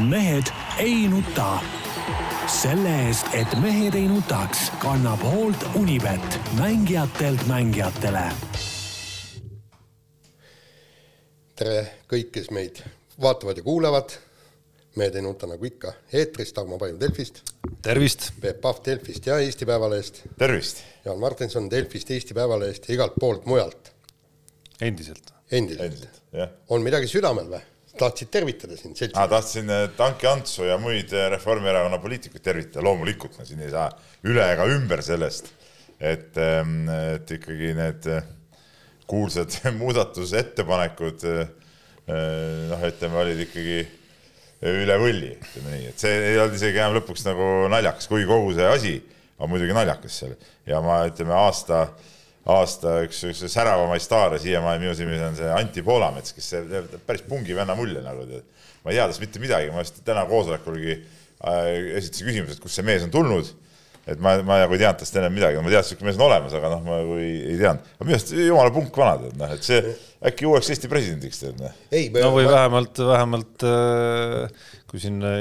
mehed 0.00 0.46
ei 0.78 1.08
nuta. 1.08 1.60
selle 2.46 2.90
eest, 3.06 3.26
et 3.32 3.54
mehed 3.62 3.94
ei 3.94 4.08
nutaks, 4.08 4.66
kannab 4.82 5.22
hoolt 5.22 5.62
Unibet, 5.74 6.40
mängijatelt 6.58 7.46
mängijatele. 7.46 8.24
tere 11.56 11.76
kõik, 12.10 12.32
kes 12.34 12.50
meid 12.50 12.82
vaatavad 13.20 13.56
ja 13.56 13.62
kuulavad. 13.62 14.16
mehed 14.96 15.14
ei 15.14 15.22
nuta 15.22 15.46
nagu 15.46 15.64
ikka 15.64 15.92
eetris, 16.12 16.52
Tarmo 16.52 16.78
Paju 16.78 16.98
Delfist, 17.00 17.42
tervist! 17.82 18.32
Peep 18.40 18.60
Pahv 18.60 18.82
Delfist 18.84 19.26
ja 19.26 19.38
Eesti 19.38 19.66
Päevalehest, 19.66 20.22
tervist! 20.38 20.82
Jaan 21.04 21.18
Martinson 21.18 21.70
Delfist, 21.70 22.10
Eesti 22.10 22.34
Päevalehest 22.34 22.88
ja 22.88 22.94
igalt 22.94 23.14
poolt 23.20 23.46
mujalt. 23.46 23.92
endiselt. 24.80 25.30
endiselt, 25.50 25.86
endiselt, 25.86 26.50
on 26.68 26.82
midagi 26.82 27.06
südamel 27.06 27.46
või? 27.46 27.62
Tahtsid 27.98 28.30
tervitada 28.32 28.76
sind 28.78 28.98
seltsi 28.98 29.18
ah,? 29.20 29.28
tahtsin 29.30 29.70
Tanki 29.96 30.28
Antsu 30.30 30.68
ja 30.68 30.78
muid 30.80 31.12
eh, 31.14 31.28
Reformierakonna 31.34 32.00
poliitikuid 32.02 32.44
tervitada, 32.44 32.84
loomulikult 32.86 33.38
ma 33.38 33.46
siin 33.48 33.62
ei 33.64 33.72
saa 33.72 33.88
üle 34.28 34.46
ega 34.54 34.66
ümber 34.72 35.02
sellest, 35.04 35.52
et, 35.98 36.32
ehm, 36.40 36.88
et 37.16 37.34
ikkagi 37.38 37.74
need 37.78 38.08
eh, 38.12 38.30
kuulsad 39.10 39.60
muudatusettepanekud 39.80 41.28
noh, 42.04 42.82
ütleme, 42.84 43.16
olid 43.16 43.38
ikkagi 43.46 43.78
üle 44.64 44.96
võlli, 45.00 45.30
ütleme 45.38 45.72
nii, 45.72 45.90
et 45.92 46.00
see 46.00 46.12
ei 46.32 46.38
olnud 46.40 46.56
isegi 46.56 46.80
enam 46.80 46.96
lõpuks 46.98 47.24
nagu 47.26 47.48
naljakas, 47.72 48.08
kuigi 48.08 48.28
kogu 48.28 48.52
see 48.56 48.68
asi 48.68 48.94
on 49.38 49.50
muidugi 49.52 49.76
naljakas 49.76 50.18
seal. 50.22 50.34
Ja 50.68 50.80
ma 50.84 51.02
ütleme 51.08 51.34
aasta 51.36 51.86
aasta 52.52 52.98
üks, 53.06 53.22
üks 53.30 53.42
säravamaid 53.48 54.04
staare 54.04 54.38
siiamaani 54.42 54.84
minu 54.84 54.94
silmis 54.96 55.22
on 55.24 55.36
see 55.38 55.50
Anti 55.56 55.84
Poolamets, 55.84 56.34
kes 56.36 56.50
teeb 56.68 56.96
päris 57.08 57.24
pungi 57.28 57.56
venna 57.56 57.76
mulje 57.78 58.02
nagu 58.04 58.26
tead. 58.28 58.44
ma 58.84 58.92
ei 58.92 58.98
tea 58.98 59.06
tast 59.08 59.22
mitte 59.22 59.40
midagi, 59.40 59.70
ma 59.72 59.80
just 59.80 60.02
täna 60.04 60.26
koosolekulgi 60.28 60.96
äh, 60.98 61.68
esitasin 62.00 62.28
küsimuse, 62.28 62.58
et 62.58 62.64
kust 62.64 62.76
see 62.76 62.84
mees 62.84 63.06
on 63.06 63.12
tulnud. 63.14 63.48
et 64.04 64.20
ma, 64.20 64.36
ma 64.44 64.60
nagu 64.60 64.76
ei 64.76 64.82
teadnud 64.82 65.00
tast 65.00 65.16
enam 65.16 65.32
midagi, 65.32 65.56
ma 65.64 65.72
teadsin, 65.72 65.94
et 65.94 65.94
sihuke 65.94 66.08
mees 66.10 66.20
on 66.20 66.26
olemas, 66.26 66.56
aga 66.58 66.74
noh, 66.74 66.84
ma 66.84 67.00
nagu 67.00 67.16
ei, 67.16 67.32
ei 67.54 67.56
teadnud. 67.62 67.88
aga 67.96 68.08
minu 68.10 68.18
arust 68.18 68.34
jumala 68.36 68.76
punk 68.76 69.00
vana 69.00 69.16
tead 69.22 69.40
noh, 69.40 69.56
et 69.56 69.70
see 69.70 69.96
äkki 70.28 70.50
uueks 70.50 70.72
Eesti 70.74 70.92
presidendiks 70.92 71.40
tead 71.46 71.64
noh. 71.64 71.82
no 72.20 72.32
või 72.36 72.44
ma... 72.44 72.58
vähemalt, 72.58 73.04
vähemalt 73.08 73.68
äh, 73.70 74.68
kui 74.94 75.02
siin 75.02 75.16
äh, 75.26 75.40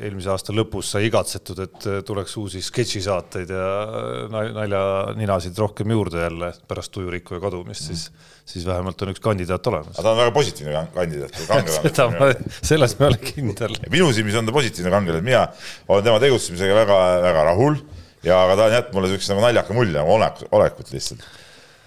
eelmise 0.00 0.30
aasta 0.32 0.54
lõpus 0.56 0.94
sai 0.94 1.10
igatsetud, 1.10 1.58
et 1.60 1.86
äh, 1.90 1.98
tuleks 2.08 2.32
uusi 2.40 2.62
sketšisaateid 2.64 3.52
ja 3.52 3.66
äh, 3.84 4.38
naljaninasid 4.56 5.60
rohkem 5.60 5.92
juurde 5.92 6.22
jälle 6.22 6.48
pärast 6.70 6.94
tujurikkuja 6.94 7.42
kadumist, 7.42 7.84
siis, 7.90 8.06
siis 8.48 8.64
vähemalt 8.64 9.04
on 9.04 9.12
üks 9.12 9.20
kandidaat 9.20 9.68
olemas. 9.68 9.92
aga 9.92 10.06
ta 10.06 10.14
on 10.14 10.22
väga 10.22 10.34
positiivne 10.38 10.86
kandidaat. 10.96 11.36
seda 11.76 12.08
ma, 12.14 12.32
selles 12.56 12.96
ma 12.96 13.10
olen 13.12 13.28
kindel. 13.28 13.78
minu 13.92 14.08
silmis 14.16 14.40
on 14.40 14.48
ta 14.48 14.56
positiivne 14.56 14.96
kandidaat, 14.96 15.28
mina 15.28 15.44
olen 15.92 16.08
tema 16.08 16.24
tegutsemisega 16.24 16.80
väga, 16.80 17.00
väga 17.28 17.46
rahul 17.52 17.80
ja 18.24 18.40
ka 18.48 18.56
ta 18.56 18.70
on 18.70 18.78
jätnud 18.78 18.96
mulle 19.02 19.12
siukse 19.12 19.34
nagu 19.34 19.48
naljaka 19.50 19.76
mulje 19.76 19.98
nagu 20.00 20.16
olekut, 20.16 20.48
olekut 20.56 20.96
lihtsalt. 20.96 21.28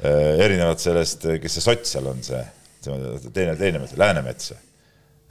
erinevalt 0.05 0.81
sellest, 0.81 1.25
kes 1.41 1.57
see 1.57 1.65
sots 1.65 1.97
seal 1.97 2.13
on, 2.13 2.21
see, 2.25 2.45
teine, 3.33 3.57
teine, 3.57 3.87
Läänemets 3.97 4.53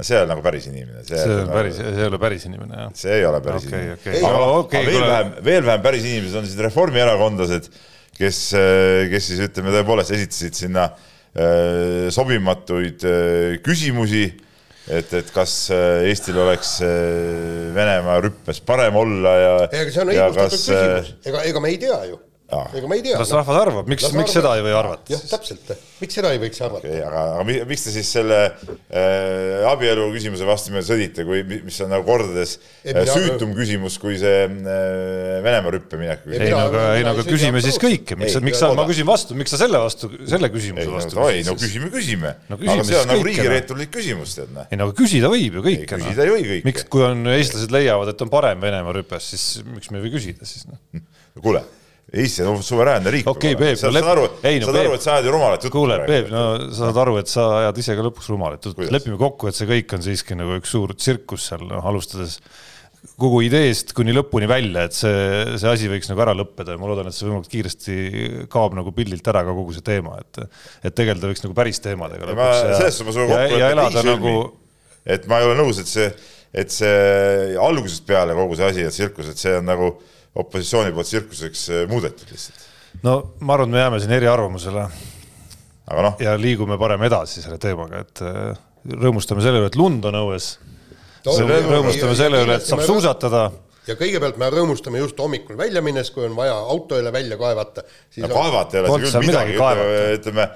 no 0.00 0.06
see 0.06 0.16
on 0.16 0.30
nagu 0.32 0.42
päris 0.44 0.66
inimene. 0.70 1.04
see 1.04 1.20
on 1.26 1.36
nagu, 1.42 1.52
päris, 1.52 1.78
see 1.78 1.92
ei 2.00 2.08
ole 2.08 2.20
päris 2.22 2.48
inimene, 2.48 2.80
jah. 2.80 2.90
see 2.96 3.14
ei 3.18 3.28
ole 3.28 3.40
päris 3.44 3.68
okay, 3.68 3.84
inimene 3.84 3.98
okay.. 3.98 4.22
aga, 4.24 4.50
okay, 4.56 4.80
aga 4.80 4.90
veel 4.90 4.98
kule... 4.98 5.12
vähem, 5.12 5.32
veel 5.50 5.64
vähem 5.68 5.86
päris 5.86 6.06
inimesed 6.08 6.40
on 6.40 6.48
siis 6.48 6.62
reformierakondlased, 6.68 7.70
kes, 8.16 8.42
kes 9.12 9.30
siis 9.30 9.42
ütleme, 9.48 9.74
tõepoolest 9.76 10.14
esitasid 10.16 10.56
sinna 10.56 10.86
äh, 10.88 12.08
sobimatuid 12.14 13.04
äh, 13.04 13.58
küsimusi, 13.66 14.24
et, 14.88 15.12
et 15.20 15.30
kas 15.34 15.58
äh, 15.74 16.08
Eestil 16.08 16.40
oleks 16.40 16.78
äh, 16.86 17.68
Venemaa 17.76 18.18
rüppes 18.24 18.64
parem 18.64 18.96
olla 19.04 19.36
ja. 19.36 19.54
ega 19.68 19.92
see 19.92 20.02
on 20.06 20.16
õigustatud 20.16 20.58
küsimus, 20.64 21.14
ega, 21.28 21.46
ega 21.52 21.62
me 21.62 21.74
ei 21.74 21.80
tea 21.84 22.02
ju 22.08 22.18
ega 22.50 22.88
ma 22.90 22.96
ei 22.98 23.02
tea. 23.04 23.18
las 23.18 23.30
rahvas 23.34 23.58
arvab, 23.60 23.88
miks, 23.90 24.08
miks 24.16 24.34
seda 24.34 24.52
ei 24.58 24.64
või 24.64 24.72
arvata? 24.74 25.12
jah, 25.12 25.22
täpselt, 25.30 25.70
miks 26.00 26.16
seda 26.18 26.32
ei 26.34 26.40
võiks 26.42 26.60
arvata 26.64 26.88
okay,? 26.88 27.02
aga, 27.06 27.22
aga 27.38 27.66
miks 27.70 27.84
te 27.86 27.92
siis 27.94 28.10
selle 28.16 28.38
äh, 28.48 29.68
abielu 29.70 30.08
küsimuse 30.14 30.48
vastu 30.48 30.74
meil 30.74 30.84
sõdite, 30.86 31.24
kui, 31.28 31.44
mis 31.46 31.78
on 31.84 31.92
nagu 31.94 32.06
kordades 32.06 32.56
ei, 32.82 32.94
äh, 32.94 33.06
süütum 33.06 33.52
aga... 33.52 33.58
küsimus 33.60 33.98
kui 34.02 34.18
see 34.20 34.42
äh, 34.48 35.38
Venemaa 35.44 35.74
rüppe 35.76 36.00
minek? 36.00 36.26
ei 36.34 36.50
no 36.50 36.62
aga, 36.66 36.84
ei 36.98 37.06
no 37.06 37.14
aga 37.14 37.26
küsime 37.28 37.62
siis 37.64 37.78
kõike, 37.82 38.18
miks, 38.20 38.38
miks 38.44 38.62
sa, 38.62 38.72
ma 38.76 38.86
küsin 38.90 39.08
vastu, 39.08 39.38
miks 39.38 39.54
sa 39.54 39.60
selle 39.62 39.82
vastu, 39.82 40.10
selle 40.30 40.50
küsimuse 40.52 40.88
ei, 40.88 40.94
vastu 40.96 41.18
no, 41.20 41.28
oi, 41.30 41.42
no 41.46 41.56
küsime, 41.60 41.90
küsime 41.94 42.34
no,. 42.50 42.58
aga 42.58 42.86
see 42.88 42.98
on 42.98 43.12
nagu 43.14 43.26
riigireeturlik 43.30 43.94
küsimus, 43.94 44.34
tead 44.40 44.54
näe. 44.56 44.66
ei 44.72 44.80
no 44.80 44.90
aga 44.90 44.98
küsida 44.98 45.30
võib 45.30 45.60
ju 45.60 45.66
kõike. 45.70 45.90
küsida 45.94 46.26
ei 46.26 46.34
või 46.34 46.46
kõike. 46.48 46.66
miks, 46.72 46.88
kui 46.90 47.06
on, 47.06 47.26
eestlased 47.36 47.74
leiavad, 47.74 48.10
et 48.14 48.26
on 48.26 48.32
parem 48.32 48.58
Venemaa 48.60 48.96
rüpes, 48.96 49.30
siis 49.34 49.68
miks 49.70 49.92
me 49.92 50.00
ei 50.00 50.08
või 50.08 50.16
küsida 50.18 50.48
siis 50.48 50.66
noh? 50.66 50.80
kuule 51.44 51.62
Eesti 52.10 52.42
on 52.42 52.62
suveräänne 52.62 53.10
riik. 53.14 53.28
okei 53.30 53.52
okay,, 53.54 53.68
Peep, 53.68 53.78
sa 53.78 53.90
saad 53.92 54.08
aru, 54.10 54.24
no, 54.26 54.72
aru, 54.80 54.94
et 54.96 55.04
sa 55.04 55.12
ajad 55.14 55.28
ju 55.28 55.34
rumalat 55.36 55.62
juttu. 55.62 55.76
kuule, 55.76 56.00
Peep, 56.08 56.32
no 56.32 56.42
sa 56.72 56.88
saad 56.88 56.98
aru, 57.04 57.20
et 57.20 57.30
sa 57.30 57.44
ajad 57.60 57.78
ise 57.84 57.94
ka 57.98 58.06
lõpuks 58.08 58.32
rumalat 58.32 58.66
juttu, 58.66 58.88
lepime 58.90 59.18
kokku, 59.20 59.50
et 59.50 59.58
see 59.58 59.68
kõik 59.70 59.94
on 59.94 60.02
siiski 60.02 60.38
nagu 60.38 60.58
üks 60.58 60.74
suur 60.74 60.96
tsirkus 60.96 61.46
seal, 61.52 61.62
noh, 61.70 61.86
alustades 61.86 62.40
kogu 63.20 63.40
ideest 63.46 63.94
kuni 63.96 64.12
lõpuni 64.16 64.48
välja, 64.50 64.88
et 64.88 64.96
see, 64.96 65.14
see 65.60 65.70
asi 65.70 65.88
võiks 65.92 66.10
nagu 66.10 66.20
ära 66.24 66.34
lõppeda 66.36 66.74
ja 66.74 66.80
ma 66.80 66.90
loodan, 66.90 67.08
et 67.08 67.16
see 67.16 67.28
võimalikult 67.28 67.54
kiiresti 67.54 67.96
kaob 68.52 68.74
nagu 68.76 68.92
pildilt 68.96 69.30
ära 69.32 69.44
ka 69.46 69.54
kogu 69.56 69.76
see 69.76 69.86
teema, 69.86 70.18
et, 70.20 70.42
et 70.82 70.96
tegeleda 70.96 71.30
võiks 71.30 71.44
nagu 71.46 71.56
päris 71.56 71.80
teemadega. 71.84 72.28
selles 72.34 72.98
suhtes 72.98 73.06
ma 73.06 73.16
sinuga 73.16 73.40
kokku 73.46 73.62
lepin 73.62 74.10
nagu... 74.10 74.36
et 75.16 75.30
ma 75.30 75.40
ei 75.40 75.48
ole 75.48 75.58
nõus, 75.62 75.80
et 75.80 75.88
see, 75.88 76.10
et 76.64 76.74
see 76.74 77.56
algusest 77.60 78.04
peale 78.08 78.36
kogu 78.36 78.58
see 78.58 78.72
asi, 78.74 78.88
et 78.88 78.96
tsirkus, 78.98 79.30
et 79.32 79.40
see 79.40 79.56
on 79.62 79.68
nagu 79.70 79.94
opositsiooni 80.34 80.92
poolt 80.94 81.10
tsirkuseks 81.10 81.68
eh, 81.70 81.86
muudetud 81.90 82.30
lihtsalt. 82.30 82.66
no 83.02 83.16
ma 83.40 83.56
arvan, 83.56 83.70
et 83.70 83.74
me 83.74 83.84
jääme 83.84 84.02
siin 84.02 84.18
eriarvamusele. 84.18 84.90
No. 85.90 86.12
ja 86.22 86.36
liigume 86.38 86.76
parem 86.78 87.02
edasi 87.02 87.42
selle 87.42 87.58
teemaga, 87.58 88.04
et 88.04 88.20
eh, 88.22 88.58
rõõmustame 88.94 89.42
selle 89.42 89.58
üle, 89.58 89.70
et 89.72 89.78
lund 89.78 90.04
on 90.06 90.20
õues 90.20 90.52
rõõmustame 91.26 92.14
selle 92.16 92.44
üle, 92.44 92.60
et 92.60 92.68
saab 92.68 92.84
suusatada 92.86 93.48
ja 93.88 93.96
kõigepealt 93.98 94.38
me 94.40 94.50
rõõmustame 94.52 95.00
just 95.00 95.18
hommikul 95.20 95.58
välja 95.58 95.82
minnes, 95.84 96.10
kui 96.14 96.24
on 96.26 96.36
vaja 96.36 96.54
auto 96.54 96.98
jälle 96.98 97.12
välja 97.12 97.38
kaevata. 97.40 97.82
no 98.22 98.28
kaevata 98.28 98.76
ei 98.76 98.82
ole 98.84 98.92
see 98.92 99.06
küll 99.06 99.26
midagi, 99.26 99.56
ütleme, 100.18 100.46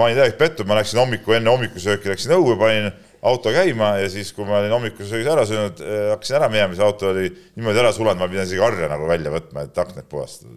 ma 0.00 0.08
ei 0.10 0.18
tea, 0.18 0.32
pettu, 0.38 0.66
ma 0.68 0.80
läksin 0.80 1.00
hommiku, 1.02 1.36
enne 1.36 1.52
hommikusööki 1.52 2.12
läksin 2.12 2.34
õue, 2.38 2.56
panin 2.60 2.90
auto 3.22 3.52
käima 3.52 3.94
ja 4.00 4.08
siis, 4.12 4.32
kui 4.36 4.46
ma 4.48 4.58
olin 4.60 4.72
hommikusöögis 4.72 5.28
ära 5.28 5.44
söönud, 5.48 5.80
eh, 5.84 6.08
hakkasin 6.14 6.38
ära 6.38 6.48
minema, 6.52 6.74
siis 6.74 6.84
auto 6.84 7.10
oli 7.10 7.28
niimoodi 7.28 7.82
ära 7.82 7.92
sulanud, 7.92 8.20
ma 8.22 8.28
pidin 8.30 8.46
isegi 8.46 8.62
harja 8.64 8.88
nagu 8.90 9.08
välja 9.08 9.32
võtma, 9.34 9.64
et 9.68 9.80
aknad 9.84 10.08
puhastada. 10.08 10.54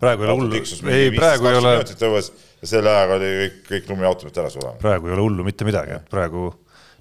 praegu 0.00 0.24
ei 0.24 0.28
ole 0.28 0.36
hullu, 0.38 0.62
ei 0.92 1.10
praegu 1.12 1.48
ei 1.48 1.56
ole. 1.60 2.22
selle 2.62 2.90
ajaga 2.90 3.14
oli 3.16 3.30
kõik, 3.40 3.60
kõik 3.68 3.88
lumi 3.88 4.04
auto 4.04 4.26
pealt 4.28 4.42
ära 4.44 4.50
sulanud. 4.52 4.80
praegu 4.80 5.08
ei 5.08 5.16
ole 5.16 5.24
hullu 5.28 5.44
mitte 5.44 5.64
midagi, 5.64 6.00
praegu 6.10 6.50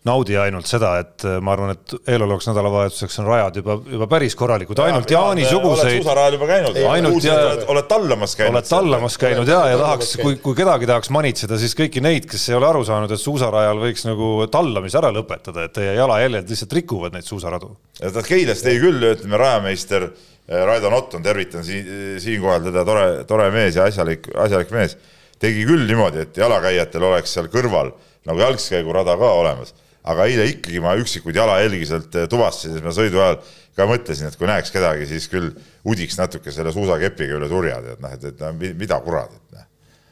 naudi 0.10 0.36
ainult 0.40 0.68
seda, 0.70 0.92
et 1.04 1.26
äh, 1.28 1.38
ma 1.44 1.54
arvan, 1.56 1.76
et 1.76 1.94
eelolevaks 2.10 2.50
nädalavahetuseks 2.50 3.20
on 3.22 3.28
rajad 3.30 3.60
juba, 3.62 3.76
juba 3.94 4.08
päris 4.12 4.36
korralikud, 4.40 4.82
ainult 4.84 5.12
Jaani-suguseid. 5.14 5.86
oled 5.86 6.04
suusarajal 6.04 6.38
juba 6.38 6.50
käinud? 6.50 6.80
ainult 6.94 7.28
ja 7.28 7.36
oled, 7.38 7.64
oled 7.74 7.90
tallamas 7.92 8.36
käinud? 8.40 8.56
oled 8.56 8.70
tallamas 8.70 9.18
käinud 9.22 9.52
ja, 9.52 9.60
ja 9.72 9.78
tahaks, 9.82 10.16
kui, 10.22 10.40
kui 10.44 10.58
kedagi 10.58 10.90
tahaks 10.90 11.12
manitseda, 11.16 11.60
siis 11.62 11.78
kõiki 11.78 12.04
neid, 12.04 12.28
kes 12.30 12.50
ei 12.50 12.58
ole 12.58 12.70
aru 12.70 12.84
saanud, 12.88 13.14
et 13.14 13.22
suusarajal 13.22 13.84
võiks 13.84 14.06
nagu 14.10 14.32
tallamise 14.52 15.00
ära 15.02 15.14
lõpetada, 15.16 15.68
et 15.68 15.76
teie 15.78 15.94
jalajäljed 16.00 16.52
lihtsalt 16.54 16.76
rikuvad 16.80 17.16
neid 17.16 17.30
suusaradu. 17.30 17.72
ja 18.02 18.12
ta 18.16 18.26
Keilas 18.26 18.66
tegi 18.66 18.82
küll, 18.84 19.06
ütleme, 19.14 19.40
rajameister 19.40 20.10
äh, 20.10 20.66
Raido 20.66 20.92
Notton, 20.94 21.24
tervitan 21.24 21.66
siin, 21.66 21.88
siinkohal 22.24 22.66
teda, 22.70 22.86
tore, 22.88 23.08
tore 23.30 23.50
mees 23.54 23.78
ja 23.78 23.88
asjalik, 23.90 24.32
asjalik 24.48 24.74
mees, 24.76 24.98
tegi 25.40 25.66
küll 25.68 25.86
niimoodi, 25.88 26.26
et 26.26 26.40
jalakäijatel 26.40 27.06
oleks 27.12 27.38
seal 27.38 27.52
kõrval 27.52 27.94
nagu 28.28 28.42
jalgskäigurada 28.44 29.16
ka 29.20 29.30
olemas 29.40 29.74
aga 30.08 30.28
eile 30.30 30.46
ikkagi 30.54 30.82
ma 30.84 30.96
üksikuid 31.00 31.40
jalajälgi 31.40 31.88
sealt 31.90 32.16
eh, 32.16 32.28
tuvastasin, 32.32 32.76
siis 32.78 32.86
ma 32.86 32.94
sõidu 32.96 33.22
ajal 33.24 33.40
ka 33.80 33.88
mõtlesin, 33.88 34.30
et 34.30 34.38
kui 34.40 34.48
näeks 34.50 34.74
kedagi, 34.76 35.08
siis 35.10 35.28
küll 35.32 35.52
udiks 35.88 36.18
natuke 36.20 36.52
selle 36.56 36.74
suusakepiga 36.76 37.40
üle 37.40 37.50
turja, 37.52 37.80
tead 37.84 38.04
noh, 38.04 38.14
et, 38.16 38.30
et 38.32 38.44
no, 38.44 38.54
mida 38.80 39.00
kurat, 39.06 39.34
et 39.36 39.58
noh. 39.58 39.66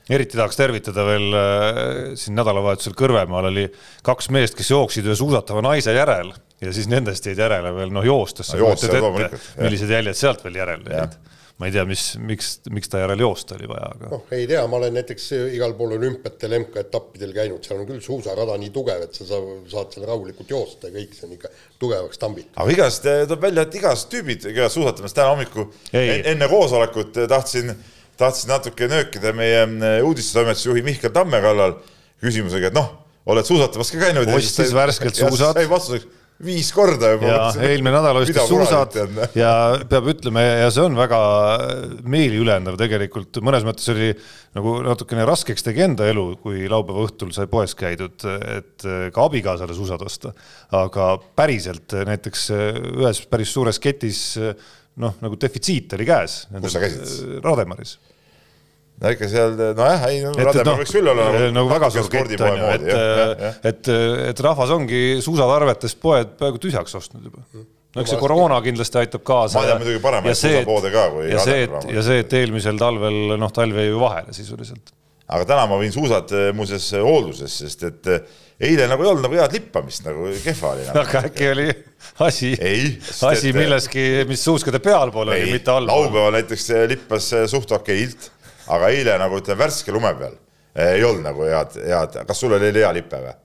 Eriti 0.08 0.38
tahaks 0.40 0.56
tervitada 0.56 1.04
veel 1.04 1.34
äh, 1.36 1.88
siin 2.16 2.38
nädalavahetusel 2.40 2.94
Kõrvemaal 2.96 3.50
oli 3.50 3.66
kaks 4.08 4.30
meest, 4.32 4.56
kes 4.56 4.70
jooksid 4.72 5.08
ühe 5.10 5.18
suusatava 5.20 5.60
naise 5.66 5.92
järel 5.92 6.32
ja 6.64 6.72
siis 6.72 6.88
nendest 6.88 7.28
jäid 7.28 7.42
järele 7.44 7.74
veel 7.76 7.92
noh 7.92 8.06
joostes. 8.08 8.54
No,. 8.56 9.12
millised 9.60 9.92
jäljed 9.92 10.16
sealt 10.16 10.46
veel 10.48 10.62
järele 10.62 10.96
jäid 10.96 11.18
ma 11.58 11.66
ei 11.66 11.74
tea, 11.74 11.84
mis, 11.90 12.04
miks, 12.22 12.50
miks 12.70 12.92
ta 12.92 13.00
järel 13.02 13.22
joosta 13.24 13.56
oli 13.58 13.68
vaja, 13.70 13.90
aga. 13.96 14.10
noh, 14.12 14.26
ei 14.36 14.46
tea, 14.50 14.62
ma 14.70 14.78
olen 14.78 14.94
näiteks 15.00 15.26
igal 15.56 15.74
pool 15.78 15.96
olümpiatel, 15.96 16.54
MK-etappidel 16.62 17.34
käinud, 17.34 17.66
seal 17.66 17.82
on 17.82 17.88
küll 17.90 18.04
suusarada 18.06 18.58
nii 18.62 18.70
tugev, 18.76 19.08
et 19.08 19.18
sa 19.18 19.26
saad 19.26 19.96
seal 19.96 20.06
rahulikult 20.06 20.54
joosta 20.54 20.92
ja 20.92 20.96
kõik 21.00 21.18
see 21.18 21.26
on 21.26 21.34
ikka 21.34 21.52
tugevaks 21.82 22.22
tambitud. 22.22 22.54
aga 22.54 22.76
igast 22.76 23.10
eh, 23.10 23.24
tuleb 23.26 23.48
välja, 23.48 23.66
et 23.66 23.80
igast 23.82 24.10
tüübid 24.14 24.46
käivad 24.46 24.74
suusatamas 24.74 25.18
täna 25.18 25.34
hommikul 25.34 25.66
enne 25.98 26.52
koosolekut 26.52 27.24
eh, 27.24 27.30
tahtsin, 27.32 27.74
tahtsin 28.22 28.54
natuke 28.54 28.92
nöökida 28.94 29.34
meie 29.38 29.66
eh, 29.66 29.98
uudistetoimetuse 30.06 30.70
juhi 30.70 30.86
Mihkel 30.86 31.16
Tamme 31.16 31.42
kallal 31.42 31.80
küsimusega, 32.22 32.70
et 32.70 32.78
noh, 32.78 32.94
oled 33.34 33.50
suusatamas 33.50 33.96
ka 33.96 34.06
käinud. 34.06 34.30
ostis 34.38 34.78
värskelt 34.78 35.18
suusad. 35.24 35.58
sai 35.58 35.66
vastuseks 35.74 36.06
viis 36.44 36.70
korda 36.76 37.14
juba. 37.16 37.36
eelmine 37.66 37.94
nädal 37.96 38.20
ostis 38.22 38.40
suusad 38.50 38.98
ja 39.38 39.52
peab 39.90 40.10
ütlema 40.14 40.44
ja 40.44 40.68
see 40.74 40.86
on 40.86 40.98
väga 40.98 41.20
meeliülendav 42.06 42.78
tegelikult, 42.80 43.40
mõnes 43.46 43.66
mõttes 43.68 43.90
oli 43.94 44.12
nagu 44.58 44.76
natukene 44.86 45.26
raskeks 45.28 45.66
tegi 45.66 45.86
enda 45.88 46.08
elu, 46.10 46.26
kui 46.44 46.68
laupäeva 46.70 47.06
õhtul 47.08 47.34
sai 47.36 47.50
poes 47.52 47.74
käidud, 47.78 48.28
et 48.58 48.88
ka 49.14 49.26
abikaasale 49.26 49.78
suusad 49.78 50.04
osta. 50.06 50.34
aga 50.78 51.16
päriselt 51.38 51.98
näiteks 52.08 52.50
ühes 52.54 53.24
päris 53.32 53.54
suures 53.54 53.82
ketis 53.82 54.22
noh, 54.38 55.18
nagu 55.24 55.40
defitsiit 55.42 55.98
oli 55.98 56.06
käes. 56.06 56.46
kus 56.62 56.78
sa 56.78 56.84
käisid? 56.86 57.42
Rademaris 57.46 57.98
no 58.98 59.14
ikka 59.14 59.30
seal, 59.30 59.56
nojah, 59.78 60.06
ei 60.10 60.22
no 60.24 60.34
Rademäe 60.34 60.66
no, 60.66 60.76
võiks 60.82 60.94
küll 60.96 61.12
olla 61.12 61.30
nagu, 61.30 61.50
nagu 61.54 61.72
väga 61.72 61.90
suur 61.94 62.18
on 62.18 62.32
ju, 62.34 62.70
et, 62.74 63.58
et, 63.72 63.90
et 64.32 64.46
rahvas 64.46 64.74
ongi 64.74 65.02
suusatarvetest 65.26 66.00
poed 66.02 66.38
peaaegu 66.40 66.62
tühjaks 66.64 66.98
ostnud 66.98 67.28
juba. 67.30 67.44
no 67.54 68.04
eks 68.04 68.14
see 68.16 68.22
koroona 68.22 68.58
kindlasti 68.66 69.02
aitab 69.04 69.26
kaasa. 69.28 69.60
ma 69.60 69.68
tean 69.70 69.84
muidugi 69.84 70.02
paremaid 70.04 70.40
suusapoode 70.40 70.94
ka 70.94 71.08
kui 71.14 71.30
ja 71.30 71.44
see, 71.46 71.68
et, 71.68 71.90
ja 71.94 72.06
see, 72.10 72.24
et 72.26 72.38
eelmisel 72.42 72.80
talvel 72.82 73.38
noh, 73.38 73.54
talv 73.54 73.78
jäi 73.78 73.92
ju 73.92 74.02
vahele 74.02 74.34
sisuliselt. 74.34 74.94
aga 75.28 75.46
täna 75.54 75.68
ma 75.70 75.78
viin 75.82 75.94
suusad 75.94 76.34
eh, 76.34 76.50
muuseas 76.58 76.90
hoolduses, 76.98 77.58
sest 77.62 77.86
et 77.92 78.10
eh, 78.16 78.40
eile 78.72 78.88
nagu 78.90 79.06
ei 79.06 79.12
olnud 79.12 79.28
nagu 79.28 79.38
head 79.38 79.54
lippamist, 79.54 80.08
nagu 80.08 80.32
kehva 80.42 80.72
oli 80.74 80.88
nagu.. 80.88 81.04
aga 81.04 81.22
äkki 81.30 81.52
oli 81.52 81.68
asi, 82.26 82.56
asi 83.30 83.54
milleski, 83.54 84.08
mis 84.26 84.42
suuskade 84.50 84.82
pealpool 84.82 85.30
oli, 85.36 85.52
mitte 85.54 85.70
allpool? 85.76 86.08
laupäeval 86.08 86.40
näiteks 86.40 86.72
lippas 86.96 87.30
suht 87.54 87.78
okeilt 87.78 88.32
aga 88.76 88.92
eile 88.94 89.18
nagu 89.22 89.40
ütleme, 89.40 89.60
värske 89.64 89.96
lume 89.96 90.14
peal 90.20 90.38
ei 90.78 91.04
olnud 91.04 91.26
nagu 91.26 91.46
head, 91.48 91.78
head, 91.88 92.18
kas 92.30 92.42
sul 92.44 92.54
oli 92.58 92.72
hea 92.76 92.90
lipe 92.98 93.20
või? 93.24 93.36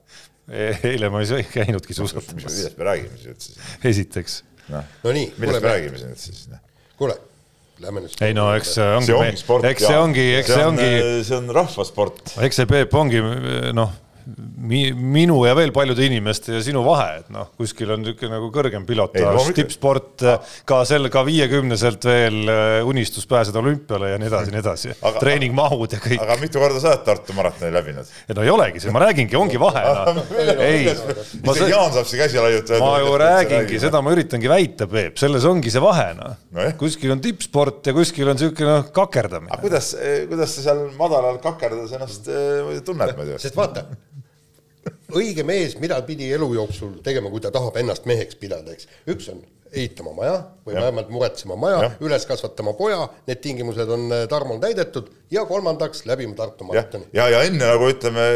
eile 0.93 1.11
ma 1.13 1.23
ei 1.23 1.45
käinudki 1.49 1.97
suusatamas. 1.97 2.49
millest 2.49 2.79
me 2.79 2.89
räägime 2.89 3.17
siis 3.17 3.33
üldse? 3.33 3.69
esiteks. 3.93 4.39
noh 4.73 4.97
no 5.05 5.15
nii, 5.17 5.33
millest 5.39 5.63
me 5.63 5.75
räägime 5.75 6.01
siin 6.01 6.15
üldse 6.15 6.33
siis? 6.33 6.49
kuule, 6.99 7.17
lähme 7.83 8.05
nüüd. 8.05 8.17
ei 8.27 8.37
no 8.37 8.51
eks 8.57 8.75
see 8.77 8.89
ongi, 8.97 9.17
eks 9.71 9.87
see 9.87 9.99
ongi, 9.99 10.29
eks 10.41 10.53
see 10.53 10.67
ongi. 10.67 10.91
see 11.29 11.39
on 11.39 11.53
rahvasport. 11.57 12.37
eks 12.49 12.63
see 12.63 12.71
Peep 12.75 12.97
ongi 12.99 13.23
noh 13.77 14.01
mi, 14.57 14.83
minu 14.93 15.41
ja 15.47 15.55
veel 15.57 15.73
paljude 15.75 16.05
inimeste 16.07 16.57
ja 16.57 16.63
sinu 16.65 16.83
vahe, 16.87 17.23
et 17.23 17.31
noh, 17.35 17.51
kuskil 17.59 17.91
on 17.95 18.03
niisugune 18.05 18.33
nagu 18.37 18.51
kõrgem 18.55 18.85
pilotaaž, 18.89 19.51
tippsport, 19.57 20.25
ka 20.69 20.81
sel, 20.89 21.09
ka 21.13 21.25
viiekümneselt 21.27 22.07
veel 22.07 22.51
äh, 22.51 22.75
unistus 22.89 23.27
pääseda 23.31 23.61
olümpiale 23.63 24.13
ja 24.13 24.21
nii 24.21 24.31
edasi, 24.31 24.55
nii 24.55 24.63
edasi. 24.63 24.95
treeningmahud 25.23 25.97
ja 25.97 26.01
kõik. 26.03 26.23
aga 26.23 26.39
mitu 26.41 26.63
korda 26.63 26.83
sa 26.83 26.93
oled 26.93 27.05
Tartu 27.07 27.37
maratoni 27.37 27.73
läbinud? 27.75 28.13
no 28.37 28.47
ei 28.47 28.53
olegi 28.53 28.83
see, 28.85 28.95
ma 28.95 29.03
räägingi, 29.05 29.39
ongi 29.39 29.61
vahe 29.63 29.85
no.. 30.19 30.27
ei, 30.63 30.87
isegi 30.87 31.73
Jaan 31.73 31.95
saab 31.95 32.09
siin 32.11 32.23
käsi 32.23 32.41
laiutada. 32.43 32.83
ma 32.85 32.95
ju 33.03 33.17
räägingi, 33.25 33.83
seda 33.83 34.03
ma 34.05 34.15
üritangi 34.15 34.51
väita, 34.53 34.89
Peep, 34.93 35.19
selles 35.21 35.47
ongi 35.49 35.73
see 35.73 35.83
vahe 35.83 36.13
noh 36.19 36.37
no. 36.55 36.69
kuskil 36.81 37.15
on 37.17 37.23
tippsport 37.25 37.91
ja 37.91 37.97
kuskil 37.97 38.31
on 38.31 38.39
niisugune 38.39 38.71
noh, 38.71 38.89
kakerdamine. 38.95 39.53
aga 39.53 39.63
kuidas, 39.65 39.93
kuidas 40.31 40.57
sa 40.57 40.69
seal 40.69 40.87
madalal 40.99 41.41
kakerdades 41.43 41.95
ennast 41.99 42.31
äh, 42.31 42.81
tunned 42.87 43.17
muidu? 43.19 43.39
sest 43.43 43.59
vaata 43.59 43.87
õige 45.19 45.47
mees, 45.47 45.79
mida 45.81 46.01
pidi 46.07 46.31
elu 46.35 46.53
jooksul 46.59 47.01
tegema, 47.05 47.31
kui 47.33 47.43
ta 47.43 47.53
tahab 47.55 47.77
ennast 47.81 48.07
meheks 48.09 48.39
pidada, 48.41 48.75
eks. 48.75 48.89
üks 49.13 49.29
on 49.33 49.43
ehitama 49.73 50.13
maja 50.13 50.35
või 50.67 50.75
ja. 50.75 50.83
vähemalt 50.85 51.09
muretsema 51.13 51.57
maja, 51.57 51.93
üles 52.05 52.27
kasvatama 52.29 52.75
poja, 52.77 53.07
need 53.29 53.41
tingimused 53.45 53.89
on 53.95 54.05
äh, 54.13 54.25
Tarmol 54.29 54.61
täidetud 54.61 55.09
ja 55.33 55.47
kolmandaks 55.49 56.05
läbima 56.09 56.37
Tartu 56.37 56.67
maratoni. 56.69 57.09
ja, 57.17 57.25
ja, 57.25 57.39
ja 57.39 57.49
enne 57.49 57.71
nagu 57.73 57.89
ütleme 57.89 58.27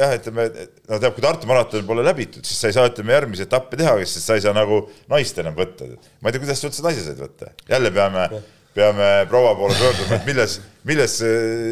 jah, 0.00 0.14
ütleme, 0.18 0.48
no 0.90 0.98
teab, 0.98 1.14
kui 1.14 1.24
Tartu 1.24 1.50
maraton 1.50 1.86
pole 1.86 2.04
läbitud, 2.06 2.42
siis 2.46 2.58
sa 2.58 2.72
ei 2.72 2.78
saa, 2.78 2.90
ütleme, 2.90 3.14
järgmisi 3.14 3.46
etappe 3.46 3.78
teha, 3.78 3.94
sest 4.02 4.26
sa 4.26 4.38
ei 4.38 4.44
saa 4.44 4.56
nagu 4.56 4.82
naist 5.12 5.38
enam 5.42 5.54
võtta. 5.58 5.86
ma 5.86 6.30
ei 6.30 6.34
tea, 6.34 6.42
kuidas 6.42 6.64
sa 6.64 6.72
üldse 6.72 6.86
naise 6.86 7.06
said 7.06 7.22
võtta, 7.22 7.54
jälle 7.70 7.94
peame 7.94 8.26
ja 8.26 8.42
peame 8.74 9.08
proua 9.30 9.54
poole 9.58 9.74
pöörduma, 9.74 10.16
et 10.16 10.26
milles, 10.28 10.56
milles 10.86 11.16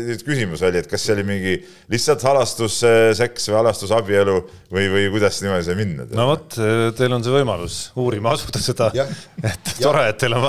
nüüd 0.09 0.23
küsimus 0.27 0.63
oli, 0.67 0.81
et 0.83 0.89
kas 0.91 1.05
see 1.07 1.15
oli 1.15 1.25
mingi 1.29 1.55
lihtsalt 1.93 2.25
halastuseks 2.27 3.49
või 3.51 3.59
halastusabielu 3.61 4.37
või, 4.75 4.89
või 4.95 5.05
kuidas 5.15 5.39
niimoodi 5.45 5.69
sai 5.69 5.79
minna? 5.79 6.09
no 6.11 6.29
vot, 6.33 6.59
teil 6.99 7.15
on 7.15 7.27
see 7.27 7.35
võimalus. 7.35 7.79
Uurima 8.03 8.35
asuda 8.35 8.63
seda, 8.63 8.91
et 9.39 9.75
tore, 9.79 10.09
et 10.11 10.19
teil 10.19 10.35
on, 10.39 10.49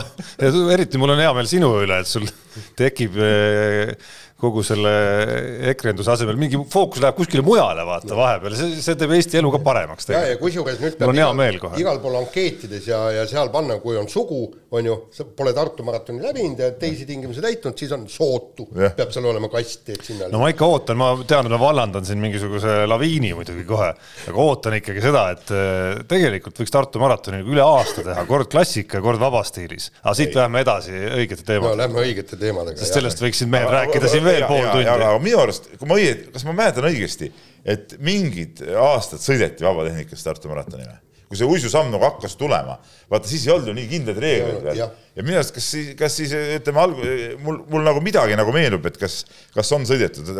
eriti 0.73 1.01
mul 1.01 1.13
on 1.13 1.21
hea 1.21 1.35
meel 1.37 1.51
sinu 1.51 1.75
üle, 1.83 2.01
et 2.01 2.09
sul 2.09 2.25
tekib 2.79 3.19
kogu 4.39 4.63
selle 4.63 4.91
ekrenduse 5.71 6.13
asemel 6.13 6.37
mingi 6.39 6.59
fookus 6.71 7.01
läheb 7.03 7.17
kuskile 7.17 7.43
mujale, 7.43 7.83
vaata 7.87 8.15
vahepeal, 8.15 8.55
see, 8.55 8.77
see 8.83 8.95
teeb 8.99 9.11
Eesti 9.17 9.39
elu 9.41 9.51
ka 9.51 9.59
paremaks. 9.65 10.07
ja, 10.13 10.21
ja 10.31 10.37
kusjuures 10.39 10.79
nüüd 10.79 10.95
peab 10.99 11.11
igal, 11.11 11.75
igal 11.81 11.99
pool 11.99 12.15
ankeetides 12.21 12.87
ja, 12.87 13.01
ja 13.17 13.25
seal 13.27 13.51
panna, 13.51 13.79
kui 13.83 13.97
on 13.99 14.07
sugu, 14.11 14.45
on 14.75 14.87
ju, 14.87 14.95
pole 15.35 15.51
Tartu 15.57 15.83
maratoni 15.83 16.23
läbinud 16.23 16.61
ja 16.63 16.69
teisi 16.79 17.07
tingimusi 17.09 17.43
täitnud, 17.43 17.75
siis 17.79 17.91
on 17.95 18.05
sootu, 18.11 18.69
peab 18.71 19.11
seal 19.11 19.27
olema 19.27 19.49
kast, 19.51 19.83
et 19.91 20.07
sinna. 20.07 20.29
no 20.31 20.39
ma 20.43 20.53
ikka 20.53 20.69
ootan, 20.71 20.99
ma 21.01 21.11
tean, 21.27 21.49
et 21.49 21.55
ma 21.55 21.59
vallandan 21.59 22.07
siin 22.07 22.23
mingisuguse 22.23 22.85
laviini 22.87 23.33
muidugi 23.35 23.67
kohe, 23.67 23.91
aga 24.31 24.45
ootan 24.45 24.77
ikkagi 24.79 25.03
seda, 25.03 25.25
et 25.35 25.51
eh, 25.51 25.99
tegelikult 26.15 26.63
võiks 26.63 26.75
Tartu 26.79 27.01
maratoni 27.03 27.41
üle 27.43 27.65
aasta 27.65 28.05
teha, 28.07 28.23
kord 28.29 28.47
klassika, 28.51 29.03
kord 29.03 29.19
vabastiilis, 29.19 29.91
aga 30.05 30.15
siit 30.15 30.39
läheme 30.39 30.63
edasi 30.63 30.95
õigete 30.95 31.43
teemadega. 31.43 31.75
no 31.75 31.83
lähme 31.83 32.03
õigete 32.05 32.39
teemadega. 32.39 32.79
sest 32.79 32.95
sellest 33.01 33.19
võiksid 33.25 33.51
mehed 33.51 33.73
rääkida 33.73 34.11
siin 34.11 34.28
veel 34.29 34.47
pool 34.47 34.65
tundi. 34.71 34.87
aga 34.93 35.11
minu 35.23 35.43
arust, 35.43 35.69
kui 35.75 35.89
ma 35.89 35.99
õieti, 35.99 36.31
kas 36.33 36.47
ma 36.47 36.55
mäletan 36.61 36.89
õigesti, 36.89 37.29
et 37.75 37.97
mingid 38.03 38.63
aastad 38.79 39.23
sõideti 39.23 39.65
vabatehnikas 39.67 40.25
Tartu 40.25 40.51
maratoni 40.51 40.87
või? 40.87 40.99
kui 41.29 41.37
see 41.37 41.45
uisusamm 41.45 41.91
nagu 41.93 42.01
hakkas 42.07 42.33
tulema, 42.39 42.79
vaata 43.11 43.29
siis 43.29 43.43
ei 43.45 43.51
olnud 43.53 43.69
ju 43.69 43.75
nii 43.77 43.89
kindlaid 43.91 44.21
reegleid 44.23 44.63
veel. 44.65 44.79
Ja 45.19 45.25
minu 45.27 45.35
arust, 45.35 45.51
kas 45.55 45.67
siis, 45.73 45.91
kas 45.99 46.15
siis 46.15 46.31
ütleme 46.31 46.79
alg-, 46.79 47.01
mul, 47.43 47.59
mul 47.71 47.83
nagu 47.83 48.01
midagi 48.03 48.37
nagu 48.39 48.53
meenub, 48.55 48.85
et 48.87 48.99
kas, 49.01 49.19
kas 49.55 49.73
on 49.75 49.83
sõidetud, 49.89 50.31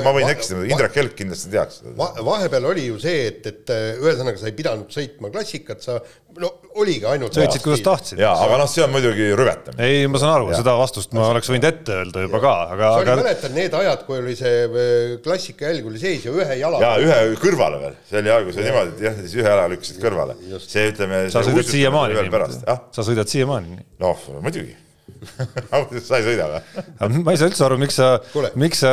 ma 0.00 0.14
võin 0.16 0.30
eksida, 0.32 0.64
Indrek 0.72 0.96
Kelk 0.96 1.18
kindlasti 1.18 1.52
teaks 1.52 1.82
va,. 1.98 2.14
vahepeal 2.24 2.70
oli 2.72 2.88
ju 2.88 2.96
see, 3.02 3.28
et, 3.28 3.44
et 3.52 3.74
ühesõnaga 4.00 4.40
sa 4.40 4.48
ei 4.48 4.56
pidanud 4.56 4.88
sõitma 4.94 5.32
klassikat, 5.34 5.84
sa 5.84 6.00
no 6.40 6.48
oligi 6.80 7.04
ainult 7.08 7.34
sõitsid, 7.36 7.60
kuidas 7.64 7.82
tahtsid. 7.84 8.20
jaa, 8.22 8.32
aga 8.46 8.56
noh, 8.62 8.68
see 8.70 8.82
on 8.84 8.92
muidugi 8.92 9.26
rüvetamine. 9.36 9.84
ei, 9.84 10.06
ma 10.08 10.20
saan 10.20 10.32
aru, 10.38 10.48
seda 10.56 10.74
vastust 10.78 11.12
ma 11.16 11.26
oleks 11.32 11.50
võinud 11.52 11.66
ette 11.68 11.96
öelda 11.98 12.24
juba 12.24 12.38
ja. 12.38 12.44
ka, 12.44 12.52
aga 12.76 12.92
sa 12.92 13.02
aga... 13.02 13.16
mäletad 13.20 13.56
need 13.56 13.76
ajad, 13.76 14.04
kui 14.06 14.18
oli 14.20 14.36
see 14.38 14.62
äh, 14.64 15.14
klassika 15.24 15.68
jälg 15.68 15.90
oli 15.90 16.00
sees 16.00 16.26
ja 16.28 16.32
ühe 16.32 16.58
jala 16.60 16.80
jaa, 16.82 16.94
ühe 17.04 17.18
kõrvale 17.42 17.80
veel, 17.82 17.98
see 18.08 18.22
oli 18.22 18.34
alguses 18.36 18.68
niimoodi, 18.68 18.94
et 18.96 19.04
jah, 19.08 19.18
siis 19.20 19.36
ühe 19.40 19.48
jala 19.48 19.68
lükkasid 19.74 20.00
kõrvale. 20.02 20.38
see, 20.64 20.86
ütleme 20.94 21.22
sa 21.34 21.44
sõidad 21.46 21.72
siiamaani 21.74 22.20
niimoodi? 22.20 22.60
sa 22.96 23.06
sõidad 23.10 23.34
siiamaani 23.34 23.74
nii? 23.74 23.86
noh, 24.06 24.21
muidugi 24.42 24.76
sa 26.06 26.18
ei 26.20 26.26
sõida 26.26 26.46
või? 26.48 27.22
ma 27.22 27.34
ei 27.34 27.40
saa 27.40 27.50
üldse 27.50 27.64
aru, 27.66 27.78
miks 27.82 27.98
sa, 27.98 28.12
miks 28.58 28.82
sa 28.84 28.92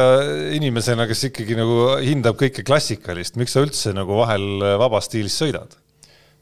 inimesena, 0.58 1.06
kes 1.10 1.28
ikkagi 1.30 1.58
nagu 1.58 1.94
hindab 2.04 2.40
kõike 2.40 2.66
klassikalist, 2.68 3.38
miks 3.40 3.56
sa 3.56 3.64
üldse 3.66 3.94
nagu 3.96 4.18
vahel 4.20 4.66
vabas 4.82 5.10
stiilis 5.10 5.38
sõidad? 5.40 5.78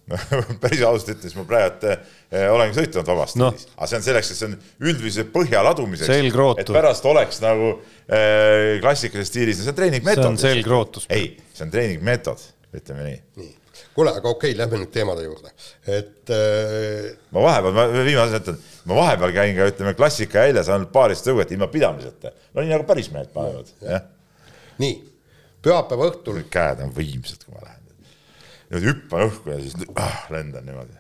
päris 0.64 0.82
ausalt 0.88 1.18
ütles, 1.18 1.34
ma 1.36 1.44
praegu 1.48 1.90
eh, 1.92 2.46
olengi 2.48 2.78
sõitnud 2.78 3.08
vabasti 3.10 3.42
no., 3.42 3.50
aga 3.76 3.90
see 3.92 4.00
on 4.00 4.06
selleks, 4.06 4.32
et 4.32 4.40
see 4.40 4.48
on 4.48 4.56
üldise 4.88 5.26
põhja 5.34 5.64
ladumiseks, 5.68 6.12
et 6.64 6.72
pärast 6.72 7.08
oleks 7.10 7.42
nagu 7.44 7.74
eh, 7.74 8.78
klassikalises 8.84 9.34
stiilis, 9.34 9.60
see 9.60 9.74
on 9.74 9.80
treeningmeetod. 9.82 10.24
see 10.24 10.32
on 10.32 10.40
selgrootus. 10.40 11.10
ei, 11.12 11.34
see 11.52 11.68
on 11.68 11.74
treeningmeetod, 11.76 12.46
ütleme 12.80 13.10
nii. 13.10 13.20
nii, 13.42 13.52
kuule, 13.96 14.14
aga 14.14 14.30
okei 14.30 14.52
okay,, 14.52 14.58
lähme 14.60 14.82
nüüd 14.82 14.94
teemade 14.94 15.26
juurde, 15.26 15.54
et 15.88 16.34
äh.... 16.34 17.10
ma 17.36 17.46
vahepeal, 17.48 17.78
ma 17.78 17.88
viimase 18.08 18.42
ütlen, 18.44 18.62
ma 18.90 19.00
vahepeal 19.02 19.36
käin 19.40 19.56
ka 19.58 19.72
ütleme 19.74 19.96
klassika 19.98 20.46
väljas 20.46 20.72
ainult 20.74 20.94
paarist 20.96 21.28
tõuget 21.28 21.56
ilma 21.56 21.72
pidamiseta, 21.74 22.34
no 22.54 22.64
nii 22.64 22.76
nagu 22.76 22.88
päris 22.90 23.12
mehed 23.16 23.34
panevad, 23.36 23.74
jah. 23.82 24.06
nii, 24.84 25.02
pühapäeva 25.66 26.12
õhtul. 26.12 26.44
käed 26.54 26.86
on 26.86 26.94
võimsad, 26.96 27.44
kui 27.44 27.58
ma 27.58 27.66
lähen 27.66 27.78
hüppan 28.84 29.28
õhku 29.28 29.52
ja 29.54 29.60
siis 29.62 29.76
ah, 29.96 30.26
lendan 30.34 30.66
niimoodi. 30.68 30.98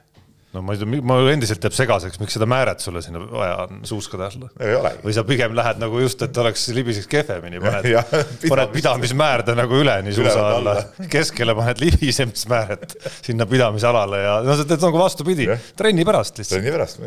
No 0.56 0.63
ma 0.63 0.74
ei 0.74 0.80
tea, 0.80 1.01
ma 1.06 1.18
endiselt 1.32 1.66
jääb 1.68 1.75
segaseks, 1.75 2.20
miks 2.22 2.38
seda 2.38 2.48
määret 2.50 2.84
sulle 2.84 3.01
sinna 3.04 3.20
vaja 3.20 3.56
on 3.66 3.82
suuskade 3.88 4.27
alla. 4.30 4.92
või 5.04 5.16
sa 5.16 5.24
pigem 5.27 5.56
lähed 5.58 5.82
nagu 5.82 6.00
just, 6.01 6.22
et 6.24 6.38
oleks 6.42 6.68
libiseks 6.75 7.10
kehvemini, 7.12 7.60
paned, 7.63 7.89
paned 8.51 8.75
pidamismäärde 8.75 9.58
nagu 9.58 9.82
üleni 9.84 10.16
suusa 10.16 10.46
alla, 10.56 10.77
keskele 11.12 11.56
paned 11.58 11.84
libisemismääret 11.84 12.96
sinna 13.20 13.48
pidamisalale 13.50 14.24
ja 14.24 14.38
no 14.46 14.56
sa 14.58 14.68
teed 14.68 14.86
nagu 14.88 15.01
vastupidi, 15.04 15.50
trenni 15.80 16.08
pärast 16.08 16.39
lihtsalt. 16.39 16.62
trenni 16.62 16.75
pärast 16.77 17.04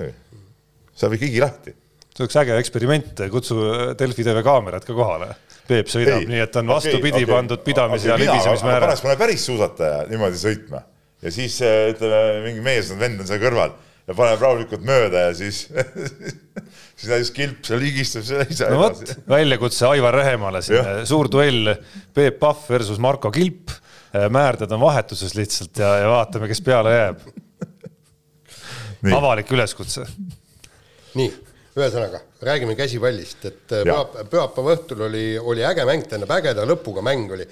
saab 1.00 1.16
ikka 1.16 1.30
higi 1.30 1.40
lahti. 1.40 1.76
see 2.11 2.26
oleks 2.26 2.37
äge 2.42 2.56
eksperiment, 2.61 3.25
kutsu 3.32 3.56
Delfi 3.97 4.26
TV 4.26 4.42
kaamerad 4.44 4.85
ka 4.85 4.92
kohale. 4.92 5.30
Peep 5.70 5.88
sõidab, 5.88 6.25
nii 6.26 6.40
et 6.42 6.56
on 6.59 6.73
vastupidi 6.75 7.23
okay, 7.23 7.25
okay, 7.25 7.35
pandud 7.37 7.61
pidamis- 7.64 8.02
okay, 8.02 8.11
ja 8.11 8.16
libisemismäära. 8.18 8.88
paneks 8.88 9.04
mõne 9.06 9.16
päris 9.20 9.44
suusataja 9.47 10.02
niimoodi 10.11 10.40
sõitma 10.40 10.82
ja 11.21 11.33
siis 11.35 11.61
äh, 11.67 11.91
ütleme, 11.95 12.41
mingi 12.47 12.65
mees 12.65 12.91
on, 12.95 13.00
vend 13.03 13.23
on 13.23 13.29
seal 13.29 13.43
kõrval 13.43 13.75
ja 14.11 14.17
paneb 14.17 14.43
rahulikult 14.43 14.87
mööda 14.87 15.27
ja 15.29 15.35
siis 15.39 15.67
siis 17.00 17.09
näiteks 17.09 17.33
kilp 17.37 17.69
seal 17.69 17.85
higistab 17.85 18.27
seal 18.27 18.43
ise 18.47 18.71
no 18.73 18.81
vot, 18.83 19.05
väljakutse 19.31 19.87
Aivar 19.91 20.19
Rehemale 20.21 20.62
siin, 20.67 21.05
suur 21.09 21.31
duell 21.33 21.75
Peep 22.17 22.41
Pahv 22.43 22.67
versus 22.71 22.99
Marko 23.03 23.31
Kilp. 23.35 23.71
Äh, 24.11 24.27
määrded 24.33 24.73
on 24.75 24.83
vahetuses 24.83 25.37
lihtsalt 25.39 25.79
ja, 25.79 25.93
ja 26.03 26.09
vaatame, 26.11 26.49
kes 26.50 26.61
peale 26.67 26.97
jääb. 26.97 27.23
Avalik 29.15 29.53
üleskutse. 29.55 30.03
nii, 31.17 31.31
ühesõnaga 31.80 32.20
räägime 32.44 32.76
käsipallist, 32.78 33.44
et 33.49 33.75
äh, 33.75 33.82
pühapäeva, 33.87 34.26
pühapäeva 34.32 34.76
õhtul 34.76 35.02
oli, 35.08 35.25
oli 35.38 35.64
äge 35.66 35.84
mäng, 35.88 36.06
tähendab 36.08 36.32
ägeda 36.38 36.64
lõpuga 36.68 37.04
mäng 37.04 37.32
oli. 37.34 37.46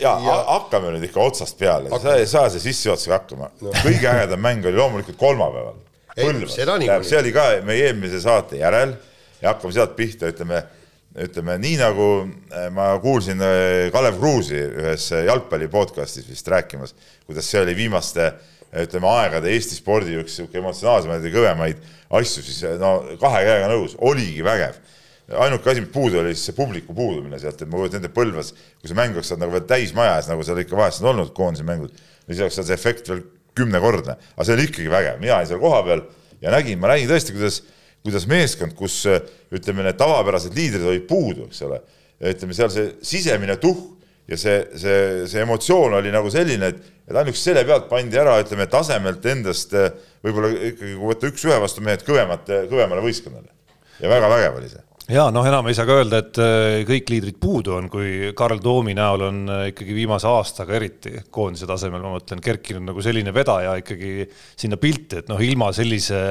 ja, 0.00 0.12
ja 0.12 0.36
hakkame 0.52 0.94
nüüd 0.94 1.08
ikka 1.08 1.24
otsast 1.24 1.58
peale, 1.60 1.90
sa 2.02 2.16
ei 2.20 2.28
saa 2.30 2.48
see 2.52 2.64
sissejuhatusega 2.68 3.18
hakkama. 3.18 3.50
No.. 3.64 3.74
kõige 3.82 4.08
ägedam 4.12 4.42
mäng 4.44 4.66
oli 4.68 4.80
loomulikult 4.80 5.20
kolmapäeval. 5.20 5.82
see 7.04 7.20
oli 7.20 7.34
ka 7.36 7.50
meie 7.66 7.90
eelmise 7.90 8.22
saate 8.24 8.62
järel 8.62 8.96
ja 9.42 9.52
hakkame 9.52 9.76
sealt 9.76 9.96
pihta, 9.98 10.32
ütleme 10.32 10.64
ütleme 11.16 11.54
nii 11.60 11.76
nagu 11.80 12.06
äh, 12.52 12.66
ma 12.76 12.90
kuulsin 13.00 13.40
äh, 13.40 13.86
Kalev 13.92 14.18
Kruusi 14.20 14.58
ühes 14.82 15.08
jalgpalli 15.24 15.68
podcast'is 15.72 16.28
vist 16.28 16.48
rääkimas, 16.52 16.92
kuidas 17.24 17.48
see 17.48 17.62
oli 17.62 17.76
viimaste 17.76 18.34
ütleme 18.72 19.08
aegade 19.10 19.52
Eesti 19.54 19.78
spordi 19.78 20.16
üks 20.20 20.38
sihuke 20.38 20.58
emotsionaalsemaid 20.60 21.24
ja 21.24 21.32
kõvemaid 21.34 21.84
asju, 22.18 22.44
siis 22.46 22.64
no 22.80 22.98
kahe 23.20 23.44
käega 23.46 23.70
nõus, 23.72 23.96
oligi 23.98 24.44
vägev. 24.46 24.80
ainuke 25.42 25.70
asi, 25.70 25.82
mis 25.82 25.90
puudu 25.94 26.20
oli, 26.20 26.34
siis 26.34 26.50
see 26.50 26.56
publiku 26.56 26.94
puudumine 26.94 27.38
sealt, 27.42 27.62
et 27.62 27.70
ma 27.70 27.80
kujutan 27.80 28.02
ette 28.02 28.12
Põlvas, 28.14 28.52
kui 28.80 28.90
see 28.90 28.98
mäng 28.98 29.16
oleks 29.16 29.32
saanud 29.32 29.46
nagu 29.46 29.56
veel 29.56 29.64
täismajas, 29.70 30.28
nagu 30.30 30.44
seal 30.46 30.60
ikka 30.62 30.78
vahest 30.78 31.02
on 31.02 31.10
olnud 31.14 31.32
koondise 31.34 31.66
mängud, 31.66 31.94
siis 32.28 32.44
oleks 32.44 32.60
seal 32.60 32.68
see 32.68 32.78
efekt 32.78 33.10
veel 33.10 33.24
kümnekordne, 33.56 34.14
aga 34.36 34.46
see 34.46 34.54
oli 34.54 34.68
ikkagi 34.68 34.92
vägev, 34.92 35.18
mina 35.18 35.40
olin 35.40 35.50
seal 35.50 35.62
kohapeal 35.62 36.04
ja 36.44 36.54
nägin, 36.54 36.78
ma 36.78 36.92
nägin 36.92 37.10
tõesti, 37.10 37.34
kuidas 37.34 37.62
kuidas 38.06 38.26
meeskond, 38.30 38.76
kus 38.78 39.00
ütleme, 39.50 39.82
need 39.82 39.98
tavapärased 39.98 40.54
liidrid 40.54 40.86
olid 40.86 41.08
puudu, 41.10 41.48
eks 41.50 41.64
ole, 41.66 41.80
ütleme 42.22 42.54
seal 42.54 42.70
see 42.70 42.92
sisemine 43.02 43.58
tuhk 43.62 43.95
ja 44.26 44.38
see, 44.40 44.56
see, 44.78 45.26
see 45.30 45.44
emotsioon 45.44 45.98
oli 46.00 46.12
nagu 46.14 46.30
selline, 46.32 46.72
et, 46.72 46.90
et 47.06 47.20
ainuüksi 47.20 47.50
selle 47.50 47.62
pealt 47.68 47.86
pandi 47.90 48.18
ära, 48.18 48.38
ütleme, 48.42 48.66
tasemelt 48.70 49.26
endast 49.30 49.74
võib-olla 50.24 50.50
ikkagi, 50.54 50.96
kui 50.96 51.12
võtta 51.12 51.30
üks-ühe 51.30 51.60
vastu 51.62 51.84
mehed 51.86 52.02
kõvemate, 52.06 52.64
kõvemale 52.70 53.04
võistkonnale. 53.04 53.52
ja 54.02 54.12
väga 54.12 54.32
vägev 54.32 54.60
oli 54.60 54.72
see 54.72 54.82
ja 55.14 55.28
noh, 55.30 55.46
enam 55.46 55.68
ei 55.70 55.76
saa 55.78 55.86
ka 55.86 56.00
öelda, 56.00 56.18
et 56.24 56.40
äh, 56.42 56.80
kõik 56.88 57.10
liidrid 57.12 57.38
puudu 57.42 57.76
on, 57.76 57.86
kui 57.92 58.32
Karl 58.36 58.58
Toomi 58.62 58.96
näol 58.98 59.22
on 59.28 59.40
ikkagi 59.70 59.94
viimase 59.94 60.26
aastaga 60.26 60.74
eriti 60.74 61.14
koondise 61.30 61.68
tasemel, 61.70 62.02
ma 62.02 62.16
mõtlen, 62.16 62.42
kerkinud 62.42 62.88
nagu 62.88 63.04
selline 63.04 63.34
vedaja 63.34 63.76
ikkagi 63.82 64.26
sinna 64.58 64.80
pilti, 64.82 65.22
et 65.22 65.30
noh, 65.30 65.38
ilma 65.42 65.70
sellise 65.76 66.24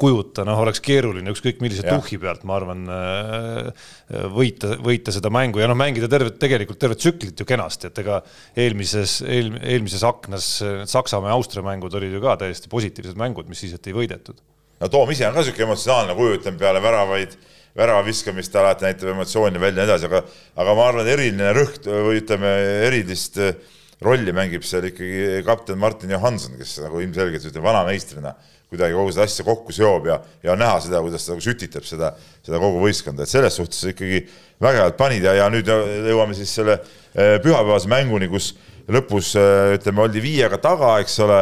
kujuta, 0.00 0.44
noh, 0.48 0.60
oleks 0.64 0.82
keeruline 0.84 1.32
ükskõik 1.34 1.60
millise 1.64 1.84
ja. 1.84 1.94
tuhhi 1.94 2.18
pealt, 2.22 2.44
ma 2.48 2.56
arvan, 2.56 2.86
äh, 2.90 3.88
võita, 4.34 4.74
võita 4.80 5.14
seda 5.14 5.32
mängu 5.34 5.62
ja 5.62 5.68
noh, 5.70 5.78
mängida 5.78 6.08
tervet, 6.10 6.38
tegelikult 6.42 6.80
tervet 6.82 7.02
tsüklit 7.02 7.40
ju 7.40 7.48
kenasti, 7.48 7.90
et 7.90 8.02
ega 8.02 8.20
eelmises 8.58 9.20
eel,, 9.26 9.52
eelmises 9.60 10.04
aknas 10.08 10.50
Saksamaa 10.90 11.32
ja 11.32 11.38
Austria 11.38 11.64
mängud 11.66 11.94
olid 11.96 12.16
ju 12.16 12.22
ka 12.24 12.38
täiesti 12.40 12.72
positiivsed 12.72 13.20
mängud, 13.20 13.48
mis 13.50 13.62
siis, 13.64 13.76
et 13.76 13.90
ei 13.90 13.96
võidetud. 13.96 14.40
no 14.80 14.92
Toom 14.92 15.12
ise 15.14 15.28
on 15.28 15.36
ka 15.36 15.44
niisugune 15.44 15.68
emotsionaalne 15.70 16.16
kuju, 16.18 16.38
ütleme 16.40 16.60
peale 16.60 16.82
väravaid 16.84 17.36
värava 17.76 18.02
viskamist 18.06 18.56
alati 18.58 18.86
näitab 18.86 19.12
emotsiooni 19.12 19.60
välja 19.62 19.84
ja 19.84 19.86
nii 19.86 19.92
edasi, 19.92 20.08
aga, 20.10 20.24
aga 20.62 20.72
ma 20.74 20.88
arvan, 20.90 21.10
eriline 21.10 21.52
rõhk 21.54 21.86
või 21.86 22.18
ütleme, 22.18 22.50
erilist 22.88 23.38
äh, 23.38 23.54
rolli 24.04 24.32
mängib 24.36 24.64
seal 24.66 24.88
ikkagi 24.88 25.42
kapten 25.46 25.78
Martin 25.80 26.14
Johanson, 26.14 26.56
kes 26.58 26.78
nagu 26.84 27.02
ilmselgelt 27.04 27.46
ütleme 27.50 27.68
vanameistrina 27.68 28.34
kuidagi 28.70 28.94
kogu 28.96 29.12
seda 29.14 29.26
asja 29.26 29.46
kokku 29.46 29.74
seob 29.74 30.06
ja, 30.10 30.20
ja 30.46 30.56
näha 30.58 30.78
seda, 30.84 31.02
kuidas 31.04 31.26
ta 31.26 31.34
nagu 31.34 31.44
sütitab 31.44 31.86
seda, 31.88 32.12
seda 32.46 32.60
kogu 32.62 32.82
võistkonda, 32.84 33.26
et 33.26 33.32
selles 33.32 33.56
suhtes 33.58 33.82
ikkagi 33.92 34.22
vägevalt 34.62 34.98
panid 35.00 35.26
ja, 35.26 35.34
ja 35.42 35.48
nüüd 35.52 35.70
jõuame 35.70 36.36
siis 36.38 36.52
selle 36.60 36.78
äh, 36.78 37.38
pühapäevase 37.42 37.90
mänguni, 37.90 38.30
kus 38.30 38.52
lõpus 38.90 39.34
äh, 39.38 39.74
ütleme, 39.78 40.06
oldi 40.06 40.22
viiega 40.22 40.60
taga, 40.62 40.96
eks 41.02 41.18
ole 41.26 41.40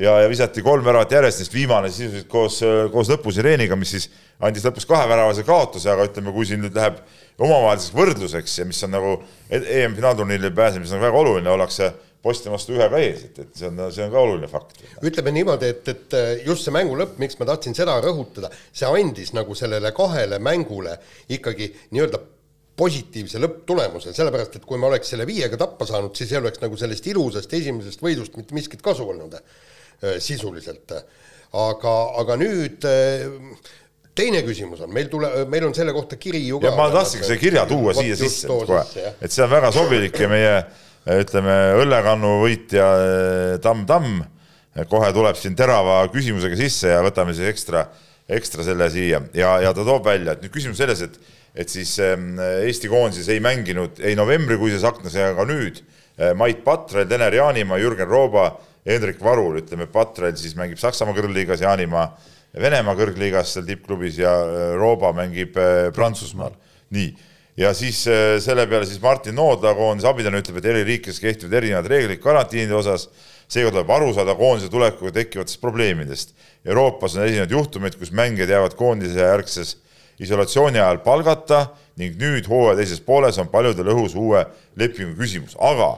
ja, 0.00 0.16
ja 0.24 0.30
visati 0.30 0.62
kolm 0.64 0.84
väravat 0.86 1.12
järjest, 1.14 1.44
sest 1.44 1.54
viimane 1.54 1.90
sisuliselt 1.92 2.30
koos, 2.30 2.60
koos 2.92 3.12
lõpusireeniga, 3.12 3.76
mis 3.78 3.94
siis 3.96 4.08
andis 4.42 4.64
lõpus 4.66 4.88
kaheväravase 4.88 5.44
kaotuse, 5.46 5.90
aga 5.92 6.08
ütleme, 6.08 6.32
kui 6.34 6.48
siin 6.48 6.64
nüüd 6.64 6.74
läheb 6.76 6.98
omavaheliseks 7.38 7.94
võrdluseks 7.94 8.58
ja 8.60 8.66
mis 8.68 8.82
on 8.86 8.94
nagu 8.94 9.14
EM-finaalturniirile 9.50 10.52
pääsemisel 10.54 11.02
väga 11.02 11.20
oluline, 11.20 11.50
ollakse 11.50 11.92
posti 12.24 12.52
vastu 12.52 12.72
ühega 12.74 13.00
ees, 13.04 13.26
et, 13.28 13.40
et 13.44 13.58
see 13.60 13.68
on, 13.68 13.80
see 13.92 14.04
on 14.06 14.12
ka 14.14 14.22
oluline 14.24 14.48
fakt. 14.48 14.80
ütleme 15.04 15.34
niimoodi, 15.36 15.72
et, 15.74 15.90
et 15.92 16.16
just 16.46 16.64
see 16.64 16.74
mängu 16.74 16.96
lõpp, 16.98 17.18
miks 17.20 17.36
ma 17.40 17.48
tahtsin 17.52 17.76
seda 17.76 17.98
rõhutada, 18.04 18.48
see 18.72 18.88
andis 18.88 19.34
nagu 19.36 19.56
sellele 19.58 19.92
kahele 19.96 20.40
mängule 20.42 20.96
ikkagi 21.36 21.68
nii-öelda 21.92 22.22
positiivse 22.78 23.38
lõpptulemuse, 23.42 24.14
sellepärast 24.16 24.58
et 24.58 24.64
kui 24.66 24.80
me 24.80 24.88
oleks 24.88 25.12
selle 25.12 25.26
viiega 25.28 25.58
tappa 25.60 25.86
saanud, 25.86 26.14
siis 26.18 26.32
ei 26.32 26.40
oleks 26.40 26.62
nagu 26.62 26.78
sellest 26.78 27.06
ilusast 27.12 27.52
esimesest 27.60 28.02
võidust 28.02 28.34
mitte 28.40 28.56
miskit 28.56 28.82
kasu 28.82 29.06
olnud 29.12 29.36
äh, 29.38 30.16
sisuliselt. 30.18 30.96
aga, 31.54 31.92
aga 32.18 32.36
nüüd 32.40 32.82
äh, 32.90 33.28
teine 34.14 34.40
küsimus 34.46 34.82
on, 34.82 34.90
meil 34.94 35.10
tule, 35.10 35.30
meil 35.50 35.68
on 35.68 35.74
selle 35.76 35.94
kohta 35.94 36.18
kiri 36.18 36.42
ju 36.48 36.58
ka. 36.62 36.72
ma 36.74 36.88
tahtsingi 36.90 37.28
selle 37.28 37.38
kirja 37.42 37.66
tuua 37.70 37.94
siia 37.94 38.16
sisse 38.18 38.50
kohe, 38.50 38.82
et 39.20 39.30
see 39.30 39.44
on 39.44 39.52
väga 39.52 39.70
sobilik 39.74 40.18
ja 40.18 40.30
meie 40.30 40.56
ütleme, 41.04 41.54
õllekannu 41.82 42.38
võitja 42.42 42.88
eh, 43.00 43.56
Tamm 43.62 43.84
Tamm 43.88 44.22
kohe 44.90 45.12
tuleb 45.14 45.36
siin 45.38 45.54
terava 45.54 46.00
küsimusega 46.10 46.56
sisse 46.58 46.90
ja 46.90 47.02
võtame 47.04 47.34
siis 47.36 47.46
ekstra, 47.46 47.84
ekstra 48.26 48.64
selle 48.66 48.88
siia. 48.90 49.20
Ja, 49.36 49.52
ja 49.62 49.70
ta 49.76 49.84
toob 49.86 50.06
välja, 50.08 50.34
et 50.34 50.42
nüüd 50.42 50.54
küsimus 50.54 50.80
selles, 50.82 51.04
et, 51.04 51.18
et 51.54 51.70
siis 51.70 51.92
ehm, 52.02 52.32
Eesti 52.66 52.90
koondises 52.90 53.30
ei 53.30 53.42
mänginud 53.44 54.00
ei 54.02 54.16
novembrikuises 54.18 54.82
aknas 54.88 55.14
ega 55.14 55.34
ka 55.38 55.46
nüüd 55.46 55.78
eh, 55.78 56.32
Mait 56.34 56.64
Patrel, 56.66 57.06
Tener 57.10 57.36
Jaanimaa, 57.38 57.78
Jürgen 57.82 58.10
Rooba, 58.10 58.48
Hendrik 58.84 59.22
Varul, 59.22 59.60
ütleme, 59.62 59.86
Patrel 59.92 60.34
siis 60.40 60.56
mängib 60.58 60.80
Saksamaa 60.82 61.14
kõrgliigas, 61.16 61.62
Jaanimaa 61.62 62.08
Venemaa 62.54 62.94
kõrgliigas 62.94 63.50
seal 63.54 63.64
tippklubis 63.66 64.20
ja 64.20 64.32
Rooba 64.78 65.10
mängib 65.16 65.56
Prantsusmaal. 65.94 66.54
nii, 66.94 67.08
ja 67.56 67.70
siis 67.76 68.02
äh, 68.10 68.38
selle 68.42 68.66
peale 68.70 68.88
siis 68.88 69.02
Martin 69.02 69.36
Noodla 69.38 69.74
koondise 69.76 70.08
abidane 70.10 70.40
ütleb, 70.42 70.58
et 70.58 70.70
eri 70.72 70.82
riikides 70.88 71.20
kehtivad 71.22 71.58
erinevad 71.60 71.88
reeglid 71.90 72.22
karantiinide 72.22 72.76
osas, 72.78 73.08
seega 73.50 73.70
tuleb 73.74 73.90
aru 73.94 74.10
saada 74.16 74.34
koondise 74.38 74.70
tulekuga 74.72 75.12
tekkivatest 75.14 75.60
probleemidest. 75.62 76.34
Euroopas 76.66 77.18
on 77.18 77.26
esinenud 77.26 77.52
juhtumeid, 77.54 77.98
kus 78.00 78.12
mängijad 78.14 78.50
jäävad 78.50 78.74
koondise 78.78 79.20
järgses 79.20 79.76
isolatsiooni 80.22 80.78
ajal 80.78 81.02
palgata 81.04 81.66
ning 81.98 82.18
nüüd 82.18 82.46
hooaja 82.50 82.78
teises 82.80 83.02
pooles 83.02 83.38
on 83.38 83.50
paljudel 83.50 83.92
õhus 83.94 84.14
uue 84.18 84.42
lepingu 84.78 85.14
küsimus, 85.18 85.54
aga 85.58 85.94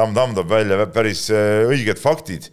Tamm 0.00 0.34
toob 0.36 0.48
välja 0.48 0.86
päris 0.94 1.26
õiged 1.32 1.98
faktid. 2.00 2.48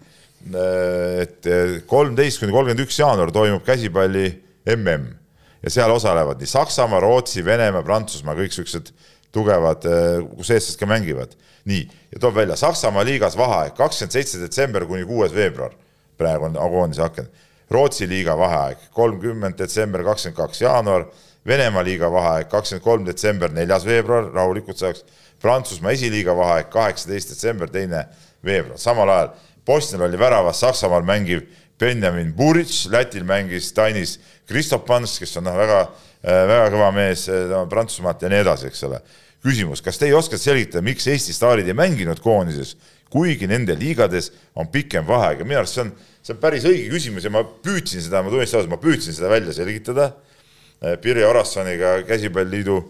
Äh, 0.47 1.23
et 1.25 1.47
äh, 1.49 1.77
kolmteist 1.89 2.39
kuni 2.39 2.53
kolmkümmend 2.53 2.85
üks 2.85 2.99
jaanuar 3.01 3.33
toimub 3.35 3.65
käsipalli 3.67 4.29
mm 4.67 5.26
ja 5.63 5.73
seal 5.73 5.91
osalevad 5.91 6.41
nii 6.41 6.49
Saksamaa, 6.49 6.99
Rootsi, 6.99 7.45
Venemaa, 7.45 7.83
Prantsusmaa, 7.83 8.35
kõik 8.37 8.55
siuksed 8.55 8.91
tugevad, 9.35 9.85
äh, 9.85 10.21
kus 10.37 10.51
eestlased 10.53 10.79
ka 10.79 10.89
mängivad. 10.89 11.35
nii, 11.67 11.83
ja 12.11 12.19
toob 12.23 12.35
välja 12.35 12.55
Saksamaa 12.55 13.03
liigas 13.03 13.33
vaheaeg 13.37 13.73
kakskümmend 13.75 14.13
seitse 14.15 14.39
detsember 14.39 14.85
kuni 14.87 15.03
kuues 15.05 15.33
veebruar, 15.35 15.73
praegu 16.17 16.45
on 16.45 16.53
koondise 16.53 17.03
aken. 17.03 17.27
Rootsi 17.69 18.07
liiga 18.07 18.37
vaheaeg 18.39 18.77
kolmkümmend 18.95 19.57
detsember, 19.59 20.03
kakskümmend 20.03 20.37
kaks 20.37 20.61
jaanuar, 20.61 21.09
Venemaa 21.47 21.83
liiga 21.83 22.11
vaheaeg 22.11 22.47
kakskümmend 22.47 22.83
kolm 22.83 23.05
detsember, 23.05 23.51
neljas 23.51 23.85
veebruar, 23.85 24.31
rahulikult 24.33 24.79
saaks. 24.79 25.03
Prantsusmaa 25.41 25.91
esiliiga 25.91 26.35
vaheaeg 26.35 26.71
kaheksateist 26.71 27.35
detsember, 27.35 27.69
teine 27.69 28.05
veebruar, 28.43 28.79
samal 28.79 29.09
ajal 29.09 29.35
Bosnial 29.67 30.01
oli 30.07 30.19
väravas 30.19 30.59
Saksamaal 30.59 31.03
mängiv 31.03 31.41
Benjamin 31.79 32.33
Buric, 32.33 32.87
Lätil 32.89 33.23
mängis 33.23 33.73
Tainis 33.73 34.19
Kristopans, 34.47 35.17
kes 35.19 35.37
on 35.39 35.47
noh, 35.49 35.55
väga, 35.59 35.79
äh, 36.23 36.43
väga 36.47 36.67
kõva 36.73 36.91
mees 36.95 37.25
äh, 37.31 37.55
Prantsusmaalt 37.69 38.23
ja 38.23 38.31
nii 38.31 38.43
edasi, 38.45 38.69
eks 38.71 38.85
ole. 38.87 39.01
küsimus, 39.43 39.83
kas 39.85 39.99
teie 40.01 40.15
oskate 40.17 40.41
selgitada, 40.41 40.81
miks 40.83 41.05
Eesti 41.07 41.33
staarid 41.35 41.67
ei 41.69 41.75
mänginud 41.77 42.19
koondises, 42.23 42.73
kuigi 43.13 43.47
nende 43.47 43.75
liigades 43.77 44.31
on 44.57 44.67
pikem 44.71 45.05
vaheaeg 45.07 45.43
ja 45.43 45.47
minu 45.47 45.59
arust 45.61 45.77
see 45.77 45.83
on, 45.85 45.91
see 46.25 46.33
on 46.33 46.39
päris 46.41 46.65
õige 46.67 46.89
küsimus 46.91 47.27
ja 47.27 47.31
ma 47.31 47.43
püüdsin 47.45 48.03
seda, 48.03 48.23
ma 48.23 48.33
tunnistan 48.33 48.59
ausalt, 48.59 48.71
ma 48.73 48.79
püüdsin 48.81 49.15
seda 49.15 49.29
välja 49.31 49.53
selgitada. 49.55 50.09
Äh, 50.81 50.97
Pirje 51.03 51.27
Orassoniga, 51.27 51.99
Käsipalliliidu 52.07 52.81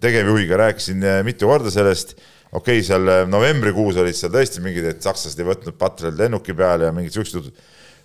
tegevjuhiga 0.00 0.56
rääkisin 0.56 1.02
mitu 1.22 1.46
korda 1.46 1.70
sellest 1.70 2.14
okei 2.52 2.78
okay,, 2.80 2.84
seal 2.84 3.10
novembrikuus 3.28 3.98
olid 4.00 4.16
seal 4.16 4.32
tõesti 4.32 4.62
mingid, 4.64 4.86
et 4.88 5.04
sakslased 5.04 5.40
ei 5.40 5.48
võtnud 5.50 5.76
Patrel 5.78 6.16
lennuki 6.16 6.56
peale 6.56 6.88
ja 6.88 6.94
mingid 6.96 7.16
siuksed 7.16 7.38
jutud. 7.38 7.60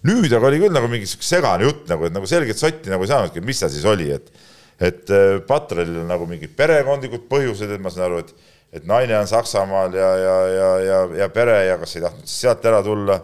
Nüüd 0.08 0.34
aga 0.34 0.50
oli 0.50 0.62
küll 0.62 0.76
nagu 0.76 0.90
mingi 0.92 1.10
sihuke 1.10 1.28
segane 1.28 1.68
jutt 1.68 1.88
nagu, 1.92 2.08
et 2.08 2.16
nagu 2.16 2.30
selget 2.30 2.60
sotti 2.60 2.92
nagu 2.94 3.06
ei 3.06 3.12
saanudki, 3.12 3.44
mis 3.46 3.60
seal 3.62 3.74
siis 3.74 3.88
oli, 3.90 4.12
et 4.16 4.32
et 4.78 5.10
äh, 5.10 5.40
Patrelil 5.42 6.04
on 6.04 6.12
nagu 6.12 6.28
mingid 6.30 6.52
perekondlikud 6.58 7.26
põhjused, 7.32 7.72
et 7.74 7.82
ma 7.82 7.94
saan 7.94 8.12
aru, 8.12 8.24
et 8.26 8.54
et 8.78 8.84
naine 8.86 9.16
on 9.16 9.30
Saksamaal 9.30 9.94
ja, 9.96 10.10
ja, 10.20 10.34
ja, 10.52 10.72
ja, 10.84 10.98
ja 11.22 11.28
pere 11.32 11.62
ja 11.70 11.78
kas 11.80 11.96
ei 11.96 12.04
tahtnud 12.04 12.28
sealt 12.28 12.66
ära 12.68 12.82
tulla. 12.84 13.22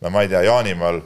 no 0.00 0.10
ma 0.10 0.22
ei 0.24 0.30
tea, 0.32 0.40
Jaanimaal 0.48 1.02